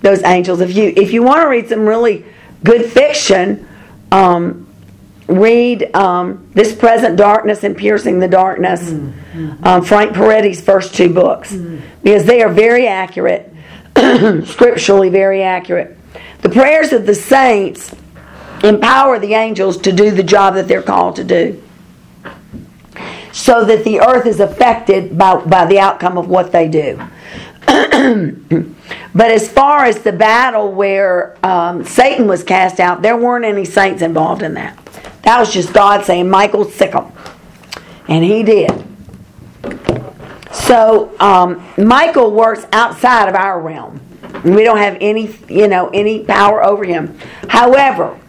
those 0.00 0.22
angels. 0.22 0.60
If 0.60 0.76
you 0.76 0.92
if 0.96 1.12
you 1.12 1.22
want 1.22 1.40
to 1.42 1.48
read 1.48 1.68
some 1.68 1.86
really 1.86 2.24
good 2.62 2.86
fiction, 2.86 3.68
um, 4.12 4.66
read 5.26 5.94
um, 5.94 6.50
This 6.54 6.74
Present 6.74 7.16
Darkness 7.16 7.64
and 7.64 7.76
Piercing 7.76 8.20
the 8.20 8.28
Darkness, 8.28 8.90
mm-hmm. 8.90 9.64
um, 9.64 9.82
Frank 9.82 10.12
Peretti's 10.12 10.60
first 10.60 10.94
two 10.94 11.12
books, 11.12 11.52
mm-hmm. 11.52 11.84
because 12.02 12.24
they 12.26 12.42
are 12.42 12.52
very 12.52 12.86
accurate, 12.86 13.52
scripturally 14.44 15.08
very 15.08 15.42
accurate. 15.42 15.96
The 16.42 16.50
prayers 16.50 16.92
of 16.92 17.06
the 17.06 17.14
saints 17.14 17.94
empower 18.62 19.18
the 19.18 19.34
angels 19.34 19.78
to 19.78 19.92
do 19.92 20.10
the 20.10 20.22
job 20.22 20.54
that 20.54 20.68
they're 20.68 20.82
called 20.82 21.16
to 21.16 21.24
do. 21.24 21.62
So 23.34 23.64
that 23.64 23.82
the 23.82 24.00
earth 24.00 24.26
is 24.26 24.38
affected 24.38 25.18
by, 25.18 25.44
by 25.44 25.66
the 25.66 25.80
outcome 25.80 26.16
of 26.16 26.28
what 26.28 26.52
they 26.52 26.68
do. 26.68 26.96
but 27.66 29.30
as 29.30 29.50
far 29.50 29.84
as 29.84 29.98
the 30.02 30.12
battle 30.12 30.70
where 30.70 31.36
um, 31.44 31.84
Satan 31.84 32.28
was 32.28 32.44
cast 32.44 32.78
out, 32.78 33.02
there 33.02 33.16
weren't 33.16 33.44
any 33.44 33.64
saints 33.64 34.02
involved 34.02 34.42
in 34.42 34.54
that. 34.54 34.78
That 35.22 35.40
was 35.40 35.52
just 35.52 35.72
God 35.72 36.04
saying, 36.04 36.30
Michael, 36.30 36.64
sick 36.64 36.92
him. 36.92 37.10
And 38.06 38.24
he 38.24 38.44
did. 38.44 38.84
So 40.52 41.12
um, 41.18 41.66
Michael 41.76 42.30
works 42.30 42.66
outside 42.70 43.28
of 43.28 43.34
our 43.34 43.60
realm. 43.60 44.00
We 44.44 44.62
don't 44.62 44.78
have 44.78 44.96
any, 45.00 45.34
you 45.48 45.66
know, 45.66 45.88
any 45.88 46.22
power 46.22 46.62
over 46.62 46.84
him. 46.84 47.18
However, 47.48 48.20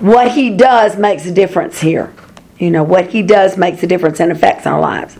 what 0.00 0.32
he 0.32 0.50
does 0.50 0.98
makes 0.98 1.24
a 1.24 1.32
difference 1.32 1.80
here. 1.80 2.12
You 2.58 2.70
know, 2.70 2.84
what 2.84 3.08
he 3.08 3.22
does 3.22 3.56
makes 3.56 3.82
a 3.82 3.86
difference 3.86 4.20
and 4.20 4.30
affects 4.30 4.66
our 4.66 4.80
lives. 4.80 5.16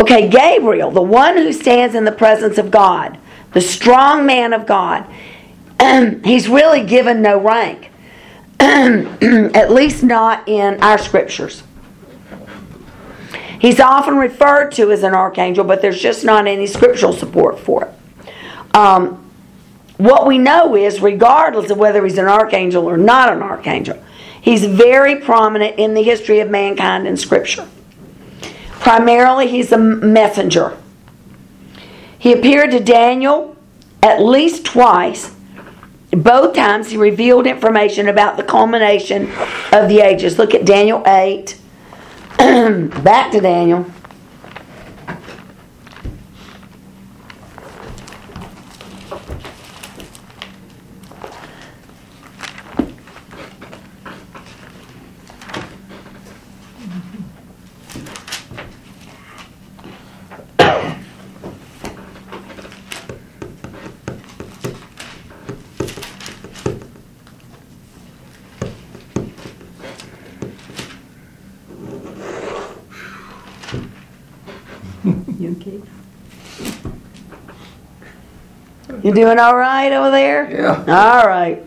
Okay, 0.00 0.28
Gabriel, 0.28 0.90
the 0.90 1.02
one 1.02 1.36
who 1.36 1.52
stands 1.52 1.94
in 1.94 2.04
the 2.04 2.12
presence 2.12 2.58
of 2.58 2.70
God, 2.70 3.18
the 3.52 3.60
strong 3.60 4.24
man 4.26 4.52
of 4.52 4.66
God, 4.66 5.06
he's 6.24 6.48
really 6.48 6.84
given 6.84 7.22
no 7.22 7.38
rank, 7.38 7.90
at 8.60 9.72
least 9.72 10.02
not 10.02 10.46
in 10.48 10.82
our 10.82 10.98
scriptures. 10.98 11.62
He's 13.58 13.78
often 13.78 14.16
referred 14.16 14.70
to 14.72 14.90
as 14.90 15.02
an 15.02 15.12
archangel, 15.12 15.64
but 15.64 15.82
there's 15.82 16.00
just 16.00 16.24
not 16.24 16.46
any 16.46 16.66
scriptural 16.66 17.12
support 17.12 17.58
for 17.58 17.84
it. 17.84 18.74
Um, 18.74 19.30
what 19.98 20.26
we 20.26 20.38
know 20.38 20.74
is, 20.74 21.00
regardless 21.02 21.70
of 21.70 21.76
whether 21.76 22.02
he's 22.04 22.16
an 22.16 22.24
archangel 22.24 22.86
or 22.86 22.96
not 22.96 23.30
an 23.30 23.42
archangel, 23.42 24.02
he's 24.40 24.64
very 24.64 25.16
prominent 25.16 25.78
in 25.78 25.94
the 25.94 26.02
history 26.02 26.40
of 26.40 26.50
mankind 26.50 27.06
in 27.06 27.16
Scripture. 27.16 27.68
Primarily, 28.72 29.46
he's 29.46 29.72
a 29.72 29.78
messenger. 29.78 30.76
He 32.18 32.32
appeared 32.32 32.70
to 32.72 32.80
Daniel 32.80 33.56
at 34.02 34.22
least 34.22 34.64
twice. 34.64 35.34
Both 36.10 36.54
times 36.54 36.90
he 36.90 36.96
revealed 36.96 37.46
information 37.46 38.08
about 38.08 38.36
the 38.36 38.42
culmination 38.42 39.30
of 39.72 39.88
the 39.88 40.00
ages. 40.00 40.38
Look 40.38 40.54
at 40.54 40.64
Daniel 40.64 41.02
8. 41.06 41.56
Back 42.38 43.32
to 43.32 43.40
Daniel. 43.40 43.86
You 79.10 79.16
doing 79.16 79.40
all 79.40 79.56
right 79.56 79.92
over 79.92 80.08
there? 80.12 80.48
Yeah. 80.48 80.84
All 80.86 81.26
right. 81.26 81.60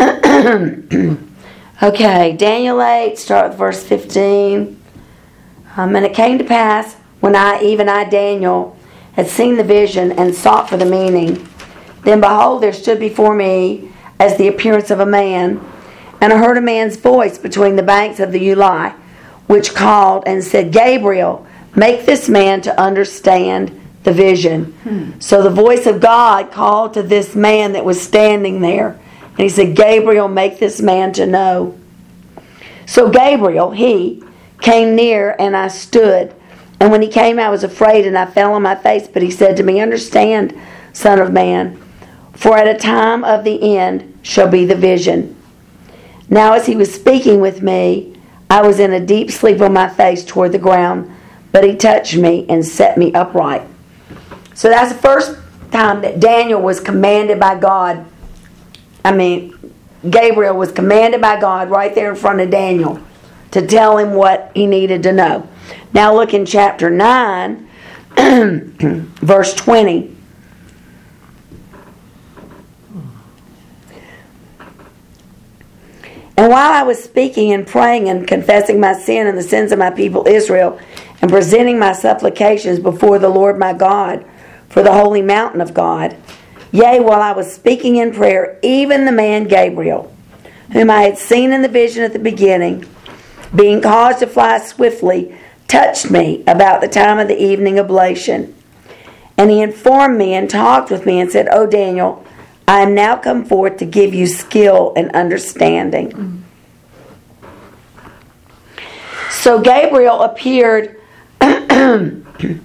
okay, 1.80 2.36
Daniel 2.36 2.82
8, 2.82 3.16
start 3.16 3.50
with 3.50 3.58
verse 3.58 3.84
15. 3.84 4.82
Um, 5.76 5.94
and 5.94 6.04
it 6.04 6.12
came 6.12 6.38
to 6.38 6.44
pass 6.44 6.96
when 7.20 7.36
I, 7.36 7.62
even 7.62 7.88
I, 7.88 8.02
Daniel, 8.02 8.76
had 9.12 9.28
seen 9.28 9.56
the 9.56 9.62
vision 9.62 10.10
and 10.10 10.34
sought 10.34 10.68
for 10.68 10.76
the 10.76 10.86
meaning. 10.86 11.48
Then 12.02 12.20
behold, 12.20 12.60
there 12.60 12.72
stood 12.72 12.98
before 12.98 13.36
me 13.36 13.92
as 14.18 14.36
the 14.38 14.48
appearance 14.48 14.90
of 14.90 14.98
a 14.98 15.06
man, 15.06 15.64
and 16.20 16.32
I 16.32 16.38
heard 16.38 16.58
a 16.58 16.60
man's 16.60 16.96
voice 16.96 17.38
between 17.38 17.76
the 17.76 17.84
banks 17.84 18.18
of 18.18 18.32
the 18.32 18.40
Ulai 18.40 18.92
which 19.46 19.72
called 19.72 20.24
and 20.26 20.42
said, 20.42 20.72
Gabriel, 20.72 21.46
make 21.76 22.06
this 22.06 22.28
man 22.28 22.60
to 22.62 22.80
understand 22.80 23.79
the 24.02 24.12
vision. 24.12 24.72
Hmm. 24.82 25.20
So 25.20 25.42
the 25.42 25.50
voice 25.50 25.86
of 25.86 26.00
God 26.00 26.50
called 26.50 26.94
to 26.94 27.02
this 27.02 27.34
man 27.34 27.72
that 27.72 27.84
was 27.84 28.00
standing 28.00 28.60
there. 28.60 28.98
And 29.30 29.38
he 29.38 29.48
said, 29.48 29.76
Gabriel, 29.76 30.28
make 30.28 30.58
this 30.58 30.80
man 30.80 31.12
to 31.14 31.26
know. 31.26 31.78
So 32.86 33.10
Gabriel, 33.10 33.70
he, 33.70 34.22
came 34.60 34.94
near 34.94 35.36
and 35.38 35.56
I 35.56 35.68
stood. 35.68 36.34
And 36.78 36.90
when 36.90 37.02
he 37.02 37.08
came, 37.08 37.38
I 37.38 37.50
was 37.50 37.64
afraid 37.64 38.06
and 38.06 38.16
I 38.16 38.26
fell 38.26 38.54
on 38.54 38.62
my 38.62 38.74
face. 38.74 39.08
But 39.08 39.22
he 39.22 39.30
said 39.30 39.56
to 39.56 39.62
me, 39.62 39.80
Understand, 39.80 40.58
Son 40.92 41.18
of 41.18 41.32
Man, 41.32 41.80
for 42.32 42.56
at 42.56 42.74
a 42.74 42.78
time 42.78 43.24
of 43.24 43.44
the 43.44 43.76
end 43.76 44.18
shall 44.22 44.48
be 44.48 44.64
the 44.64 44.74
vision. 44.74 45.36
Now, 46.28 46.54
as 46.54 46.66
he 46.66 46.76
was 46.76 46.94
speaking 46.94 47.40
with 47.40 47.60
me, 47.60 48.16
I 48.48 48.62
was 48.62 48.80
in 48.80 48.92
a 48.92 49.04
deep 49.04 49.30
sleep 49.30 49.60
on 49.60 49.72
my 49.72 49.88
face 49.88 50.24
toward 50.24 50.52
the 50.52 50.58
ground, 50.58 51.10
but 51.52 51.64
he 51.64 51.76
touched 51.76 52.16
me 52.16 52.46
and 52.48 52.64
set 52.64 52.96
me 52.96 53.12
upright. 53.12 53.62
So 54.54 54.68
that's 54.68 54.92
the 54.92 54.98
first 54.98 55.38
time 55.70 56.02
that 56.02 56.20
Daniel 56.20 56.60
was 56.60 56.80
commanded 56.80 57.40
by 57.40 57.58
God. 57.58 58.04
I 59.04 59.12
mean, 59.12 59.56
Gabriel 60.08 60.56
was 60.56 60.72
commanded 60.72 61.20
by 61.20 61.40
God 61.40 61.70
right 61.70 61.94
there 61.94 62.10
in 62.10 62.16
front 62.16 62.40
of 62.40 62.50
Daniel 62.50 63.00
to 63.52 63.66
tell 63.66 63.98
him 63.98 64.14
what 64.14 64.52
he 64.54 64.66
needed 64.66 65.02
to 65.04 65.12
know. 65.12 65.48
Now 65.92 66.14
look 66.14 66.34
in 66.34 66.46
chapter 66.46 66.90
9, 66.90 67.68
verse 69.20 69.54
20. 69.54 70.16
And 76.36 76.50
while 76.50 76.72
I 76.72 76.82
was 76.84 77.02
speaking 77.02 77.52
and 77.52 77.66
praying 77.66 78.08
and 78.08 78.26
confessing 78.26 78.80
my 78.80 78.94
sin 78.94 79.26
and 79.26 79.36
the 79.36 79.42
sins 79.42 79.72
of 79.72 79.78
my 79.78 79.90
people 79.90 80.26
Israel, 80.26 80.80
and 81.20 81.30
presenting 81.30 81.78
my 81.78 81.92
supplications 81.92 82.78
before 82.78 83.18
the 83.18 83.28
Lord 83.28 83.58
my 83.58 83.74
God 83.74 84.24
for 84.70 84.82
the 84.82 84.92
holy 84.92 85.20
mountain 85.20 85.60
of 85.60 85.74
God. 85.74 86.16
Yea, 86.72 87.00
while 87.00 87.20
I 87.20 87.32
was 87.32 87.52
speaking 87.52 87.96
in 87.96 88.14
prayer, 88.14 88.58
even 88.62 89.04
the 89.04 89.12
man 89.12 89.44
Gabriel, 89.44 90.14
whom 90.72 90.88
I 90.88 91.02
had 91.02 91.18
seen 91.18 91.52
in 91.52 91.62
the 91.62 91.68
vision 91.68 92.04
at 92.04 92.12
the 92.12 92.18
beginning, 92.20 92.86
being 93.54 93.82
caused 93.82 94.20
to 94.20 94.26
fly 94.28 94.58
swiftly, 94.58 95.36
touched 95.66 96.10
me 96.10 96.44
about 96.46 96.80
the 96.80 96.88
time 96.88 97.18
of 97.18 97.28
the 97.28 97.42
evening 97.42 97.78
oblation. 97.78 98.54
And 99.36 99.50
he 99.50 99.60
informed 99.60 100.16
me 100.16 100.34
and 100.34 100.48
talked 100.48 100.90
with 100.90 101.06
me 101.06 101.20
and 101.20 101.30
said, 101.30 101.48
O 101.50 101.66
Daniel, 101.66 102.24
I 102.68 102.82
am 102.82 102.94
now 102.94 103.16
come 103.16 103.44
forth 103.44 103.78
to 103.78 103.84
give 103.84 104.14
you 104.14 104.28
skill 104.28 104.92
and 104.96 105.10
understanding. 105.10 106.44
So 109.30 109.60
Gabriel 109.60 110.22
appeared 110.22 111.00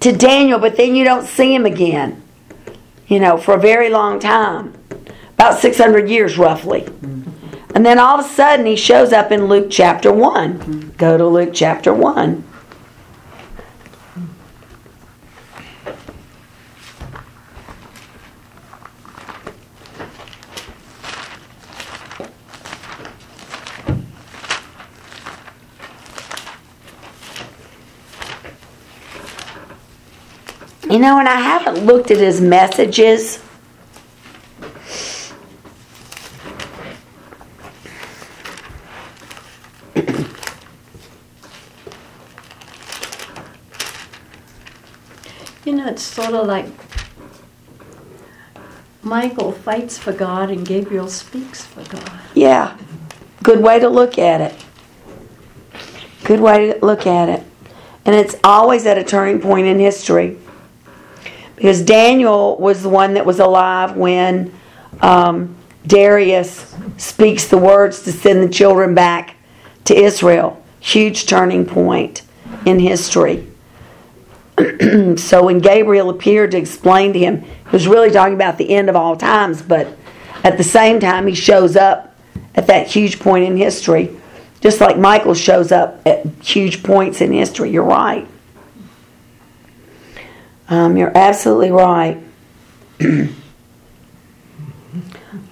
to 0.00 0.12
Daniel, 0.12 0.58
but 0.58 0.76
then 0.76 0.96
you 0.96 1.04
don't 1.04 1.26
see 1.26 1.54
him 1.54 1.66
again, 1.66 2.22
you 3.06 3.20
know, 3.20 3.36
for 3.36 3.54
a 3.54 3.60
very 3.60 3.90
long 3.90 4.18
time 4.18 4.74
about 5.40 5.58
600 5.58 6.08
years 6.08 6.36
roughly. 6.36 6.82
Mm-hmm. 6.82 7.30
And 7.74 7.86
then 7.86 7.98
all 7.98 8.18
of 8.18 8.26
a 8.26 8.28
sudden 8.28 8.66
he 8.66 8.76
shows 8.76 9.12
up 9.12 9.32
in 9.32 9.46
Luke 9.46 9.68
chapter 9.70 10.12
1. 10.12 10.58
Mm-hmm. 10.58 10.90
Go 10.98 11.16
to 11.16 11.26
Luke 11.26 11.50
chapter 11.54 11.94
1. 11.94 12.44
You 30.90 30.98
know, 30.98 31.20
and 31.20 31.28
I 31.28 31.36
haven't 31.36 31.86
looked 31.86 32.10
at 32.10 32.18
his 32.18 32.40
messages. 32.40 33.40
You 45.64 45.76
know, 45.76 45.86
it's 45.86 46.02
sort 46.02 46.34
of 46.34 46.48
like 46.48 46.66
Michael 49.02 49.52
fights 49.52 49.96
for 49.96 50.12
God 50.12 50.50
and 50.50 50.66
Gabriel 50.66 51.06
speaks 51.06 51.64
for 51.64 51.84
God. 51.84 52.20
Yeah. 52.34 52.76
Good 53.44 53.60
way 53.60 53.78
to 53.78 53.88
look 53.88 54.18
at 54.18 54.40
it. 54.40 54.54
Good 56.24 56.40
way 56.40 56.72
to 56.72 56.84
look 56.84 57.06
at 57.06 57.28
it. 57.28 57.44
And 58.04 58.16
it's 58.16 58.34
always 58.42 58.86
at 58.86 58.98
a 58.98 59.04
turning 59.04 59.40
point 59.40 59.68
in 59.68 59.78
history. 59.78 60.36
Because 61.60 61.82
Daniel 61.82 62.56
was 62.56 62.82
the 62.82 62.88
one 62.88 63.12
that 63.14 63.26
was 63.26 63.38
alive 63.38 63.94
when 63.94 64.50
um, 65.02 65.54
Darius 65.86 66.74
speaks 66.96 67.48
the 67.48 67.58
words 67.58 68.02
to 68.04 68.12
send 68.12 68.42
the 68.42 68.48
children 68.48 68.94
back 68.94 69.36
to 69.84 69.94
Israel. 69.94 70.64
Huge 70.80 71.26
turning 71.26 71.66
point 71.66 72.22
in 72.64 72.78
history. 72.78 73.46
so 75.18 75.44
when 75.44 75.58
Gabriel 75.58 76.08
appeared 76.08 76.52
to 76.52 76.56
explain 76.56 77.12
to 77.12 77.18
him, 77.18 77.42
he 77.42 77.70
was 77.70 77.86
really 77.86 78.10
talking 78.10 78.32
about 78.32 78.56
the 78.56 78.70
end 78.70 78.88
of 78.88 78.96
all 78.96 79.14
times, 79.14 79.60
but 79.60 79.98
at 80.42 80.56
the 80.56 80.64
same 80.64 80.98
time, 80.98 81.26
he 81.26 81.34
shows 81.34 81.76
up 81.76 82.16
at 82.54 82.68
that 82.68 82.86
huge 82.86 83.20
point 83.20 83.44
in 83.44 83.58
history, 83.58 84.18
just 84.62 84.80
like 84.80 84.96
Michael 84.96 85.34
shows 85.34 85.72
up 85.72 86.00
at 86.06 86.24
huge 86.42 86.82
points 86.82 87.20
in 87.20 87.34
history. 87.34 87.70
You're 87.70 87.84
right. 87.84 88.26
Um, 90.70 90.96
you're 90.96 91.10
absolutely 91.16 91.72
right. 91.72 92.22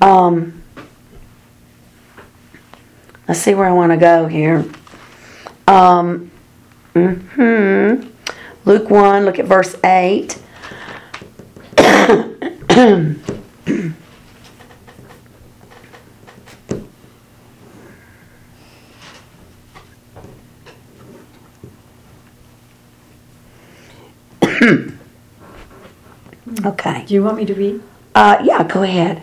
um, 0.01 0.63
let's 3.27 3.41
see 3.41 3.53
where 3.55 3.67
I 3.67 3.73
want 3.73 3.91
to 3.91 3.99
go 3.99 4.29
here. 4.29 4.65
Um, 5.67 6.31
hmm 6.95 8.09
Luke 8.65 8.91
1, 8.91 9.25
look 9.25 9.41
at 9.41 9.47
verse 9.47 9.75
8. 9.85 10.39
okay. 26.65 27.05
Do 27.07 27.15
you 27.15 27.23
want 27.23 27.37
me 27.37 27.47
to 27.47 27.55
read? 27.55 27.83
Uh, 28.15 28.39
yeah, 28.43 28.65
go 28.65 28.83
ahead. 28.83 29.23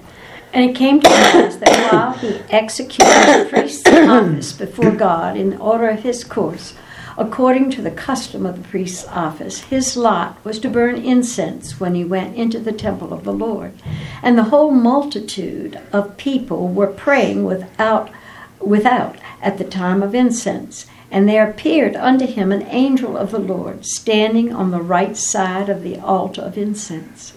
And 0.54 0.70
it 0.70 0.76
came 0.76 1.02
to 1.02 1.10
pass 1.10 1.58
that 1.58 1.92
while 1.92 2.14
he 2.14 2.40
executed 2.50 3.14
the 3.14 3.48
priest's 3.50 3.90
office 3.90 4.54
before 4.54 4.92
God 4.92 5.36
in 5.36 5.50
the 5.50 5.58
order 5.58 5.90
of 5.90 6.04
his 6.04 6.24
course, 6.24 6.74
according 7.18 7.72
to 7.72 7.82
the 7.82 7.92
custom 7.92 8.46
of 8.46 8.56
the 8.56 8.70
priest's 8.70 9.06
office, 9.10 9.62
his 9.64 9.98
lot 9.98 10.38
was 10.46 10.60
to 10.60 10.70
burn 10.70 10.96
incense 10.96 11.80
when 11.80 11.94
he 11.94 12.06
went 12.06 12.38
into 12.38 12.60
the 12.60 12.72
temple 12.72 13.14
of 13.14 13.26
the 13.26 13.34
Lord. 13.34 13.74
And 14.24 14.38
the 14.38 14.44
whole 14.46 14.72
multitude 14.72 15.80
of 15.92 16.16
people 16.16 16.70
were 16.70 16.88
praying 16.88 17.44
without, 17.44 18.10
without 18.60 19.18
at 19.42 19.58
the 19.58 19.66
time 19.66 20.02
of 20.02 20.16
incense. 20.16 20.86
And 21.16 21.30
there 21.30 21.50
appeared 21.50 21.96
unto 21.96 22.28
him 22.28 22.52
an 22.52 22.64
angel 22.64 23.16
of 23.16 23.32
the 23.32 23.40
Lord, 23.40 23.86
standing 23.86 24.54
on 24.54 24.72
the 24.72 24.82
right 24.82 25.16
side 25.16 25.70
of 25.70 25.82
the 25.82 25.98
altar 25.98 26.42
of 26.42 26.58
incense. 26.58 27.32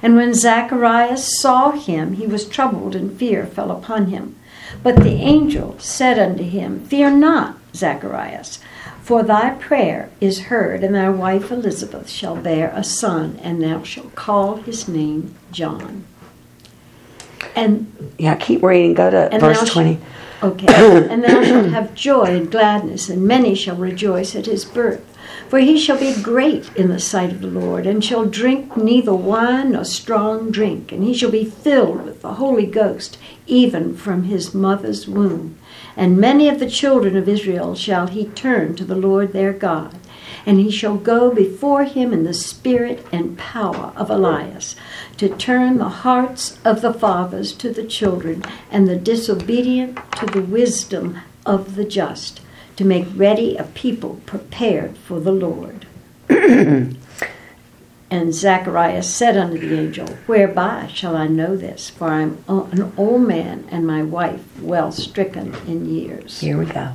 And 0.00 0.14
when 0.14 0.34
Zacharias 0.34 1.40
saw 1.40 1.72
him, 1.72 2.12
he 2.12 2.28
was 2.28 2.48
troubled, 2.48 2.94
and 2.94 3.18
fear 3.18 3.44
fell 3.44 3.72
upon 3.72 4.06
him. 4.06 4.36
But 4.84 4.98
the 4.98 5.20
angel 5.20 5.74
said 5.80 6.16
unto 6.16 6.44
him, 6.44 6.84
Fear 6.84 7.10
not, 7.16 7.58
Zacharias, 7.74 8.60
for 9.02 9.24
thy 9.24 9.50
prayer 9.50 10.10
is 10.20 10.42
heard, 10.42 10.84
and 10.84 10.94
thy 10.94 11.08
wife 11.08 11.50
Elizabeth 11.50 12.08
shall 12.08 12.36
bear 12.36 12.70
a 12.72 12.84
son, 12.84 13.40
and 13.42 13.60
thou 13.60 13.82
shalt 13.82 14.14
call 14.14 14.58
his 14.58 14.86
name 14.86 15.34
John. 15.50 16.04
And 17.56 18.12
Yeah, 18.16 18.36
keep 18.36 18.62
reading. 18.62 18.94
Go 18.94 19.10
to 19.10 19.36
verse 19.40 19.68
20. 19.68 19.98
Okay. 20.42 20.66
and 21.10 21.24
thou 21.24 21.42
shalt 21.42 21.70
have 21.70 21.94
joy 21.94 22.24
and 22.24 22.50
gladness, 22.50 23.08
and 23.08 23.26
many 23.26 23.54
shall 23.54 23.76
rejoice 23.76 24.36
at 24.36 24.46
his 24.46 24.64
birth. 24.64 25.04
For 25.48 25.58
he 25.60 25.78
shall 25.78 25.98
be 25.98 26.20
great 26.20 26.70
in 26.76 26.88
the 26.88 27.00
sight 27.00 27.32
of 27.32 27.40
the 27.40 27.48
Lord, 27.48 27.86
and 27.86 28.04
shall 28.04 28.26
drink 28.26 28.76
neither 28.76 29.14
wine 29.14 29.72
nor 29.72 29.84
strong 29.84 30.50
drink, 30.50 30.92
and 30.92 31.02
he 31.02 31.14
shall 31.14 31.30
be 31.30 31.44
filled 31.44 32.04
with 32.04 32.22
the 32.22 32.34
Holy 32.34 32.66
Ghost, 32.66 33.16
even 33.46 33.96
from 33.96 34.24
his 34.24 34.54
mother's 34.54 35.08
womb. 35.08 35.56
And 35.96 36.18
many 36.18 36.48
of 36.48 36.58
the 36.60 36.68
children 36.68 37.16
of 37.16 37.28
Israel 37.28 37.74
shall 37.74 38.08
he 38.08 38.26
turn 38.26 38.76
to 38.76 38.84
the 38.84 38.94
Lord 38.94 39.32
their 39.32 39.52
God. 39.52 39.96
And 40.44 40.60
he 40.60 40.70
shall 40.70 40.96
go 40.96 41.34
before 41.34 41.84
him 41.84 42.12
in 42.12 42.24
the 42.24 42.34
spirit 42.34 43.04
and 43.10 43.38
power 43.38 43.92
of 43.96 44.10
Elias, 44.10 44.76
to 45.18 45.28
turn 45.28 45.78
the 45.78 45.88
hearts 45.88 46.58
of 46.64 46.80
the 46.80 46.94
fathers 46.94 47.52
to 47.52 47.70
the 47.70 47.84
children, 47.84 48.42
and 48.70 48.88
the 48.88 48.96
disobedient 48.96 49.98
to 50.12 50.26
the 50.26 50.42
wisdom 50.42 51.18
of 51.44 51.74
the 51.74 51.84
just, 51.84 52.40
to 52.76 52.84
make 52.84 53.06
ready 53.14 53.56
a 53.56 53.64
people 53.64 54.20
prepared 54.26 54.96
for 54.96 55.20
the 55.20 55.32
Lord. 55.32 55.86
and 56.28 56.96
Zacharias 58.32 59.12
said 59.12 59.36
unto 59.36 59.58
the 59.58 59.76
angel, 59.76 60.06
Whereby 60.26 60.86
shall 60.86 61.16
I 61.16 61.26
know 61.26 61.56
this? 61.56 61.90
For 61.90 62.08
I 62.08 62.22
am 62.22 62.44
an 62.48 62.92
old 62.96 63.22
man, 63.22 63.66
and 63.70 63.86
my 63.86 64.02
wife 64.02 64.60
well 64.60 64.92
stricken 64.92 65.54
in 65.66 65.92
years. 65.92 66.40
Here 66.40 66.56
we 66.56 66.66
go. 66.66 66.94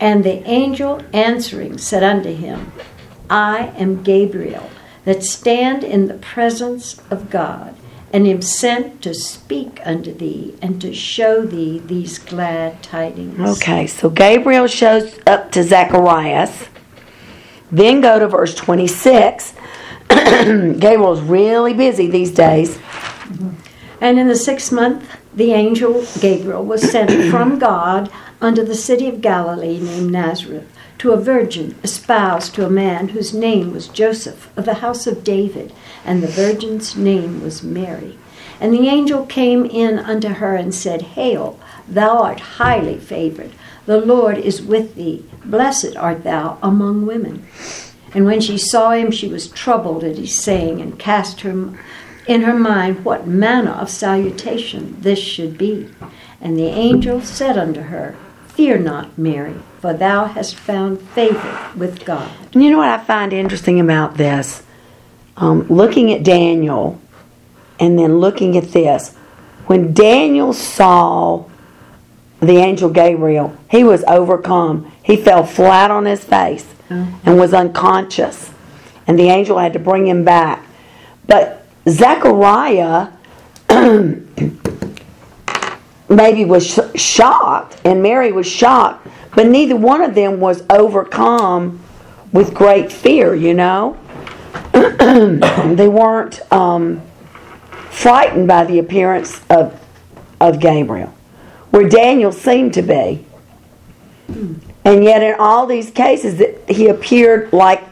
And 0.00 0.24
the 0.24 0.46
angel 0.48 1.02
answering 1.12 1.78
said 1.78 2.02
unto 2.02 2.34
him, 2.34 2.72
I 3.28 3.72
am 3.76 4.02
Gabriel, 4.02 4.70
that 5.06 5.22
stand 5.22 5.84
in 5.84 6.08
the 6.08 6.14
presence 6.14 7.00
of 7.10 7.30
God, 7.30 7.74
and 8.12 8.26
am 8.26 8.42
sent 8.42 9.00
to 9.02 9.14
speak 9.14 9.80
unto 9.84 10.12
thee, 10.12 10.54
and 10.60 10.80
to 10.82 10.92
show 10.92 11.46
thee 11.46 11.78
these 11.78 12.18
glad 12.18 12.82
tidings. 12.82 13.58
Okay, 13.58 13.86
so 13.86 14.10
Gabriel 14.10 14.66
shows 14.66 15.18
up 15.26 15.52
to 15.52 15.62
Zacharias. 15.62 16.68
Then 17.70 18.00
go 18.00 18.18
to 18.18 18.28
verse 18.28 18.54
26. 18.54 19.54
Gabriel's 20.08 21.20
really 21.20 21.72
busy 21.72 22.08
these 22.08 22.32
days. 22.32 22.78
And 24.00 24.18
in 24.18 24.28
the 24.28 24.36
sixth 24.36 24.72
month, 24.72 25.08
the 25.34 25.52
angel 25.52 26.04
Gabriel 26.20 26.64
was 26.64 26.82
sent 26.90 27.30
from 27.30 27.58
God 27.60 28.10
unto 28.40 28.64
the 28.64 28.74
city 28.74 29.08
of 29.08 29.20
Galilee 29.20 29.78
named 29.78 30.10
Nazareth 30.10 30.75
to 30.98 31.12
a 31.12 31.20
virgin 31.20 31.74
espoused 31.82 32.54
to 32.54 32.66
a 32.66 32.70
man 32.70 33.08
whose 33.08 33.34
name 33.34 33.72
was 33.72 33.88
Joseph 33.88 34.50
of 34.56 34.64
the 34.64 34.74
house 34.74 35.06
of 35.06 35.24
David, 35.24 35.72
and 36.04 36.22
the 36.22 36.28
virgin's 36.28 36.96
name 36.96 37.42
was 37.42 37.62
Mary. 37.62 38.18
And 38.60 38.72
the 38.72 38.88
angel 38.88 39.26
came 39.26 39.66
in 39.66 39.98
unto 39.98 40.28
her 40.28 40.56
and 40.56 40.74
said, 40.74 41.02
Hail, 41.02 41.58
thou 41.88 42.22
art 42.22 42.40
highly 42.40 42.98
favored. 42.98 43.52
The 43.84 44.00
Lord 44.00 44.38
is 44.38 44.62
with 44.62 44.94
thee. 44.94 45.24
Blessed 45.44 45.96
art 45.96 46.24
thou 46.24 46.58
among 46.62 47.06
women. 47.06 47.46
And 48.14 48.24
when 48.24 48.40
she 48.40 48.56
saw 48.56 48.92
him, 48.92 49.10
she 49.10 49.28
was 49.28 49.48
troubled 49.48 50.02
at 50.02 50.16
his 50.16 50.40
saying, 50.40 50.80
and 50.80 50.98
cast 50.98 51.42
her 51.42 51.78
in 52.26 52.42
her 52.42 52.58
mind 52.58 53.04
what 53.04 53.26
manner 53.26 53.72
of 53.72 53.90
salutation 53.90 54.96
this 55.00 55.18
should 55.18 55.58
be. 55.58 55.88
And 56.40 56.58
the 56.58 56.68
angel 56.68 57.20
said 57.20 57.58
unto 57.58 57.82
her, 57.82 58.16
Fear 58.48 58.78
not, 58.78 59.18
Mary, 59.18 59.56
for 59.86 59.94
thou 59.94 60.24
hast 60.24 60.56
found 60.56 61.00
favor 61.00 61.70
with 61.76 62.04
God. 62.04 62.28
And 62.52 62.64
you 62.64 62.72
know 62.72 62.78
what 62.78 62.88
I 62.88 62.98
find 62.98 63.32
interesting 63.32 63.78
about 63.78 64.16
this? 64.16 64.64
Um, 65.36 65.64
looking 65.68 66.12
at 66.12 66.24
Daniel 66.24 67.00
and 67.78 67.96
then 67.96 68.18
looking 68.18 68.56
at 68.56 68.72
this. 68.72 69.14
When 69.66 69.94
Daniel 69.94 70.52
saw 70.52 71.44
the 72.40 72.56
angel 72.56 72.90
Gabriel, 72.90 73.56
he 73.70 73.84
was 73.84 74.02
overcome. 74.08 74.90
He 75.04 75.16
fell 75.16 75.46
flat 75.46 75.92
on 75.92 76.04
his 76.04 76.24
face 76.24 76.66
and 76.90 77.38
was 77.38 77.54
unconscious. 77.54 78.50
And 79.06 79.16
the 79.16 79.28
angel 79.28 79.56
had 79.56 79.72
to 79.74 79.78
bring 79.78 80.08
him 80.08 80.24
back. 80.24 80.66
But 81.28 81.64
Zechariah 81.88 83.12
maybe 86.08 86.44
was 86.44 86.66
sh- 86.66 87.00
shocked, 87.00 87.80
and 87.84 88.02
Mary 88.02 88.32
was 88.32 88.46
shocked, 88.46 89.06
but 89.34 89.46
neither 89.46 89.76
one 89.76 90.02
of 90.02 90.14
them 90.14 90.40
was 90.40 90.62
overcome 90.70 91.82
with 92.32 92.54
great 92.54 92.92
fear, 92.92 93.34
you 93.34 93.54
know? 93.54 93.98
they 94.72 95.88
weren't 95.88 96.40
um, 96.52 97.02
frightened 97.90 98.48
by 98.48 98.64
the 98.64 98.78
appearance 98.78 99.40
of, 99.50 99.78
of 100.40 100.60
Gabriel, 100.60 101.14
where 101.70 101.88
Daniel 101.88 102.32
seemed 102.32 102.74
to 102.74 102.82
be. 102.82 103.24
And 104.84 105.02
yet, 105.02 105.22
in 105.22 105.34
all 105.38 105.66
these 105.66 105.90
cases, 105.90 106.38
that 106.38 106.70
he 106.70 106.88
appeared 106.88 107.52
like 107.52 107.82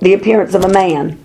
the 0.00 0.14
appearance 0.14 0.54
of 0.54 0.64
a 0.64 0.68
man. 0.68 1.22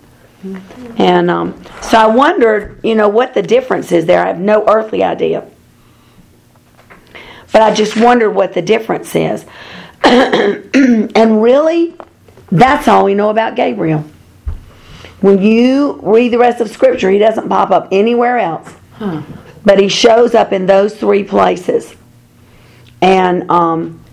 And 0.98 1.30
um, 1.30 1.64
so 1.82 1.98
I 1.98 2.08
wondered, 2.08 2.80
you 2.84 2.96
know, 2.96 3.08
what 3.08 3.34
the 3.34 3.42
difference 3.42 3.92
is 3.92 4.06
there. 4.06 4.24
I 4.24 4.28
have 4.28 4.40
no 4.40 4.66
earthly 4.68 5.04
idea. 5.04 5.48
But 7.54 7.62
I 7.62 7.74
just 7.74 7.96
wondered 7.96 8.32
what 8.32 8.54
the 8.54 8.62
difference 8.62 9.16
is. 9.16 9.46
and 10.04 11.42
really, 11.42 11.96
that's 12.52 12.88
all 12.90 13.06
we 13.06 13.14
know 13.14 13.30
about 13.30 13.56
Gabriel. 13.56 14.04
When 15.22 15.42
you 15.42 16.00
read 16.04 16.34
the 16.34 16.40
rest 16.40 16.60
of 16.60 16.70
Scripture, 16.70 17.10
he 17.10 17.20
doesn't 17.20 17.48
pop 17.48 17.72
up 17.72 17.88
anywhere 17.92 18.40
else. 18.40 18.74
But 19.64 19.80
he 19.80 19.88
shows 19.88 20.36
up 20.36 20.52
in 20.52 20.66
those 20.66 20.98
three 20.98 21.24
places. 21.24 21.96
And 23.02 23.50
um, 23.50 24.04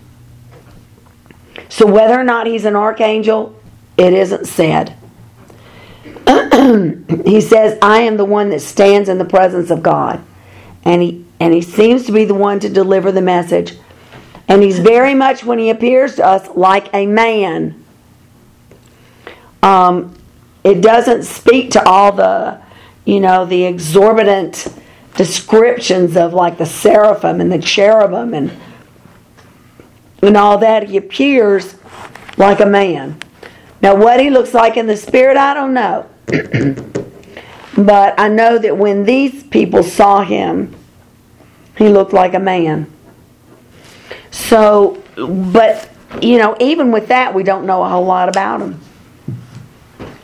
so, 1.67 1.85
whether 1.85 2.17
or 2.17 2.23
not 2.23 2.47
he's 2.47 2.65
an 2.65 2.75
archangel, 2.75 3.59
it 3.97 4.13
isn't 4.13 4.45
said. 4.45 4.95
he 7.25 7.41
says, 7.41 7.77
I 7.81 8.01
am 8.01 8.17
the 8.17 8.25
one 8.25 8.49
that 8.49 8.61
stands 8.61 9.09
in 9.09 9.17
the 9.17 9.25
presence 9.25 9.71
of 9.71 9.83
God. 9.83 10.21
And 10.83 11.01
he 11.01 11.25
and 11.41 11.55
he 11.55 11.61
seems 11.61 12.05
to 12.05 12.11
be 12.11 12.23
the 12.23 12.35
one 12.35 12.59
to 12.59 12.69
deliver 12.69 13.11
the 13.11 13.21
message. 13.21 13.73
And 14.47 14.61
he's 14.61 14.77
very 14.77 15.15
much 15.15 15.43
when 15.43 15.57
he 15.57 15.71
appears 15.71 16.17
to 16.17 16.25
us 16.25 16.47
like 16.55 16.93
a 16.93 17.07
man. 17.07 17.83
Um, 19.63 20.15
it 20.63 20.81
doesn't 20.81 21.23
speak 21.23 21.71
to 21.71 21.83
all 21.83 22.11
the, 22.11 22.61
you 23.05 23.19
know, 23.19 23.45
the 23.45 23.63
exorbitant 23.63 24.67
descriptions 25.15 26.15
of 26.15 26.31
like 26.31 26.59
the 26.59 26.65
seraphim 26.67 27.41
and 27.41 27.51
the 27.51 27.57
cherubim 27.57 28.35
and 28.35 28.51
and 30.21 30.37
all 30.37 30.59
that. 30.59 30.89
He 30.89 30.97
appears 30.97 31.75
like 32.37 32.59
a 32.59 32.67
man. 32.67 33.17
Now, 33.81 33.95
what 33.95 34.19
he 34.19 34.29
looks 34.29 34.53
like 34.53 34.77
in 34.77 34.85
the 34.85 34.95
spirit, 34.95 35.37
I 35.37 35.55
don't 35.55 35.73
know. 35.73 36.07
but 37.83 38.13
I 38.19 38.27
know 38.27 38.59
that 38.59 38.77
when 38.77 39.05
these 39.05 39.41
people 39.41 39.81
saw 39.81 40.21
him, 40.23 40.75
he 41.77 41.89
looked 41.89 42.13
like 42.13 42.33
a 42.33 42.39
man. 42.39 42.91
So, 44.31 45.01
but, 45.15 45.89
you 46.21 46.37
know, 46.37 46.55
even 46.59 46.91
with 46.91 47.07
that, 47.07 47.33
we 47.33 47.43
don't 47.43 47.65
know 47.65 47.83
a 47.83 47.89
whole 47.89 48.05
lot 48.05 48.29
about 48.29 48.61
him. 48.61 48.79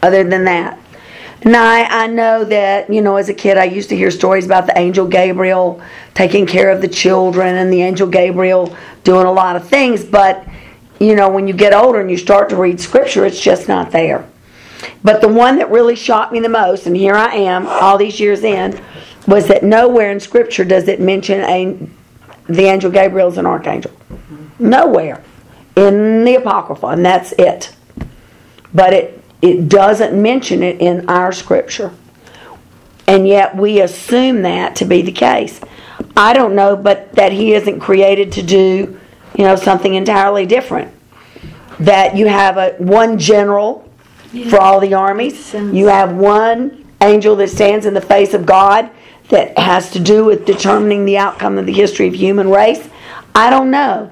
Other 0.01 0.23
than 0.23 0.45
that. 0.45 0.79
Now, 1.43 1.63
I, 1.63 2.03
I 2.03 2.07
know 2.07 2.43
that, 2.45 2.91
you 2.91 3.01
know, 3.01 3.15
as 3.15 3.29
a 3.29 3.33
kid, 3.33 3.57
I 3.57 3.65
used 3.65 3.89
to 3.89 3.95
hear 3.95 4.11
stories 4.11 4.45
about 4.45 4.65
the 4.65 4.77
angel 4.77 5.07
Gabriel 5.07 5.81
taking 6.13 6.45
care 6.45 6.71
of 6.71 6.81
the 6.81 6.87
children 6.87 7.55
and 7.55 7.71
the 7.71 7.81
angel 7.81 8.07
Gabriel 8.07 8.75
doing 9.03 9.25
a 9.25 9.31
lot 9.31 9.55
of 9.55 9.67
things, 9.67 10.03
but, 10.03 10.45
you 10.99 11.15
know, 11.15 11.29
when 11.29 11.47
you 11.47 11.53
get 11.53 11.73
older 11.73 12.01
and 12.01 12.09
you 12.09 12.17
start 12.17 12.49
to 12.49 12.55
read 12.55 12.79
scripture, 12.79 13.25
it's 13.25 13.39
just 13.39 13.67
not 13.67 13.91
there. 13.91 14.27
But 15.03 15.21
the 15.21 15.27
one 15.27 15.57
that 15.57 15.69
really 15.71 15.95
shocked 15.95 16.33
me 16.33 16.39
the 16.39 16.49
most, 16.49 16.87
and 16.87 16.97
here 16.97 17.15
I 17.15 17.35
am, 17.35 17.67
all 17.67 17.97
these 17.97 18.19
years 18.19 18.43
in, 18.43 18.81
was 19.27 19.47
that 19.47 19.61
nowhere 19.61 20.11
in 20.11 20.19
Scripture 20.19 20.63
does 20.63 20.87
it 20.87 20.99
mention 20.99 21.41
a, 21.41 21.77
the 22.45 22.63
angel 22.63 22.89
Gabriel 22.89 23.27
as 23.27 23.37
an 23.37 23.45
archangel. 23.45 23.91
Nowhere 24.57 25.21
in 25.75 26.23
the 26.23 26.35
Apocrypha, 26.35 26.87
and 26.87 27.05
that's 27.05 27.33
it. 27.33 27.75
But 28.73 28.93
it, 28.93 29.23
it 29.41 29.69
doesn't 29.69 30.19
mention 30.19 30.63
it 30.63 30.79
in 30.81 31.07
our 31.09 31.31
Scripture. 31.31 31.93
And 33.05 33.27
yet 33.27 33.55
we 33.55 33.81
assume 33.81 34.41
that 34.41 34.75
to 34.77 34.85
be 34.85 35.01
the 35.01 35.11
case. 35.11 35.61
I 36.15 36.33
don't 36.33 36.55
know, 36.55 36.75
but 36.75 37.13
that 37.13 37.31
he 37.31 37.53
isn't 37.53 37.79
created 37.79 38.31
to 38.33 38.43
do, 38.43 38.99
you 39.37 39.43
know, 39.43 39.55
something 39.55 39.93
entirely 39.93 40.45
different. 40.45 40.93
That 41.79 42.15
you 42.15 42.27
have 42.27 42.57
a 42.57 42.71
one 42.79 43.19
general 43.19 43.89
for 44.49 44.59
all 44.59 44.79
the 44.79 44.93
armies. 44.93 45.53
You 45.53 45.87
have 45.87 46.15
one 46.15 46.85
angel 47.01 47.35
that 47.37 47.49
stands 47.49 47.85
in 47.85 47.93
the 47.93 48.01
face 48.01 48.33
of 48.33 48.45
God 48.45 48.89
that 49.29 49.57
has 49.57 49.91
to 49.91 49.99
do 49.99 50.23
with 50.25 50.45
determining 50.45 51.05
the 51.05 51.17
outcome 51.17 51.57
of 51.57 51.65
the 51.65 51.73
history 51.73 52.07
of 52.07 52.15
human 52.15 52.49
race. 52.49 52.87
I 53.35 53.49
don't 53.49 53.69
know. 53.71 54.11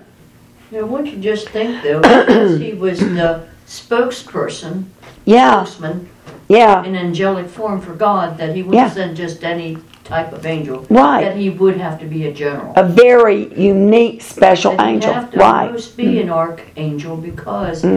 Now, 0.72 0.86
wouldn't 0.86 1.13
you 1.13 1.20
just 1.20 1.49
think 1.49 1.84
though, 1.84 2.01
because 2.01 2.59
he 2.59 2.74
was 2.74 2.99
the 2.99 3.47
spokesperson, 3.68 4.86
Yeah, 5.26 5.63
spokesman, 5.63 6.09
yeah, 6.47 6.84
in 6.84 6.95
angelic 6.95 7.47
form 7.47 7.82
for 7.82 7.93
God, 7.93 8.38
that 8.38 8.55
he 8.55 8.63
wasn't 8.63 9.16
just 9.16 9.43
any 9.43 9.78
type 10.03 10.34
of 10.34 10.45
angel. 10.45 10.86
Right. 10.89 11.24
That 11.24 11.36
he 11.38 11.49
would 11.49 11.78
have 11.78 11.99
to 11.99 12.05
be 12.05 12.28
a 12.28 12.32
general. 12.34 12.74
a 12.76 12.84
very 12.84 13.51
unique, 13.59 14.22
special 14.22 14.76
That 14.76 14.86
he'd 14.88 14.93
angel. 14.95 15.13
have 15.13 15.32
to 15.32 15.38
Right. 15.39 15.63
Mm. 15.63 15.68
almost 15.68 15.97
be 15.97 16.20
an 16.22 16.30
archangel 16.30 17.18
because 17.18 17.84
of 17.84 17.89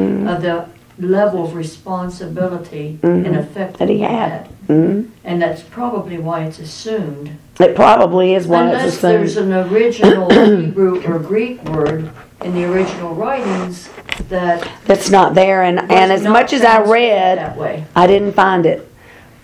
the 0.43 0.64
level 0.99 1.45
of 1.45 1.55
responsibility 1.55 2.99
and 3.03 3.37
effect 3.37 3.75
Mm-hmm. 3.75 3.79
That 3.79 3.89
he 3.89 4.01
had. 4.01 4.49
Mhm. 4.69 5.09
And 5.25 5.41
that's 5.41 5.63
probably 5.63 6.19
why 6.19 6.45
it's 6.45 6.59
assumed. 6.59 7.31
It 7.59 7.75
probably 7.75 8.35
is 8.35 8.47
why 8.47 8.63
Unless 8.63 8.87
it's 8.87 8.97
assumed. 8.99 9.15
there's 9.15 9.37
an 9.37 9.53
original 9.53 10.31
Hebrew 10.61 11.03
or 11.07 11.19
Greek 11.19 11.63
word 11.65 12.11
in 12.45 12.55
the 12.55 12.65
original 12.65 13.15
writings 13.15 13.89
that 14.29 14.69
That's 14.85 15.11
not 15.11 15.35
there, 15.35 15.63
and 15.63 15.79
and 15.91 16.13
as 16.13 16.25
much 16.25 16.53
as 16.53 16.63
I 16.63 16.83
read, 16.83 17.39
that 17.39 17.57
way. 17.57 17.85
I 17.97 18.07
didn't 18.07 18.33
find 18.33 18.67
it. 18.67 18.85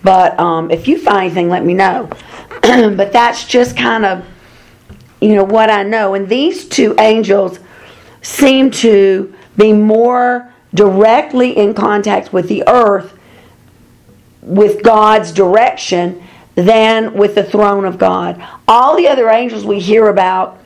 But 0.03 0.39
um, 0.39 0.69
if 0.69 0.87
you 0.87 0.99
find 0.99 1.25
anything, 1.25 1.49
let 1.49 1.65
me 1.65 1.73
know. 1.73 2.07
but 2.61 3.11
that's 3.11 3.45
just 3.45 3.75
kind 3.75 4.05
of, 4.05 4.23
you 5.19 5.33
know, 5.35 5.43
what 5.43 5.69
I 5.71 5.81
know. 5.83 6.13
And 6.13 6.29
these 6.29 6.65
two 6.69 6.95
angels 6.99 7.59
seem 8.21 8.69
to 8.71 9.33
be 9.57 9.73
more 9.73 10.53
directly 10.75 11.57
in 11.57 11.73
contact 11.73 12.31
with 12.31 12.47
the 12.47 12.63
earth, 12.67 13.17
with 14.41 14.83
God's 14.83 15.31
direction, 15.31 16.21
than 16.55 17.13
with 17.13 17.35
the 17.35 17.43
throne 17.43 17.85
of 17.85 17.97
God. 17.97 18.41
All 18.67 18.95
the 18.95 19.07
other 19.07 19.29
angels 19.29 19.65
we 19.65 19.79
hear 19.79 20.07
about, 20.07 20.59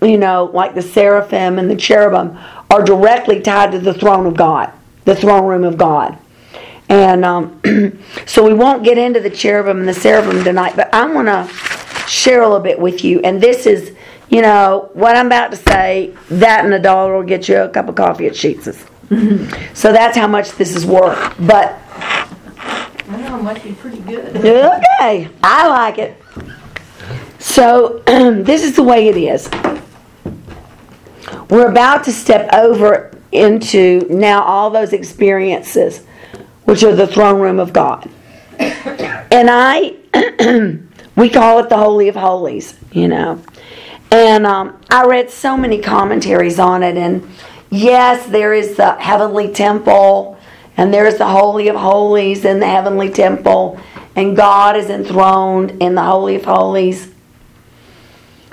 you 0.00 0.18
know, 0.18 0.50
like 0.52 0.74
the 0.74 0.82
seraphim 0.82 1.58
and 1.58 1.70
the 1.70 1.76
cherubim, 1.76 2.38
are 2.70 2.82
directly 2.82 3.40
tied 3.40 3.72
to 3.72 3.78
the 3.78 3.94
throne 3.94 4.26
of 4.26 4.36
God, 4.36 4.72
the 5.04 5.16
throne 5.16 5.46
room 5.46 5.64
of 5.64 5.76
God. 5.76 6.18
And 6.88 7.24
um, 7.24 7.60
so 8.26 8.44
we 8.44 8.54
won't 8.54 8.84
get 8.84 8.98
into 8.98 9.20
the 9.20 9.30
cherubim 9.30 9.80
and 9.80 9.88
the 9.88 9.94
seraphim 9.94 10.44
tonight, 10.44 10.74
but 10.76 10.92
I 10.94 11.06
want 11.06 11.28
to 11.28 12.08
share 12.08 12.42
a 12.42 12.46
little 12.46 12.60
bit 12.60 12.78
with 12.78 13.04
you. 13.04 13.20
And 13.20 13.40
this 13.40 13.66
is, 13.66 13.94
you 14.28 14.42
know, 14.42 14.90
what 14.92 15.16
I'm 15.16 15.26
about 15.26 15.50
to 15.52 15.56
say, 15.56 16.14
that 16.30 16.64
and 16.64 16.74
a 16.74 16.78
dollar 16.78 17.16
will 17.16 17.22
get 17.22 17.48
you 17.48 17.62
a 17.62 17.68
cup 17.68 17.88
of 17.88 17.94
coffee 17.94 18.26
at 18.26 18.36
Sheetz's. 18.36 18.91
so 19.74 19.92
that's 19.92 20.16
how 20.16 20.26
much 20.26 20.52
this 20.52 20.74
is 20.74 20.86
worth. 20.86 21.34
But 21.40 21.78
I 23.08 23.40
might 23.40 23.62
be 23.62 23.72
pretty 23.72 24.00
good. 24.00 24.36
Okay, 25.02 25.28
I 25.42 25.68
like 25.68 25.98
it. 25.98 26.22
So, 27.38 28.02
this 28.06 28.62
is 28.62 28.76
the 28.76 28.82
way 28.82 29.08
it 29.08 29.16
is. 29.16 29.50
We're 31.50 31.68
about 31.68 32.04
to 32.04 32.12
step 32.12 32.52
over 32.52 33.10
into 33.32 34.06
now 34.08 34.42
all 34.42 34.70
those 34.70 34.92
experiences, 34.92 36.04
which 36.64 36.84
are 36.84 36.94
the 36.94 37.06
throne 37.06 37.40
room 37.40 37.58
of 37.58 37.72
God. 37.72 38.08
And 39.32 39.48
I 39.50 39.94
we 41.16 41.30
call 41.30 41.58
it 41.60 41.70
the 41.70 41.76
Holy 41.78 42.08
of 42.08 42.16
Holies, 42.16 42.78
you 42.92 43.08
know. 43.08 43.42
And 44.10 44.46
um, 44.46 44.78
I 44.90 45.06
read 45.06 45.30
so 45.30 45.56
many 45.56 45.80
commentaries 45.80 46.58
on 46.58 46.82
it, 46.82 46.98
and 46.98 47.26
yes, 47.72 48.26
there 48.26 48.52
is 48.52 48.76
the 48.76 48.92
heavenly 48.92 49.52
temple, 49.52 50.38
and 50.76 50.94
there's 50.94 51.16
the 51.16 51.26
Holy 51.26 51.68
of 51.68 51.76
Holies 51.76 52.44
in 52.44 52.60
the 52.60 52.66
heavenly 52.66 53.10
temple, 53.10 53.80
and 54.14 54.36
God 54.36 54.76
is 54.76 54.90
enthroned 54.90 55.82
in 55.82 55.94
the 55.94 56.02
Holy 56.02 56.36
of 56.36 56.44
Holies. 56.44 57.12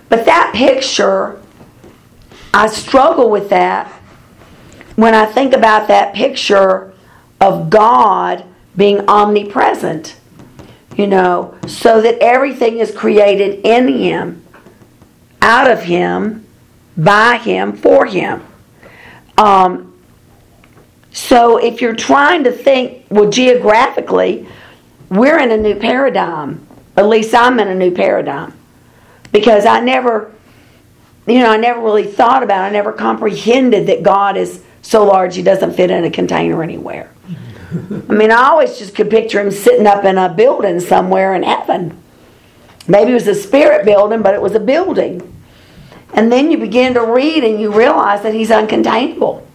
But 0.08 0.26
that 0.26 0.54
picture, 0.56 1.40
I 2.54 2.68
struggle 2.68 3.30
with 3.30 3.50
that 3.50 3.92
when 4.96 5.14
I 5.14 5.26
think 5.26 5.54
about 5.54 5.88
that 5.88 6.14
picture 6.16 6.92
of 7.40 7.70
God 7.70 8.44
being 8.76 9.08
omnipresent, 9.08 10.18
you 10.96 11.08
know, 11.08 11.58
so 11.68 12.02
that 12.02 12.18
everything 12.20 12.80
is 12.80 12.92
created 12.92 13.66
in 13.66 13.88
Him, 13.88 14.44
out 15.42 15.70
of 15.70 15.84
Him, 15.84 16.46
by 16.98 17.38
Him, 17.38 17.74
for 17.78 18.06
Him. 18.06 18.42
Um, 19.40 19.94
so 21.12 21.58
if 21.58 21.82
you're 21.82 21.96
trying 21.96 22.44
to 22.44 22.52
think, 22.52 23.06
well, 23.10 23.30
geographically, 23.30 24.48
we're 25.10 25.40
in 25.40 25.50
a 25.52 25.58
new 25.58 25.76
paradigm. 25.76 26.68
At 26.98 27.08
least 27.08 27.34
I'm 27.34 27.60
in 27.60 27.70
a 27.70 27.76
new 27.76 27.92
paradigm. 27.92 28.54
Because 29.32 29.66
I 29.66 29.80
never, 29.80 30.34
you 31.26 31.40
know, 31.40 31.52
I 31.52 31.58
never 31.58 31.80
really 31.80 32.06
thought 32.06 32.44
about, 32.44 32.66
It. 32.66 32.68
I 32.68 32.72
never 32.72 32.92
comprehended 32.92 33.88
that 33.88 34.04
God 34.04 34.36
is 34.36 34.62
so 34.82 35.06
large 35.06 35.36
he 35.36 35.42
doesn't 35.42 35.74
fit 35.74 35.90
in 35.90 36.04
a 36.04 36.12
container 36.12 36.62
anywhere. 36.62 37.12
I 37.72 38.14
mean, 38.14 38.32
I 38.32 38.50
always 38.50 38.78
just 38.78 38.96
could 38.96 39.10
picture 39.10 39.40
him 39.40 39.52
sitting 39.52 39.88
up 39.88 40.04
in 40.04 40.18
a 40.18 40.28
building 40.34 40.80
somewhere 40.80 41.36
in 41.36 41.44
heaven. 41.44 42.02
Maybe 42.88 43.12
it 43.12 43.14
was 43.14 43.28
a 43.28 43.36
spirit 43.36 43.86
building, 43.86 44.22
but 44.22 44.34
it 44.34 44.42
was 44.42 44.56
a 44.56 44.60
building. 44.60 45.39
And 46.14 46.32
then 46.32 46.52
you 46.52 46.58
begin 46.58 46.94
to 46.96 47.02
read 47.02 47.44
and 47.44 47.60
you 47.60 47.72
realize 47.72 48.24
that 48.24 48.34
he's 48.34 48.50
uncontainable. 48.50 49.46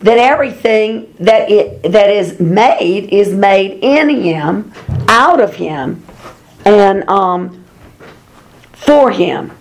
That 0.00 0.18
everything 0.18 1.12
that 1.18 1.50
it 1.50 1.82
that 1.92 2.08
is 2.08 2.38
made 2.38 3.12
is 3.12 3.34
made 3.34 3.82
in 3.82 4.08
him, 4.08 4.72
out 5.08 5.40
of 5.40 5.54
him, 5.54 6.04
and 6.64 7.08
um, 7.08 7.64
for 8.72 9.10
him. 9.10 9.52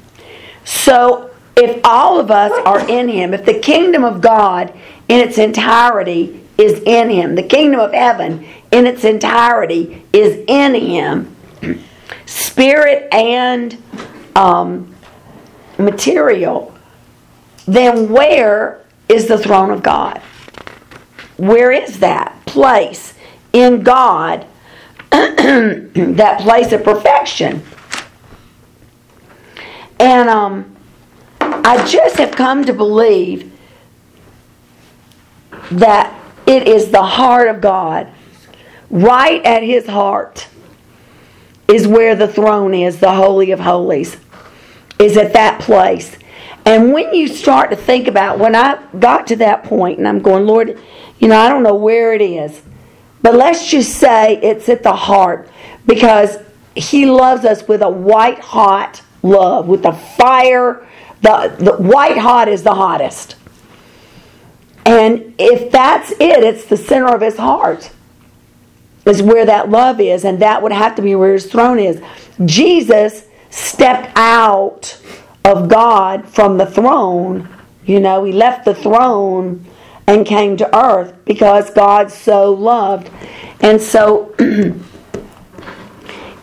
So 0.64 1.32
if 1.55 1.82
all 1.84 2.20
of 2.20 2.30
us 2.30 2.51
are 2.66 2.88
in 2.88 3.10
him, 3.10 3.34
if 3.34 3.45
the 3.45 3.60
kingdom 3.60 4.03
of 4.03 4.22
God 4.22 4.72
in 5.08 5.28
its 5.28 5.39
entirety 5.39 6.43
is 6.58 6.82
in 6.86 7.10
him, 7.10 7.34
the 7.34 7.43
kingdom 7.43 7.80
of 7.80 7.93
heaven 7.93 8.45
in 8.72 8.86
its 8.86 9.03
entirety 9.03 10.05
is 10.14 10.43
in 10.47 10.76
him, 10.76 11.36
spirit 12.28 13.08
and 13.12 13.82
um, 14.36 14.93
material, 15.78 16.73
then 17.67 18.09
where 18.09 18.84
is 19.09 19.28
the 19.28 19.38
throne 19.38 19.71
of 19.71 19.84
God? 19.84 20.19
Where 21.38 21.71
is 21.71 21.99
that 21.99 22.45
place 22.45 23.13
in 23.53 23.84
God, 23.84 24.45
that 25.11 26.39
place 26.41 26.71
of 26.71 26.84
perfection? 26.84 27.63
And 29.99 30.30
um, 30.30 30.75
I 31.41 31.86
just 31.88 32.17
have 32.17 32.32
come 32.32 32.65
to 32.65 32.73
believe 32.73 33.51
that 35.71 36.13
it 36.45 36.67
is 36.67 36.91
the 36.91 37.03
heart 37.03 37.47
of 37.49 37.61
God. 37.61 38.07
Right 38.89 39.43
at 39.45 39.63
his 39.63 39.86
heart 39.86 40.47
is 41.67 41.88
where 41.88 42.15
the 42.15 42.28
throne 42.28 42.73
is, 42.73 42.99
the 42.99 43.13
Holy 43.13 43.51
of 43.51 43.59
Holies, 43.59 44.17
is 45.00 45.18
at 45.18 45.34
that 45.34 45.62
place. 45.62 46.18
And 46.66 46.91
when 46.91 47.14
you 47.14 47.28
start 47.28 47.70
to 47.70 47.76
think 47.76 48.08
about, 48.08 48.39
when 48.39 48.56
I 48.56 48.84
got 49.00 49.28
to 49.28 49.38
that 49.38 49.64
point 49.64 50.00
and 50.00 50.08
I'm 50.08 50.20
going, 50.20 50.45
Lord, 50.45 50.80
you 51.20 51.28
know, 51.28 51.39
I 51.39 51.50
don't 51.50 51.64
know 51.64 51.76
where 51.76 52.14
it 52.14 52.22
is, 52.22 52.62
but 53.22 53.36
let's 53.36 53.70
just 53.70 53.95
say 53.95 54.38
it's 54.41 54.68
at 54.70 54.84
the 54.84 54.93
heart 54.93 55.50
because 55.86 56.38
he 56.76 57.06
loves 57.06 57.45
us 57.45 57.68
with 57.68 57.82
a 57.82 57.89
white 57.89 58.39
hot 58.39 59.02
love, 59.24 59.68
with 59.68 59.86
a 59.86 59.93
fire. 59.93 60.86
The, 61.22 61.56
the 61.58 61.74
white 61.78 62.18
hot 62.18 62.48
is 62.48 62.64
the 62.64 62.76
hottest. 62.76 63.36
And 64.86 65.36
if 65.38 65.72
that's 65.72 66.12
it, 66.12 66.43
it's 66.43 66.66
the 66.66 66.78
center 66.78 67.14
of 67.14 67.22
his 67.22 67.38
heart, 67.38 67.91
is 69.06 69.22
where 69.22 69.45
that 69.45 69.70
love 69.70 70.00
is, 70.00 70.24
and 70.24 70.41
that 70.41 70.62
would 70.62 70.72
have 70.72 70.95
to 70.95 71.02
be 71.02 71.16
where 71.16 71.34
his 71.34 71.45
throne 71.45 71.80
is. 71.80 72.02
Jesus 72.45 73.26
stepped 73.58 74.12
out 74.16 75.01
of 75.43 75.68
God 75.68 76.28
from 76.28 76.58
the 76.58 76.66
throne. 76.66 77.49
You 77.86 77.99
know, 77.99 78.24
he 78.24 78.32
left 78.32 78.66
the 78.66 78.76
throne 78.76 79.66
and 80.05 80.26
came 80.26 80.55
to 80.58 80.78
earth 80.78 81.14
because 81.26 81.70
God 81.72 82.12
so 82.12 82.53
loved. 82.53 83.10
And 83.60 83.82
so, 83.82 84.36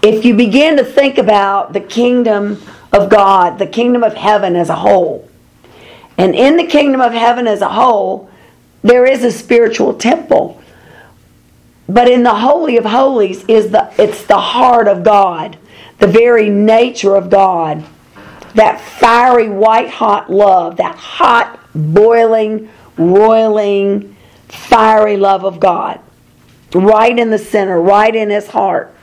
if 0.03 0.25
you 0.25 0.35
begin 0.35 0.77
to 0.77 0.85
think 0.85 1.19
about 1.19 1.73
the 1.73 1.81
kingdom 1.81 2.61
of 2.93 3.11
God, 3.11 3.59
the 3.59 3.67
kingdom 3.67 4.03
of 4.03 4.15
heaven 4.15 4.57
as 4.57 4.69
a 4.69 4.77
whole, 4.77 5.29
and 6.19 6.35
in 6.35 6.57
the 6.57 6.67
kingdom 6.67 7.01
of 7.01 7.12
heaven 7.12 7.47
as 7.47 7.61
a 7.61 7.69
whole, 7.69 8.31
there 8.83 9.07
is 9.07 9.25
a 9.25 9.33
spiritual 9.33 9.95
temple. 9.95 10.61
But 11.89 12.11
in 12.11 12.23
the 12.23 12.35
holy 12.35 12.77
of 12.77 12.85
holies 12.85 13.45
is 13.47 13.71
the 13.71 13.93
it's 13.99 14.25
the 14.25 14.39
heart 14.39 14.89
of 14.89 15.05
God, 15.05 15.59
the 15.99 16.07
very 16.07 16.51
nature 16.51 17.16
of 17.16 17.30
God. 17.30 17.84
That 18.55 18.80
fiery 18.80 19.49
white 19.49 19.90
hot 19.90 20.30
love, 20.30 20.76
that 20.76 20.97
hot 20.97 21.59
boiling, 21.74 22.68
roiling, 22.97 24.16
fiery 24.49 25.16
love 25.16 25.45
of 25.45 25.59
God. 25.59 26.01
Right 26.74 27.16
in 27.18 27.30
the 27.30 27.38
center, 27.38 27.80
right 27.80 28.14
in 28.14 28.30
his 28.30 28.49
heart. 28.49 28.95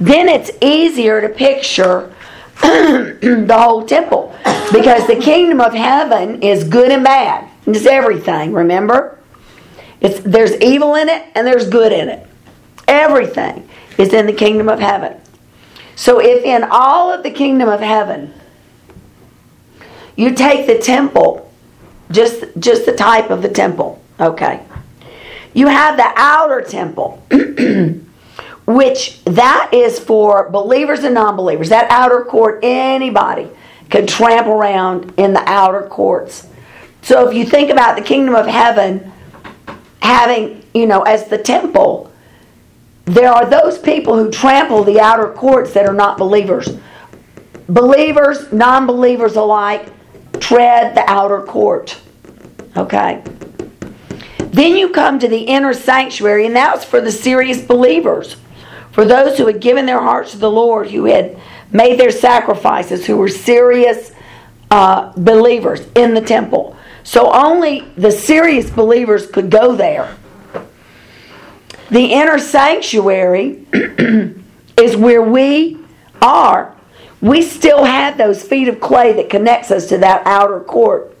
Then 0.00 0.28
it's 0.28 0.50
easier 0.60 1.20
to 1.20 1.28
picture 1.28 2.12
the 2.62 3.56
whole 3.56 3.84
temple 3.84 4.34
because 4.72 5.06
the 5.06 5.16
kingdom 5.16 5.60
of 5.60 5.74
heaven 5.74 6.42
is 6.42 6.64
good 6.64 6.90
and 6.90 7.04
bad. 7.04 7.48
It's 7.66 7.86
everything, 7.86 8.52
remember? 8.52 9.18
It's, 10.00 10.18
there's 10.20 10.52
evil 10.60 10.96
in 10.96 11.08
it 11.08 11.26
and 11.34 11.46
there's 11.46 11.68
good 11.68 11.92
in 11.92 12.08
it. 12.08 12.26
Everything 12.88 13.68
is 13.98 14.12
in 14.12 14.26
the 14.26 14.32
kingdom 14.32 14.68
of 14.68 14.80
heaven. 14.80 15.21
So 15.96 16.20
if 16.20 16.44
in 16.44 16.64
all 16.70 17.12
of 17.12 17.22
the 17.22 17.30
kingdom 17.30 17.68
of 17.68 17.80
heaven 17.80 18.32
you 20.16 20.34
take 20.34 20.66
the 20.66 20.78
temple, 20.78 21.50
just 22.10 22.44
just 22.58 22.86
the 22.86 22.94
type 22.94 23.30
of 23.30 23.42
the 23.42 23.48
temple, 23.48 24.02
okay. 24.20 24.62
You 25.54 25.66
have 25.66 25.96
the 25.96 26.10
outer 26.16 26.62
temple, 26.62 27.22
which 28.66 29.22
that 29.24 29.70
is 29.72 29.98
for 29.98 30.48
believers 30.50 31.04
and 31.04 31.14
non-believers. 31.14 31.68
That 31.68 31.90
outer 31.90 32.24
court, 32.24 32.60
anybody 32.62 33.48
can 33.90 34.06
tramp 34.06 34.46
around 34.46 35.12
in 35.18 35.34
the 35.34 35.42
outer 35.46 35.82
courts. 35.82 36.46
So 37.02 37.28
if 37.28 37.34
you 37.34 37.44
think 37.44 37.70
about 37.70 37.96
the 37.96 38.02
kingdom 38.02 38.34
of 38.34 38.46
heaven 38.46 39.12
having, 40.00 40.64
you 40.72 40.86
know, 40.86 41.02
as 41.02 41.28
the 41.28 41.38
temple, 41.38 42.11
there 43.04 43.32
are 43.32 43.48
those 43.48 43.78
people 43.78 44.16
who 44.16 44.30
trample 44.30 44.84
the 44.84 45.00
outer 45.00 45.28
courts 45.28 45.72
that 45.74 45.86
are 45.86 45.94
not 45.94 46.18
believers. 46.18 46.68
Believers, 47.68 48.52
non 48.52 48.86
believers 48.86 49.36
alike, 49.36 49.90
tread 50.40 50.94
the 50.94 51.04
outer 51.10 51.42
court. 51.42 51.98
Okay? 52.76 53.22
Then 54.38 54.76
you 54.76 54.90
come 54.90 55.18
to 55.18 55.28
the 55.28 55.42
inner 55.42 55.72
sanctuary, 55.72 56.46
and 56.46 56.54
that's 56.54 56.84
for 56.84 57.00
the 57.00 57.10
serious 57.10 57.62
believers. 57.62 58.36
For 58.92 59.04
those 59.04 59.38
who 59.38 59.46
had 59.46 59.60
given 59.60 59.86
their 59.86 60.00
hearts 60.00 60.32
to 60.32 60.38
the 60.38 60.50
Lord, 60.50 60.90
who 60.90 61.06
had 61.06 61.40
made 61.72 61.98
their 61.98 62.10
sacrifices, 62.10 63.06
who 63.06 63.16
were 63.16 63.28
serious 63.28 64.12
uh, 64.70 65.12
believers 65.16 65.86
in 65.94 66.14
the 66.14 66.20
temple. 66.20 66.76
So 67.02 67.32
only 67.32 67.90
the 67.96 68.12
serious 68.12 68.70
believers 68.70 69.26
could 69.26 69.50
go 69.50 69.74
there. 69.74 70.16
The 71.92 72.06
inner 72.06 72.38
sanctuary 72.38 73.66
is 74.78 74.96
where 74.96 75.20
we 75.20 75.76
are. 76.22 76.74
We 77.20 77.42
still 77.42 77.84
have 77.84 78.16
those 78.16 78.42
feet 78.42 78.68
of 78.68 78.80
clay 78.80 79.12
that 79.12 79.28
connects 79.28 79.70
us 79.70 79.90
to 79.90 79.98
that 79.98 80.26
outer 80.26 80.60
court. 80.60 81.14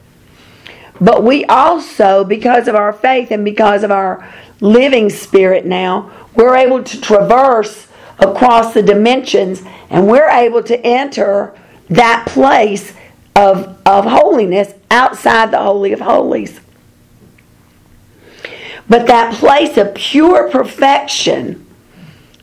But 0.98 1.24
we 1.24 1.44
also, 1.44 2.24
because 2.24 2.68
of 2.68 2.74
our 2.74 2.94
faith 2.94 3.30
and 3.30 3.44
because 3.44 3.84
of 3.84 3.90
our 3.90 4.26
living 4.62 5.10
spirit 5.10 5.66
now, 5.66 6.10
we're 6.34 6.56
able 6.56 6.82
to 6.82 7.00
traverse 7.02 7.88
across 8.18 8.72
the 8.72 8.82
dimensions 8.82 9.62
and 9.90 10.08
we're 10.08 10.30
able 10.30 10.62
to 10.62 10.80
enter 10.86 11.54
that 11.90 12.24
place 12.28 12.94
of, 13.36 13.78
of 13.84 14.06
holiness 14.06 14.72
outside 14.90 15.50
the 15.50 15.60
Holy 15.60 15.92
of 15.92 16.00
Holies. 16.00 16.60
But 18.88 19.06
that 19.06 19.34
place 19.34 19.76
of 19.76 19.94
pure 19.94 20.50
perfection, 20.50 21.66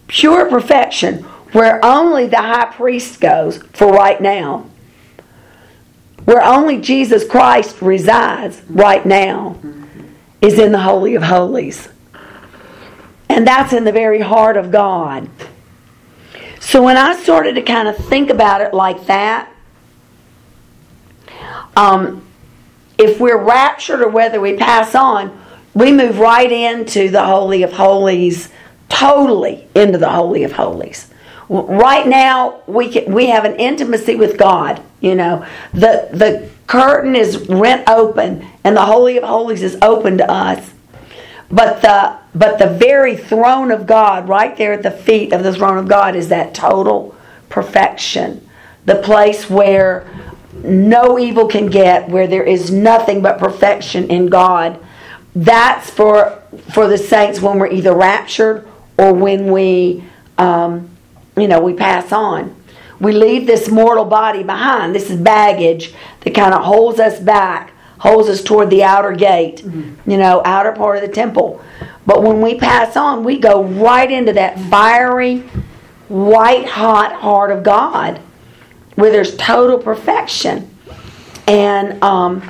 pure 0.08 0.50
perfection, 0.50 1.24
where 1.52 1.84
only 1.84 2.28
the 2.28 2.38
high 2.38 2.72
priest 2.74 3.20
goes 3.20 3.58
for 3.74 3.92
right 3.92 4.20
now, 4.22 4.70
where 6.26 6.44
only 6.44 6.80
Jesus 6.80 7.28
Christ 7.28 7.82
resides 7.82 8.62
right 8.70 9.06
now, 9.06 9.58
is 10.42 10.60
in 10.60 10.72
the 10.72 10.80
Holy 10.80 11.16
of 11.16 11.24
Holies. 11.24 11.90
And 13.28 13.46
that's 13.46 13.74
in 13.74 13.84
the 13.84 13.92
very 13.92 14.22
heart 14.22 14.58
of 14.58 14.72
God. 14.72 15.30
So 16.60 16.84
when 16.84 16.98
I 16.98 17.16
started 17.16 17.56
to 17.56 17.62
kind 17.62 17.88
of 17.88 17.96
think 17.96 18.30
about 18.30 18.62
it 18.62 18.74
like 18.74 19.06
that, 19.08 19.52
um, 21.76 22.26
if 22.98 23.20
we're 23.20 23.42
raptured 23.42 24.02
or 24.02 24.10
whether 24.10 24.42
we 24.42 24.56
pass 24.56 24.94
on, 24.94 25.40
we 25.74 25.92
move 25.92 26.20
right 26.20 26.52
into 26.52 27.10
the 27.10 27.24
Holy 27.24 27.64
of 27.64 27.74
Holies, 27.74 28.50
totally 28.90 29.68
into 29.76 29.98
the 29.98 30.10
Holy 30.10 30.44
of 30.44 30.54
Holies. 30.54 31.10
Right 31.48 32.08
now, 32.08 32.62
we 32.68 32.90
can, 32.90 33.12
we 33.12 33.28
have 33.28 33.46
an 33.46 33.56
intimacy 33.56 34.16
with 34.16 34.38
God. 34.38 34.82
You 35.02 35.16
know, 35.16 35.46
the 35.74 36.10
the 36.12 36.50
curtain 36.68 37.16
is 37.16 37.50
rent 37.50 37.88
open, 37.90 38.46
and 38.64 38.76
the 38.76 38.86
Holy 38.86 39.18
of 39.18 39.24
Holies 39.24 39.64
is 39.64 39.78
open 39.82 40.18
to 40.20 40.30
us. 40.30 40.74
But 41.50 41.82
the 41.82 42.18
but 42.36 42.60
the 42.60 42.68
very 42.68 43.18
throne 43.18 43.72
of 43.72 43.88
God, 43.88 44.28
right 44.28 44.56
there 44.56 44.74
at 44.74 44.84
the 44.84 44.92
feet 44.92 45.34
of 45.34 45.44
the 45.44 45.54
throne 45.54 45.78
of 45.78 45.88
God, 45.88 46.16
is 46.16 46.30
that 46.30 46.54
total 46.54 47.16
perfection, 47.50 48.48
the 48.86 48.96
place 48.96 49.50
where 49.50 50.08
no 50.54 51.18
evil 51.18 51.48
can 51.48 51.68
get, 51.68 52.10
where 52.10 52.28
there 52.28 52.44
is 52.44 52.70
nothing 52.70 53.22
but 53.22 53.40
perfection 53.40 54.08
in 54.10 54.28
God. 54.28 54.80
That's 55.36 55.90
for 55.90 56.42
for 56.72 56.88
the 56.88 56.98
saints 56.98 57.42
when 57.42 57.60
we're 57.60 57.72
either 57.72 57.94
raptured 57.94 58.68
or 58.98 59.14
when 59.14 59.52
we, 59.52 60.04
um, 60.38 60.90
you 61.38 61.48
know, 61.48 61.62
we 61.62 61.74
pass 61.74 62.12
on. 62.12 62.56
We 63.00 63.14
leave 63.14 63.48
this 63.48 63.70
mortal 63.70 64.06
body 64.06 64.44
behind. 64.44 64.94
This 64.94 65.10
is 65.10 65.20
baggage 65.20 65.94
that 66.22 66.36
kind 66.36 66.54
of 66.54 66.64
holds 66.64 67.00
us 67.00 67.20
back, 67.20 67.72
holds 68.00 68.28
us 68.28 68.44
toward 68.44 68.70
the 68.70 68.84
outer 68.84 69.14
gate, 69.14 69.64
you 69.64 70.18
know, 70.18 70.42
outer 70.44 70.74
part 70.74 70.98
of 70.98 71.04
the 71.04 71.14
temple. 71.14 71.64
But 72.06 72.24
when 72.24 72.42
we 72.42 72.56
pass 72.56 72.98
on, 72.98 73.24
we 73.24 73.40
go 73.40 73.64
right 73.64 74.12
into 74.12 74.34
that 74.34 74.60
fiery, 74.60 75.40
white 76.10 76.68
hot 76.68 77.14
heart 77.14 77.52
of 77.52 77.64
God 77.64 78.20
where 78.96 79.12
there's 79.12 79.38
total 79.38 79.78
perfection. 79.78 80.70
And, 81.48 82.04
um, 82.04 82.42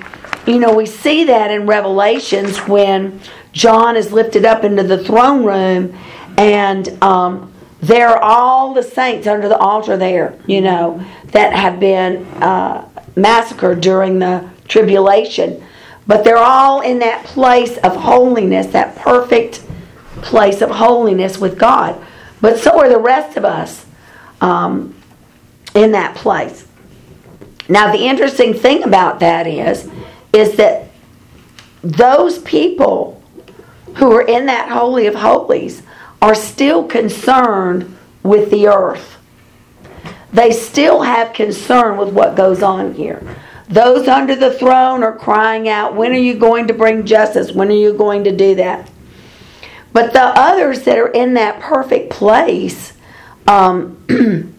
you 0.49 0.59
know, 0.59 0.73
we 0.73 0.87
see 0.87 1.25
that 1.25 1.51
in 1.51 1.67
Revelations 1.67 2.57
when 2.59 3.21
John 3.51 3.95
is 3.95 4.11
lifted 4.11 4.45
up 4.45 4.63
into 4.63 4.81
the 4.81 5.03
throne 5.03 5.45
room 5.45 5.95
and 6.37 7.01
um, 7.03 7.53
there 7.81 8.09
are 8.09 8.19
all 8.19 8.73
the 8.73 8.81
saints 8.81 9.27
under 9.27 9.47
the 9.47 9.57
altar 9.57 9.95
there, 9.95 10.37
you 10.47 10.61
know, 10.61 11.05
that 11.27 11.53
have 11.53 11.79
been 11.79 12.25
uh, 12.41 12.87
massacred 13.15 13.79
during 13.79 14.17
the 14.17 14.49
tribulation. 14.67 15.63
But 16.07 16.23
they're 16.23 16.37
all 16.37 16.81
in 16.81 16.97
that 16.99 17.25
place 17.25 17.77
of 17.77 17.95
holiness, 17.95 18.67
that 18.67 18.95
perfect 18.95 19.63
place 20.23 20.61
of 20.61 20.71
holiness 20.71 21.37
with 21.37 21.59
God. 21.59 22.03
But 22.41 22.57
so 22.57 22.79
are 22.79 22.89
the 22.89 22.97
rest 22.97 23.37
of 23.37 23.45
us 23.45 23.85
um, 24.41 24.95
in 25.75 25.91
that 25.91 26.15
place. 26.15 26.65
Now, 27.67 27.91
the 27.91 27.99
interesting 27.99 28.55
thing 28.55 28.81
about 28.83 29.19
that 29.19 29.45
is, 29.45 29.87
is 30.33 30.55
that 30.57 30.89
those 31.83 32.39
people 32.39 33.21
who 33.95 34.11
are 34.11 34.27
in 34.27 34.45
that 34.45 34.69
holy 34.69 35.07
of 35.07 35.15
holies 35.15 35.81
are 36.21 36.35
still 36.35 36.83
concerned 36.83 37.97
with 38.23 38.51
the 38.51 38.67
earth. 38.67 39.17
They 40.31 40.51
still 40.51 41.01
have 41.01 41.33
concern 41.33 41.97
with 41.97 42.09
what 42.09 42.35
goes 42.35 42.61
on 42.61 42.93
here. 42.93 43.23
Those 43.67 44.07
under 44.07 44.35
the 44.35 44.53
throne 44.53 45.03
are 45.03 45.15
crying 45.15 45.69
out, 45.69 45.95
When 45.95 46.11
are 46.11 46.15
you 46.15 46.35
going 46.35 46.67
to 46.67 46.73
bring 46.73 47.05
justice? 47.05 47.51
When 47.51 47.69
are 47.69 47.75
you 47.75 47.93
going 47.93 48.23
to 48.25 48.35
do 48.35 48.55
that? 48.55 48.89
But 49.93 50.13
the 50.13 50.21
others 50.21 50.83
that 50.83 50.97
are 50.97 51.07
in 51.07 51.33
that 51.35 51.59
perfect 51.59 52.11
place 52.11 52.93
um, 53.47 54.03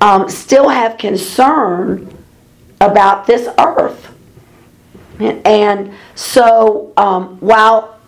um, 0.00 0.28
still 0.28 0.68
have 0.68 0.96
concern 0.98 2.11
about 2.90 3.26
this 3.26 3.48
earth. 3.58 4.14
And, 5.18 5.94
so 6.14 6.92
um, 6.96 7.38
while 7.38 7.98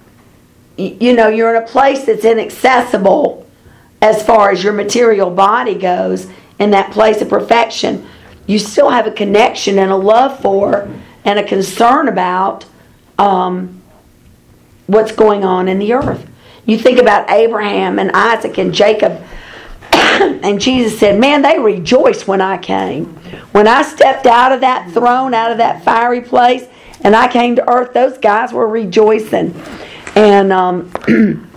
you 0.76 1.14
know 1.14 1.28
you're 1.28 1.54
in 1.54 1.62
a 1.62 1.66
place 1.66 2.04
that's 2.04 2.24
inaccessible 2.24 3.46
as 4.02 4.22
far 4.22 4.50
as 4.50 4.62
your 4.62 4.72
material 4.72 5.30
body 5.30 5.74
goes 5.74 6.26
in 6.58 6.70
that 6.72 6.92
place 6.92 7.22
of 7.22 7.28
perfection 7.28 8.06
you 8.46 8.58
still 8.58 8.90
have 8.90 9.06
a 9.06 9.10
connection 9.10 9.78
and 9.78 9.90
a 9.90 9.96
love 9.96 10.40
for 10.40 10.88
and 11.24 11.38
a 11.38 11.44
concern 11.44 12.08
about 12.08 12.66
um, 13.18 13.80
what's 14.86 15.12
going 15.12 15.44
on 15.44 15.68
in 15.68 15.78
the 15.78 15.94
earth. 15.94 16.28
You 16.66 16.78
think 16.78 16.98
about 16.98 17.30
Abraham 17.30 17.98
and 17.98 18.10
Isaac 18.12 18.58
and 18.58 18.74
Jacob, 18.74 19.22
and 19.92 20.60
Jesus 20.60 20.98
said, 20.98 21.18
Man, 21.18 21.42
they 21.42 21.58
rejoiced 21.58 22.28
when 22.28 22.40
I 22.40 22.58
came. 22.58 23.18
When 23.52 23.68
I 23.68 23.82
stepped 23.82 24.26
out 24.26 24.52
of 24.52 24.60
that 24.60 24.90
throne, 24.92 25.34
out 25.34 25.50
of 25.50 25.58
that 25.58 25.84
fiery 25.84 26.20
place, 26.20 26.66
and 27.00 27.14
I 27.14 27.28
came 27.28 27.56
to 27.56 27.70
earth, 27.70 27.92
those 27.92 28.18
guys 28.18 28.52
were 28.52 28.68
rejoicing. 28.68 29.54
And 30.14 30.52
um, 30.52 30.90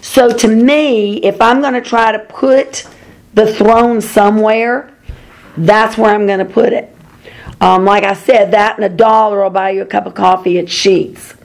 so 0.00 0.36
to 0.36 0.48
me, 0.48 1.16
if 1.22 1.40
I'm 1.40 1.60
going 1.60 1.74
to 1.74 1.80
try 1.80 2.12
to 2.12 2.18
put 2.18 2.86
the 3.34 3.52
throne 3.54 4.00
somewhere, 4.00 4.92
that's 5.56 5.96
where 5.96 6.14
I'm 6.14 6.26
going 6.26 6.40
to 6.40 6.44
put 6.44 6.72
it. 6.72 6.94
Um, 7.60 7.84
like 7.84 8.02
I 8.02 8.14
said, 8.14 8.50
that 8.52 8.76
and 8.76 8.84
a 8.84 8.88
dollar 8.88 9.42
will 9.42 9.50
buy 9.50 9.70
you 9.70 9.82
a 9.82 9.86
cup 9.86 10.06
of 10.06 10.14
coffee 10.14 10.58
at 10.58 10.64
Sheetz. 10.64 11.36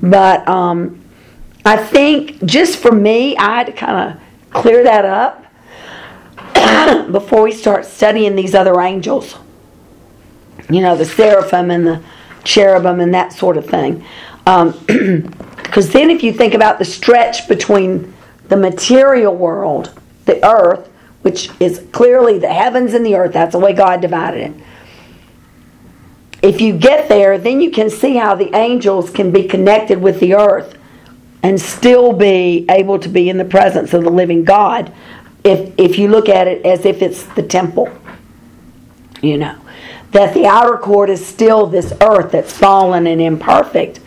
But 0.00 0.46
um, 0.46 1.02
I 1.64 1.76
think 1.76 2.44
just 2.44 2.78
for 2.78 2.92
me, 2.92 3.36
I 3.36 3.56
had 3.56 3.66
to 3.66 3.72
kind 3.72 4.14
of 4.14 4.52
clear 4.52 4.84
that 4.84 5.04
up 5.04 5.45
before 7.12 7.42
we 7.42 7.52
start 7.52 7.84
studying 7.84 8.36
these 8.36 8.54
other 8.54 8.80
angels. 8.80 9.36
You 10.70 10.80
know, 10.80 10.96
the 10.96 11.04
seraphim 11.04 11.70
and 11.70 11.86
the 11.86 12.02
cherubim 12.44 13.00
and 13.00 13.14
that 13.14 13.32
sort 13.32 13.56
of 13.56 13.66
thing. 13.66 14.04
Because 14.38 14.76
um, 14.86 15.92
then, 15.92 16.10
if 16.10 16.22
you 16.22 16.32
think 16.32 16.54
about 16.54 16.78
the 16.78 16.84
stretch 16.84 17.48
between 17.48 18.14
the 18.48 18.56
material 18.56 19.34
world, 19.34 19.98
the 20.24 20.44
earth, 20.46 20.88
which 21.22 21.50
is 21.58 21.84
clearly 21.90 22.38
the 22.38 22.52
heavens 22.52 22.94
and 22.94 23.04
the 23.04 23.16
earth. 23.16 23.32
That's 23.32 23.52
the 23.52 23.58
way 23.58 23.72
God 23.72 24.00
divided 24.00 24.50
it. 24.50 24.62
If 26.42 26.60
you 26.60 26.76
get 26.76 27.08
there, 27.08 27.38
then 27.38 27.60
you 27.60 27.70
can 27.70 27.90
see 27.90 28.14
how 28.16 28.36
the 28.36 28.54
angels 28.54 29.10
can 29.10 29.32
be 29.32 29.44
connected 29.44 30.00
with 30.00 30.20
the 30.20 30.34
earth 30.34 30.78
and 31.42 31.60
still 31.60 32.12
be 32.12 32.64
able 32.68 32.98
to 33.00 33.08
be 33.08 33.28
in 33.28 33.38
the 33.38 33.44
presence 33.44 33.92
of 33.92 34.04
the 34.04 34.10
living 34.10 34.44
God 34.44 34.92
if, 35.46 35.72
if 35.78 35.98
you 35.98 36.08
look 36.08 36.28
at 36.28 36.48
it 36.48 36.66
as 36.66 36.84
if 36.84 37.00
it's 37.02 37.22
the 37.34 37.42
temple. 37.42 37.88
You 39.22 39.38
know, 39.38 39.56
that 40.10 40.34
the 40.34 40.46
outer 40.46 40.76
court 40.76 41.08
is 41.08 41.24
still 41.24 41.66
this 41.66 41.92
earth 42.02 42.32
that's 42.32 42.52
fallen 42.52 43.06
and 43.06 43.20
imperfect. 43.20 44.00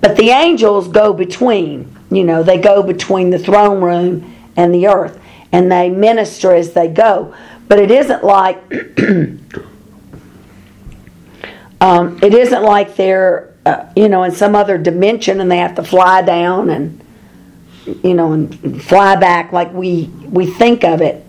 But 0.00 0.16
the 0.16 0.30
angels 0.30 0.88
go 0.88 1.12
between, 1.12 1.94
you 2.10 2.24
know, 2.24 2.42
they 2.42 2.58
go 2.58 2.82
between 2.82 3.30
the 3.30 3.38
throne 3.38 3.82
room 3.82 4.34
and 4.56 4.74
the 4.74 4.86
earth 4.86 5.20
and 5.52 5.70
they 5.70 5.90
minister 5.90 6.54
as 6.54 6.72
they 6.72 6.88
go. 6.88 7.34
But 7.68 7.78
it 7.78 7.90
isn't 7.90 8.24
like 8.24 8.56
um, 11.80 12.18
it 12.22 12.34
isn't 12.34 12.62
like 12.62 12.96
they're 12.96 13.54
uh, 13.66 13.86
you 13.96 14.08
know 14.08 14.22
in 14.24 14.32
some 14.32 14.54
other 14.54 14.76
dimension 14.78 15.40
and 15.40 15.50
they 15.50 15.58
have 15.58 15.74
to 15.76 15.82
fly 15.82 16.22
down 16.22 16.70
and 16.70 17.03
you 17.86 18.14
know 18.14 18.32
and 18.32 18.82
fly 18.82 19.16
back 19.16 19.52
like 19.52 19.72
we 19.72 20.10
we 20.28 20.46
think 20.46 20.84
of 20.84 21.00
it, 21.00 21.24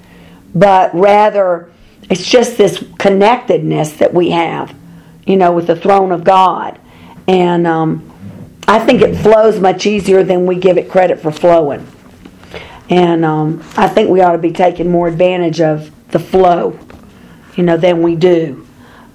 but 0.53 0.93
rather 0.93 1.71
it's 2.09 2.25
just 2.25 2.57
this 2.57 2.83
connectedness 2.99 3.93
that 3.93 4.13
we 4.13 4.29
have, 4.29 4.75
you 5.25 5.37
know, 5.37 5.51
with 5.51 5.67
the 5.67 5.75
throne 5.75 6.11
of 6.11 6.23
God, 6.23 6.79
and 7.27 7.65
um, 7.65 8.11
I 8.67 8.79
think 8.79 9.01
it 9.01 9.15
flows 9.15 9.59
much 9.59 9.85
easier 9.85 10.23
than 10.23 10.45
we 10.45 10.55
give 10.55 10.77
it 10.77 10.89
credit 10.89 11.19
for 11.19 11.31
flowing. 11.31 11.87
And 12.89 13.25
um, 13.25 13.63
I 13.75 13.87
think 13.87 14.09
we 14.09 14.21
ought 14.21 14.33
to 14.33 14.37
be 14.37 14.51
taking 14.51 14.91
more 14.91 15.07
advantage 15.07 15.61
of 15.61 15.91
the 16.11 16.19
flow, 16.19 16.79
you 17.55 17.63
know, 17.63 17.77
than 17.77 18.01
we 18.01 18.15
do. 18.15 18.67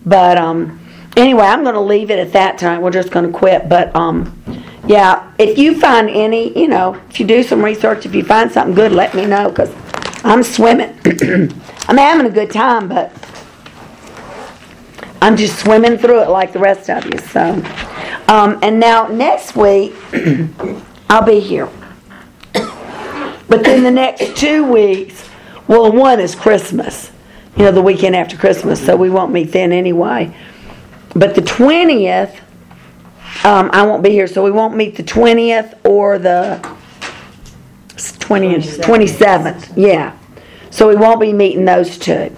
But 0.05 0.39
um, 0.39 0.81
anyway, 1.17 1.45
I'm 1.45 1.63
going 1.63 1.75
to 1.75 1.81
leave 1.81 2.11
it 2.11 2.19
at 2.19 2.33
that 2.33 2.59
time. 2.59 2.81
We're 2.81 2.91
just 2.91 3.11
going 3.11 3.31
to 3.31 3.37
quit. 3.37 3.69
But 3.69 3.95
um, 3.95 4.40
yeah, 4.91 5.33
if 5.39 5.57
you 5.57 5.79
find 5.79 6.11
any, 6.11 6.59
you 6.59 6.67
know, 6.67 7.01
if 7.11 7.21
you 7.21 7.27
do 7.27 7.45
some 7.45 7.65
research, 7.65 8.07
if 8.07 8.13
you 8.13 8.25
find 8.25 8.51
something 8.51 8.75
good, 8.75 8.91
let 8.91 9.15
me 9.15 9.25
know 9.25 9.49
because 9.49 9.73
I'm 10.25 10.43
swimming. 10.43 10.99
I'm 11.87 11.97
having 11.97 12.27
a 12.27 12.31
good 12.31 12.51
time, 12.51 12.89
but 12.89 13.13
I'm 15.23 15.37
just 15.37 15.61
swimming 15.61 15.97
through 15.97 16.23
it 16.23 16.29
like 16.29 16.53
the 16.53 16.59
rest 16.59 16.91
of 16.91 17.05
you. 17.05 17.21
So, 17.21 17.63
um, 18.27 18.59
and 18.63 18.81
now 18.81 19.07
next 19.07 19.55
week, 19.55 19.95
I'll 21.09 21.25
be 21.25 21.39
here. 21.39 21.69
But 22.53 23.63
then 23.63 23.85
the 23.85 23.93
next 23.93 24.37
two 24.37 24.65
weeks, 24.65 25.29
well, 25.69 25.93
one 25.93 26.19
is 26.19 26.35
Christmas, 26.35 27.13
you 27.57 27.63
know, 27.63 27.71
the 27.71 27.81
weekend 27.81 28.17
after 28.17 28.37
Christmas, 28.37 28.85
so 28.85 28.97
we 28.97 29.09
won't 29.09 29.31
meet 29.31 29.53
then 29.53 29.71
anyway. 29.71 30.37
But 31.15 31.37
the 31.37 31.43
20th, 31.43 32.41
um, 33.45 33.71
I 33.73 33.83
won't 33.83 34.03
be 34.03 34.11
here, 34.11 34.27
so 34.27 34.43
we 34.45 34.51
won't 34.51 34.77
meet 34.77 34.97
the 34.97 35.03
20th 35.03 35.79
or 35.85 36.19
the 36.19 36.61
20th, 37.97 38.79
27th. 38.81 39.73
Yeah. 39.77 40.17
So 40.71 40.89
we 40.89 40.97
won't 40.97 41.21
be 41.21 41.33
meeting 41.33 41.65
those 41.65 41.99
two. 41.99 42.37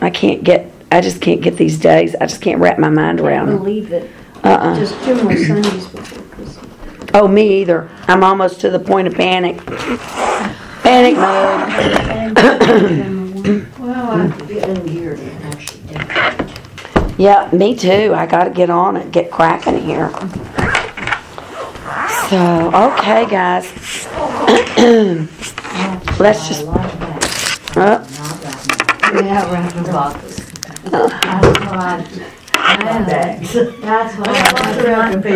I 0.00 0.10
can't 0.10 0.44
get, 0.44 0.70
I 0.92 1.00
just 1.00 1.20
can't 1.20 1.40
get 1.40 1.56
these 1.56 1.78
days. 1.78 2.14
I 2.20 2.26
just 2.26 2.40
can't 2.42 2.60
wrap 2.60 2.78
my 2.78 2.90
mind 2.90 3.20
around 3.20 3.48
them. 3.48 3.58
believe 3.58 3.88
that 3.90 4.04
Uh-uh. 4.44 4.76
just 4.76 4.94
two 5.04 5.22
more 5.22 5.36
Sundays 5.36 5.86
before 5.86 6.22
Christmas. 6.24 7.10
Oh, 7.14 7.26
me 7.28 7.60
either. 7.62 7.88
I'm 8.08 8.22
almost 8.22 8.60
to 8.60 8.70
the 8.70 8.78
point 8.78 9.06
of 9.08 9.14
panic. 9.14 9.58
Panic 10.82 11.16
mode. 11.16 13.12
Well, 13.78 14.10
I 14.10 14.26
have 14.26 14.38
to 14.38 14.46
get 14.54 14.68
in 14.68 14.88
here 14.88 15.14
to 15.14 15.22
actually 15.22 15.24
decorate. 15.24 15.25
Yeah, 17.18 17.48
me 17.52 17.74
too. 17.74 18.12
I 18.14 18.26
gotta 18.26 18.50
get 18.50 18.68
on 18.68 18.96
it, 18.96 19.10
get 19.10 19.30
cracking 19.30 19.80
here. 19.80 20.10
So, 22.28 22.70
okay, 22.74 23.24
guys. 23.30 23.72
Let's 26.18 26.48
just, 26.48 26.66
uh, 27.76 28.04
Yeah, 29.14 29.50
about 29.88 30.14
this. 33.06 33.52
That's 33.80 34.16
what 34.16 34.28
I, 34.28 34.32
That's 34.32 34.76
what 34.78 34.88
I 34.88 35.12
to 35.12 35.20
pay 35.22 35.34